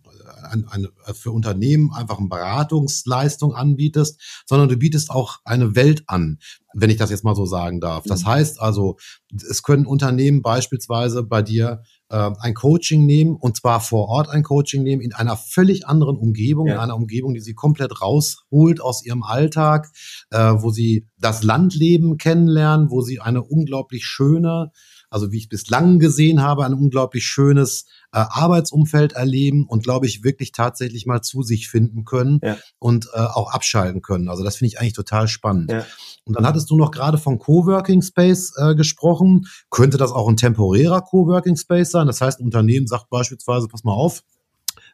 ein, 0.49 0.67
ein, 0.69 0.87
für 1.13 1.31
Unternehmen 1.31 1.91
einfach 1.93 2.17
eine 2.17 2.27
Beratungsleistung 2.27 3.53
anbietest, 3.53 4.21
sondern 4.45 4.69
du 4.69 4.77
bietest 4.77 5.11
auch 5.11 5.39
eine 5.43 5.75
Welt 5.75 6.03
an, 6.07 6.39
wenn 6.73 6.89
ich 6.89 6.97
das 6.97 7.09
jetzt 7.09 7.23
mal 7.23 7.35
so 7.35 7.45
sagen 7.45 7.79
darf. 7.79 8.03
Das 8.05 8.23
mhm. 8.23 8.27
heißt 8.27 8.61
also, 8.61 8.97
es 9.33 9.63
können 9.63 9.85
Unternehmen 9.85 10.41
beispielsweise 10.41 11.23
bei 11.23 11.41
dir 11.41 11.83
äh, 12.09 12.31
ein 12.39 12.53
Coaching 12.53 13.05
nehmen 13.05 13.35
und 13.35 13.57
zwar 13.57 13.79
vor 13.79 14.07
Ort 14.09 14.29
ein 14.29 14.43
Coaching 14.43 14.83
nehmen 14.83 15.01
in 15.01 15.13
einer 15.13 15.37
völlig 15.37 15.87
anderen 15.87 16.17
Umgebung, 16.17 16.67
ja. 16.67 16.75
in 16.75 16.79
einer 16.79 16.95
Umgebung, 16.95 17.33
die 17.33 17.41
sie 17.41 17.53
komplett 17.53 18.01
rausholt 18.01 18.81
aus 18.81 19.05
ihrem 19.05 19.23
Alltag, 19.23 19.91
äh, 20.31 20.37
wo 20.37 20.69
sie 20.69 21.07
das 21.17 21.43
Landleben 21.43 22.17
kennenlernen, 22.17 22.89
wo 22.91 23.01
sie 23.01 23.19
eine 23.19 23.43
unglaublich 23.43 24.05
schöne 24.05 24.71
also 25.09 25.31
wie 25.31 25.37
ich 25.37 25.49
bislang 25.49 25.99
gesehen 25.99 26.41
habe, 26.41 26.65
ein 26.65 26.73
unglaublich 26.73 27.25
schönes 27.25 27.85
äh, 28.11 28.19
Arbeitsumfeld 28.19 29.13
erleben 29.13 29.65
und 29.67 29.83
glaube 29.83 30.05
ich 30.05 30.23
wirklich 30.23 30.51
tatsächlich 30.51 31.05
mal 31.05 31.21
zu 31.21 31.43
sich 31.43 31.69
finden 31.69 32.05
können 32.05 32.39
ja. 32.43 32.57
und 32.79 33.07
äh, 33.13 33.19
auch 33.19 33.53
abschalten 33.53 34.01
können. 34.01 34.29
Also 34.29 34.43
das 34.43 34.57
finde 34.57 34.69
ich 34.69 34.79
eigentlich 34.79 34.93
total 34.93 35.27
spannend. 35.27 35.71
Ja. 35.71 35.85
Und 36.25 36.35
dann 36.35 36.45
hattest 36.45 36.69
du 36.69 36.77
noch 36.77 36.91
gerade 36.91 37.17
von 37.17 37.39
Coworking 37.39 38.01
Space 38.01 38.53
äh, 38.57 38.75
gesprochen. 38.75 39.47
Könnte 39.69 39.97
das 39.97 40.11
auch 40.11 40.27
ein 40.27 40.37
temporärer 40.37 41.01
Coworking 41.01 41.55
Space 41.55 41.91
sein? 41.91 42.07
Das 42.07 42.21
heißt, 42.21 42.39
ein 42.39 42.45
Unternehmen 42.45 42.87
sagt 42.87 43.09
beispielsweise, 43.09 43.67
pass 43.67 43.83
mal 43.83 43.93
auf, 43.93 44.23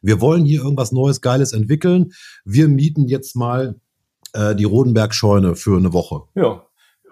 wir 0.02 0.20
wollen 0.20 0.46
hier 0.46 0.62
irgendwas 0.62 0.92
Neues, 0.92 1.22
Geiles 1.22 1.54
entwickeln. 1.54 2.14
Wir 2.44 2.68
mieten 2.68 3.08
jetzt 3.08 3.36
mal 3.36 3.80
äh, 4.34 4.56
die 4.56 4.64
Rodenberg-Scheune 4.64 5.56
für 5.56 5.78
eine 5.78 5.94
Woche. 5.94 6.24
Ja, 6.36 6.66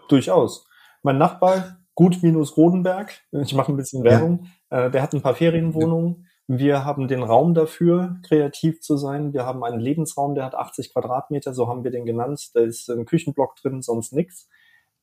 durchaus. 0.08 0.66
Mein 1.04 1.18
Nachbar 1.18 1.79
Gut-Rodenberg. 2.00 3.12
Ich 3.32 3.54
mache 3.54 3.74
ein 3.74 3.76
bisschen 3.76 4.06
Werbung. 4.06 4.48
Ja. 4.72 4.86
Äh, 4.86 4.92
der 4.92 5.02
hat 5.02 5.14
ein 5.14 5.22
paar 5.22 5.36
Ferienwohnungen. 5.36 6.28
Wir 6.48 6.86
haben 6.86 7.10
den 7.10 7.24
Raum 7.24 7.54
dafür, 7.54 8.16
kreativ 8.26 8.80
zu 8.80 8.96
sein. 8.96 9.34
Wir 9.34 9.46
haben 9.46 9.66
einen 9.66 9.82
Lebensraum, 9.82 10.34
der 10.34 10.46
hat 10.46 10.56
80 10.56 10.94
Quadratmeter, 10.94 11.54
so 11.54 11.68
haben 11.68 11.84
wir 11.84 11.92
den 11.92 12.06
genannt. 12.06 12.52
Da 12.54 12.62
ist 12.62 12.90
ein 12.90 13.06
Küchenblock 13.06 13.58
drin, 13.58 13.82
sonst 13.82 14.14
nichts. 14.14 14.48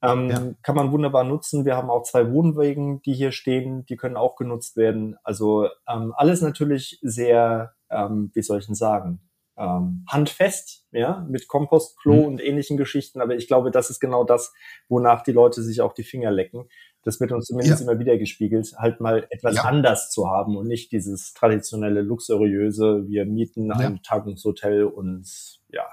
Ähm, 0.01 0.31
ja. 0.31 0.41
Kann 0.63 0.75
man 0.75 0.91
wunderbar 0.91 1.25
nutzen. 1.25 1.67
Wir 1.67 1.77
haben 1.77 1.91
auch 1.91 2.03
zwei 2.03 2.33
Wohnwegen, 2.33 3.03
die 3.03 3.13
hier 3.13 3.31
stehen, 3.31 3.85
die 3.85 3.97
können 3.99 4.17
auch 4.17 4.35
genutzt 4.35 4.79
werden. 4.79 5.17
Also 5.23 5.69
ähm, 5.87 6.15
alles 6.17 6.41
natürlich 6.41 6.99
sehr, 7.03 7.75
ähm, 7.91 8.31
wie 8.33 8.43
soll 8.43 8.59
ich 8.59 8.67
denn 8.67 8.75
sagen, 8.75 9.21
ähm, 9.59 10.05
handfest, 10.09 10.85
ja, 10.93 11.27
mit 11.29 11.49
Kompostklo 11.49 12.15
mhm. 12.15 12.25
und 12.25 12.43
ähnlichen 12.43 12.77
Geschichten. 12.77 13.21
Aber 13.21 13.35
ich 13.35 13.47
glaube, 13.47 13.71
das 13.71 13.91
ist 13.91 14.01
genau 14.01 14.25
das, 14.25 14.53
wonach 14.89 15.23
die 15.23 15.33
Leute 15.33 15.63
sich 15.63 15.81
auch 15.81 15.93
die 15.93 16.05
Finger 16.05 16.31
lecken. 16.31 16.69
Das 17.03 17.21
wird 17.21 17.31
uns 17.31 17.47
zumindest 17.47 17.81
ja. 17.81 17.87
immer 17.87 18.01
wieder 18.01 18.19
gespiegelt, 18.19 18.75
halt 18.77 19.01
mal 19.01 19.27
etwas 19.31 19.57
ja. 19.57 19.63
anders 19.63 20.11
zu 20.11 20.29
haben 20.29 20.57
und 20.57 20.67
nicht 20.67 20.91
dieses 20.91 21.35
traditionelle, 21.35 22.03
luxuriöse, 22.03 23.05
wir 23.07 23.27
mieten 23.27 23.67
ja. 23.67 23.77
ein 23.77 24.03
Tagungshotel 24.03 24.85
und 24.85 25.61
ja, 25.71 25.87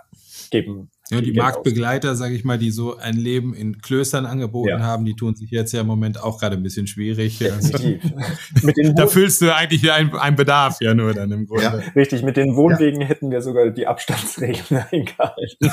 geben 0.50 0.90
Ja, 1.10 1.20
die 1.20 1.34
Marktbegleiter, 1.34 2.16
sage 2.16 2.34
ich 2.34 2.46
mal, 2.46 2.58
die 2.58 2.72
so 2.72 2.98
ein 2.98 3.18
Leben 3.18 3.54
in 3.54 3.82
Klöstern 3.82 4.26
angeboten 4.26 4.70
ja. 4.70 4.80
haben, 4.80 5.04
die 5.04 5.16
tun 5.16 5.36
sich 5.36 5.52
jetzt 5.52 5.74
ja 5.74 5.82
im 5.82 5.88
Moment 5.88 6.24
auch 6.24 6.40
gerade 6.40 6.56
ein 6.56 6.64
bisschen 6.64 6.88
schwierig. 6.88 7.40
Definitiv. 7.40 8.02
da 8.96 9.08
füllst 9.08 9.42
du 9.42 9.54
eigentlich 9.54 9.92
einen, 9.92 10.16
einen 10.16 10.38
Bedarf 10.38 10.78
ja 10.80 10.94
nur 10.94 11.14
dann 11.14 11.30
im 11.32 11.46
Grunde. 11.46 11.64
Ja. 11.64 11.72
Richtig, 11.94 12.24
mit 12.24 12.38
den 12.38 12.56
Wohnwegen 12.56 13.02
ja. 13.02 13.08
hätten 13.08 13.32
wir 13.32 13.42
sogar 13.42 13.70
die 13.70 13.86
Abstandsregeln 13.86 14.86
eingehalten. 14.92 15.58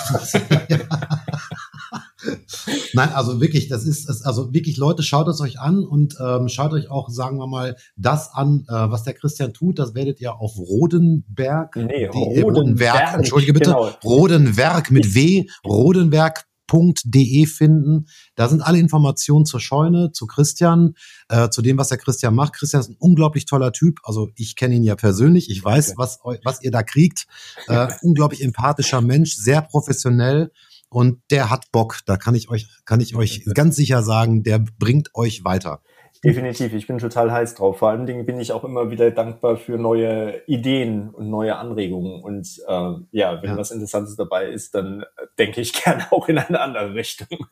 Nein, 2.92 3.08
also 3.10 3.40
wirklich, 3.40 3.68
das 3.68 3.84
ist, 3.84 4.26
also 4.26 4.52
wirklich, 4.52 4.76
Leute, 4.76 5.02
schaut 5.02 5.28
es 5.28 5.40
euch 5.40 5.58
an 5.58 5.84
und 5.84 6.16
ähm, 6.20 6.48
schaut 6.48 6.72
euch 6.72 6.90
auch, 6.90 7.08
sagen 7.08 7.38
wir 7.38 7.46
mal, 7.46 7.76
das 7.96 8.32
an, 8.32 8.64
äh, 8.68 8.72
was 8.72 9.04
der 9.04 9.14
Christian 9.14 9.52
tut. 9.52 9.78
Das 9.78 9.94
werdet 9.94 10.20
ihr 10.20 10.34
auf 10.34 10.56
Rodenberg, 10.56 11.76
nee, 11.76 12.08
die, 12.12 12.40
Rodenwerk, 12.40 13.14
entschuldige 13.14 13.52
bitte, 13.52 13.70
genau. 13.70 13.90
Rodenwerk 14.04 14.90
mit 14.90 15.14
W, 15.14 15.46
rodenwerk.de 15.66 17.46
finden. 17.46 18.06
Da 18.34 18.48
sind 18.48 18.60
alle 18.60 18.78
Informationen 18.78 19.46
zur 19.46 19.60
Scheune, 19.60 20.12
zu 20.12 20.26
Christian, 20.26 20.94
äh, 21.28 21.48
zu 21.48 21.62
dem, 21.62 21.78
was 21.78 21.88
der 21.88 21.98
Christian 21.98 22.34
macht. 22.34 22.54
Christian 22.54 22.80
ist 22.80 22.90
ein 22.90 22.96
unglaublich 22.98 23.46
toller 23.46 23.72
Typ. 23.72 24.00
Also 24.04 24.30
ich 24.36 24.56
kenne 24.56 24.74
ihn 24.74 24.84
ja 24.84 24.94
persönlich. 24.94 25.50
Ich 25.50 25.64
weiß, 25.64 25.94
was, 25.96 26.20
was 26.44 26.62
ihr 26.62 26.70
da 26.70 26.82
kriegt. 26.82 27.26
Äh, 27.66 27.88
unglaublich 28.02 28.42
empathischer 28.42 29.00
Mensch, 29.00 29.34
sehr 29.34 29.62
professionell 29.62 30.52
und 30.91 31.22
der 31.30 31.51
hat 31.51 31.72
Bock. 31.72 32.01
Da 32.05 32.16
kann 32.16 32.34
ich 32.34 32.51
euch, 32.51 32.68
kann 32.84 33.01
ich 33.01 33.16
euch 33.16 33.45
ganz 33.55 33.76
sicher 33.76 34.03
sagen, 34.03 34.43
der 34.43 34.62
bringt 34.78 35.14
euch 35.14 35.45
weiter. 35.45 35.80
Definitiv, 36.22 36.74
ich 36.74 36.86
bin 36.86 36.99
total 36.99 37.32
heiß 37.32 37.55
drauf. 37.55 37.78
Vor 37.78 37.88
allen 37.88 38.05
Dingen 38.05 38.26
bin 38.26 38.38
ich 38.38 38.53
auch 38.53 38.62
immer 38.62 38.91
wieder 38.91 39.11
dankbar 39.11 39.57
für 39.57 39.78
neue 39.78 40.43
Ideen 40.47 41.09
und 41.09 41.30
neue 41.30 41.57
Anregungen. 41.57 42.22
Und 42.22 42.47
äh, 42.68 42.93
ja, 43.12 43.43
wenn 43.43 43.51
ja. 43.51 43.57
was 43.57 43.70
Interessantes 43.70 44.16
dabei 44.16 44.51
ist, 44.51 44.74
dann 44.74 45.05
denke 45.38 45.62
ich 45.62 45.72
gerne 45.84 46.12
auch 46.12 46.28
in 46.28 46.36
eine 46.36 46.61
andere 46.61 46.93
Richtung. 46.93 47.47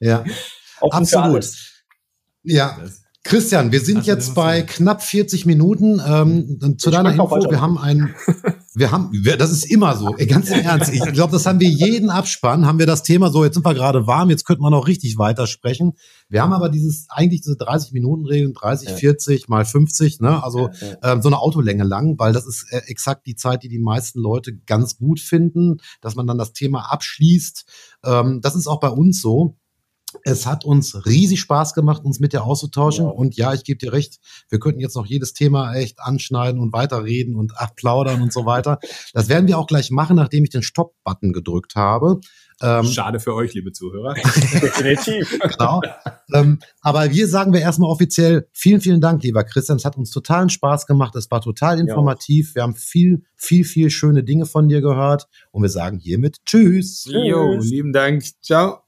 ja, 0.00 0.22
absolut. 0.80 1.46
Ja, 2.42 2.76
Christian, 3.24 3.70
wir 3.70 3.80
sind 3.80 4.04
jetzt 4.04 4.34
bei 4.34 4.62
knapp 4.62 5.02
40 5.02 5.46
Minuten. 5.46 6.02
Ähm, 6.04 6.76
zu 6.78 6.90
ich 6.90 6.94
deiner 6.96 7.12
Info, 7.12 7.30
wir 7.50 7.60
haben 7.60 7.78
ein, 7.78 8.14
wir 8.74 8.90
haben, 8.90 9.10
wir, 9.12 9.36
das 9.36 9.50
ist 9.50 9.64
immer 9.64 9.96
so, 9.96 10.14
ganz 10.28 10.50
im 10.50 10.60
Ernst. 10.60 10.92
Ich 10.92 11.02
glaube, 11.12 11.32
das 11.32 11.44
haben 11.44 11.60
wir 11.60 11.68
jeden 11.68 12.08
Abspann, 12.08 12.66
haben 12.66 12.78
wir 12.78 12.86
das 12.86 13.02
Thema 13.02 13.30
so, 13.30 13.44
jetzt 13.44 13.54
sind 13.54 13.66
wir 13.66 13.74
gerade 13.74 14.06
warm, 14.06 14.30
jetzt 14.30 14.44
könnte 14.44 14.62
man 14.62 14.72
noch 14.72 14.86
richtig 14.86 15.18
weitersprechen. 15.18 15.92
Wir 16.28 16.42
haben 16.42 16.52
aber 16.52 16.70
dieses, 16.70 17.06
eigentlich 17.10 17.42
diese 17.42 17.56
30 17.56 17.92
Minuten 17.92 18.24
Regeln, 18.24 18.54
30, 18.54 18.88
ja. 18.88 18.96
40 18.96 19.48
mal 19.48 19.64
50, 19.64 20.20
ne, 20.20 20.42
also 20.42 20.70
ja, 20.80 20.86
ja. 21.02 21.14
Äh, 21.14 21.22
so 21.22 21.28
eine 21.28 21.38
Autolänge 21.38 21.84
lang, 21.84 22.18
weil 22.18 22.32
das 22.32 22.46
ist 22.46 22.66
äh, 22.70 22.80
exakt 22.86 23.26
die 23.26 23.36
Zeit, 23.36 23.62
die 23.62 23.68
die 23.68 23.78
meisten 23.78 24.20
Leute 24.20 24.56
ganz 24.56 24.96
gut 24.96 25.20
finden, 25.20 25.76
dass 26.00 26.14
man 26.14 26.26
dann 26.26 26.38
das 26.38 26.52
Thema 26.52 26.90
abschließt. 26.90 27.64
Ähm, 28.04 28.40
das 28.42 28.54
ist 28.54 28.66
auch 28.66 28.80
bei 28.80 28.90
uns 28.90 29.20
so. 29.20 29.56
Es 30.24 30.46
hat 30.46 30.64
uns 30.64 31.06
riesig 31.06 31.40
Spaß 31.40 31.74
gemacht, 31.74 32.04
uns 32.04 32.20
mit 32.20 32.32
dir 32.32 32.44
auszutauschen. 32.44 33.04
Ja. 33.06 33.10
Und 33.10 33.36
ja, 33.36 33.52
ich 33.54 33.64
gebe 33.64 33.78
dir 33.78 33.92
recht, 33.92 34.18
wir 34.48 34.58
könnten 34.58 34.80
jetzt 34.80 34.96
noch 34.96 35.06
jedes 35.06 35.32
Thema 35.32 35.74
echt 35.74 36.00
anschneiden 36.00 36.60
und 36.60 36.72
weiterreden 36.72 37.36
und 37.36 37.52
plaudern 37.76 38.22
und 38.22 38.32
so 38.32 38.46
weiter. 38.46 38.78
Das 39.14 39.28
werden 39.28 39.46
wir 39.46 39.58
auch 39.58 39.66
gleich 39.66 39.90
machen, 39.90 40.16
nachdem 40.16 40.44
ich 40.44 40.50
den 40.50 40.62
Stopp-Button 40.62 41.32
gedrückt 41.32 41.74
habe. 41.74 42.20
Ähm, 42.62 42.84
Schade 42.84 43.18
für 43.18 43.34
euch, 43.34 43.54
liebe 43.54 43.72
Zuhörer. 43.72 44.14
Definitiv. 44.14 45.38
genau. 45.40 45.80
Ähm, 46.32 46.60
aber 46.80 47.10
wir 47.10 47.26
sagen 47.26 47.52
wir 47.52 47.60
erstmal 47.60 47.90
offiziell 47.90 48.48
vielen, 48.52 48.80
vielen 48.80 49.00
Dank, 49.00 49.22
lieber 49.22 49.42
Christian. 49.42 49.76
Es 49.76 49.84
hat 49.84 49.96
uns 49.96 50.10
totalen 50.10 50.48
Spaß 50.48 50.86
gemacht. 50.86 51.16
Es 51.16 51.30
war 51.30 51.40
total 51.40 51.80
informativ. 51.80 52.50
Ja. 52.50 52.54
Wir 52.54 52.62
haben 52.62 52.76
viel, 52.76 53.24
viel, 53.34 53.64
viel 53.64 53.90
schöne 53.90 54.22
Dinge 54.22 54.46
von 54.46 54.68
dir 54.68 54.80
gehört. 54.80 55.26
Und 55.50 55.62
wir 55.62 55.70
sagen 55.70 55.98
hiermit 55.98 56.38
Tschüss. 56.46 57.08
Jo, 57.10 57.58
lieben 57.58 57.92
Dank. 57.92 58.24
Ciao. 58.42 58.82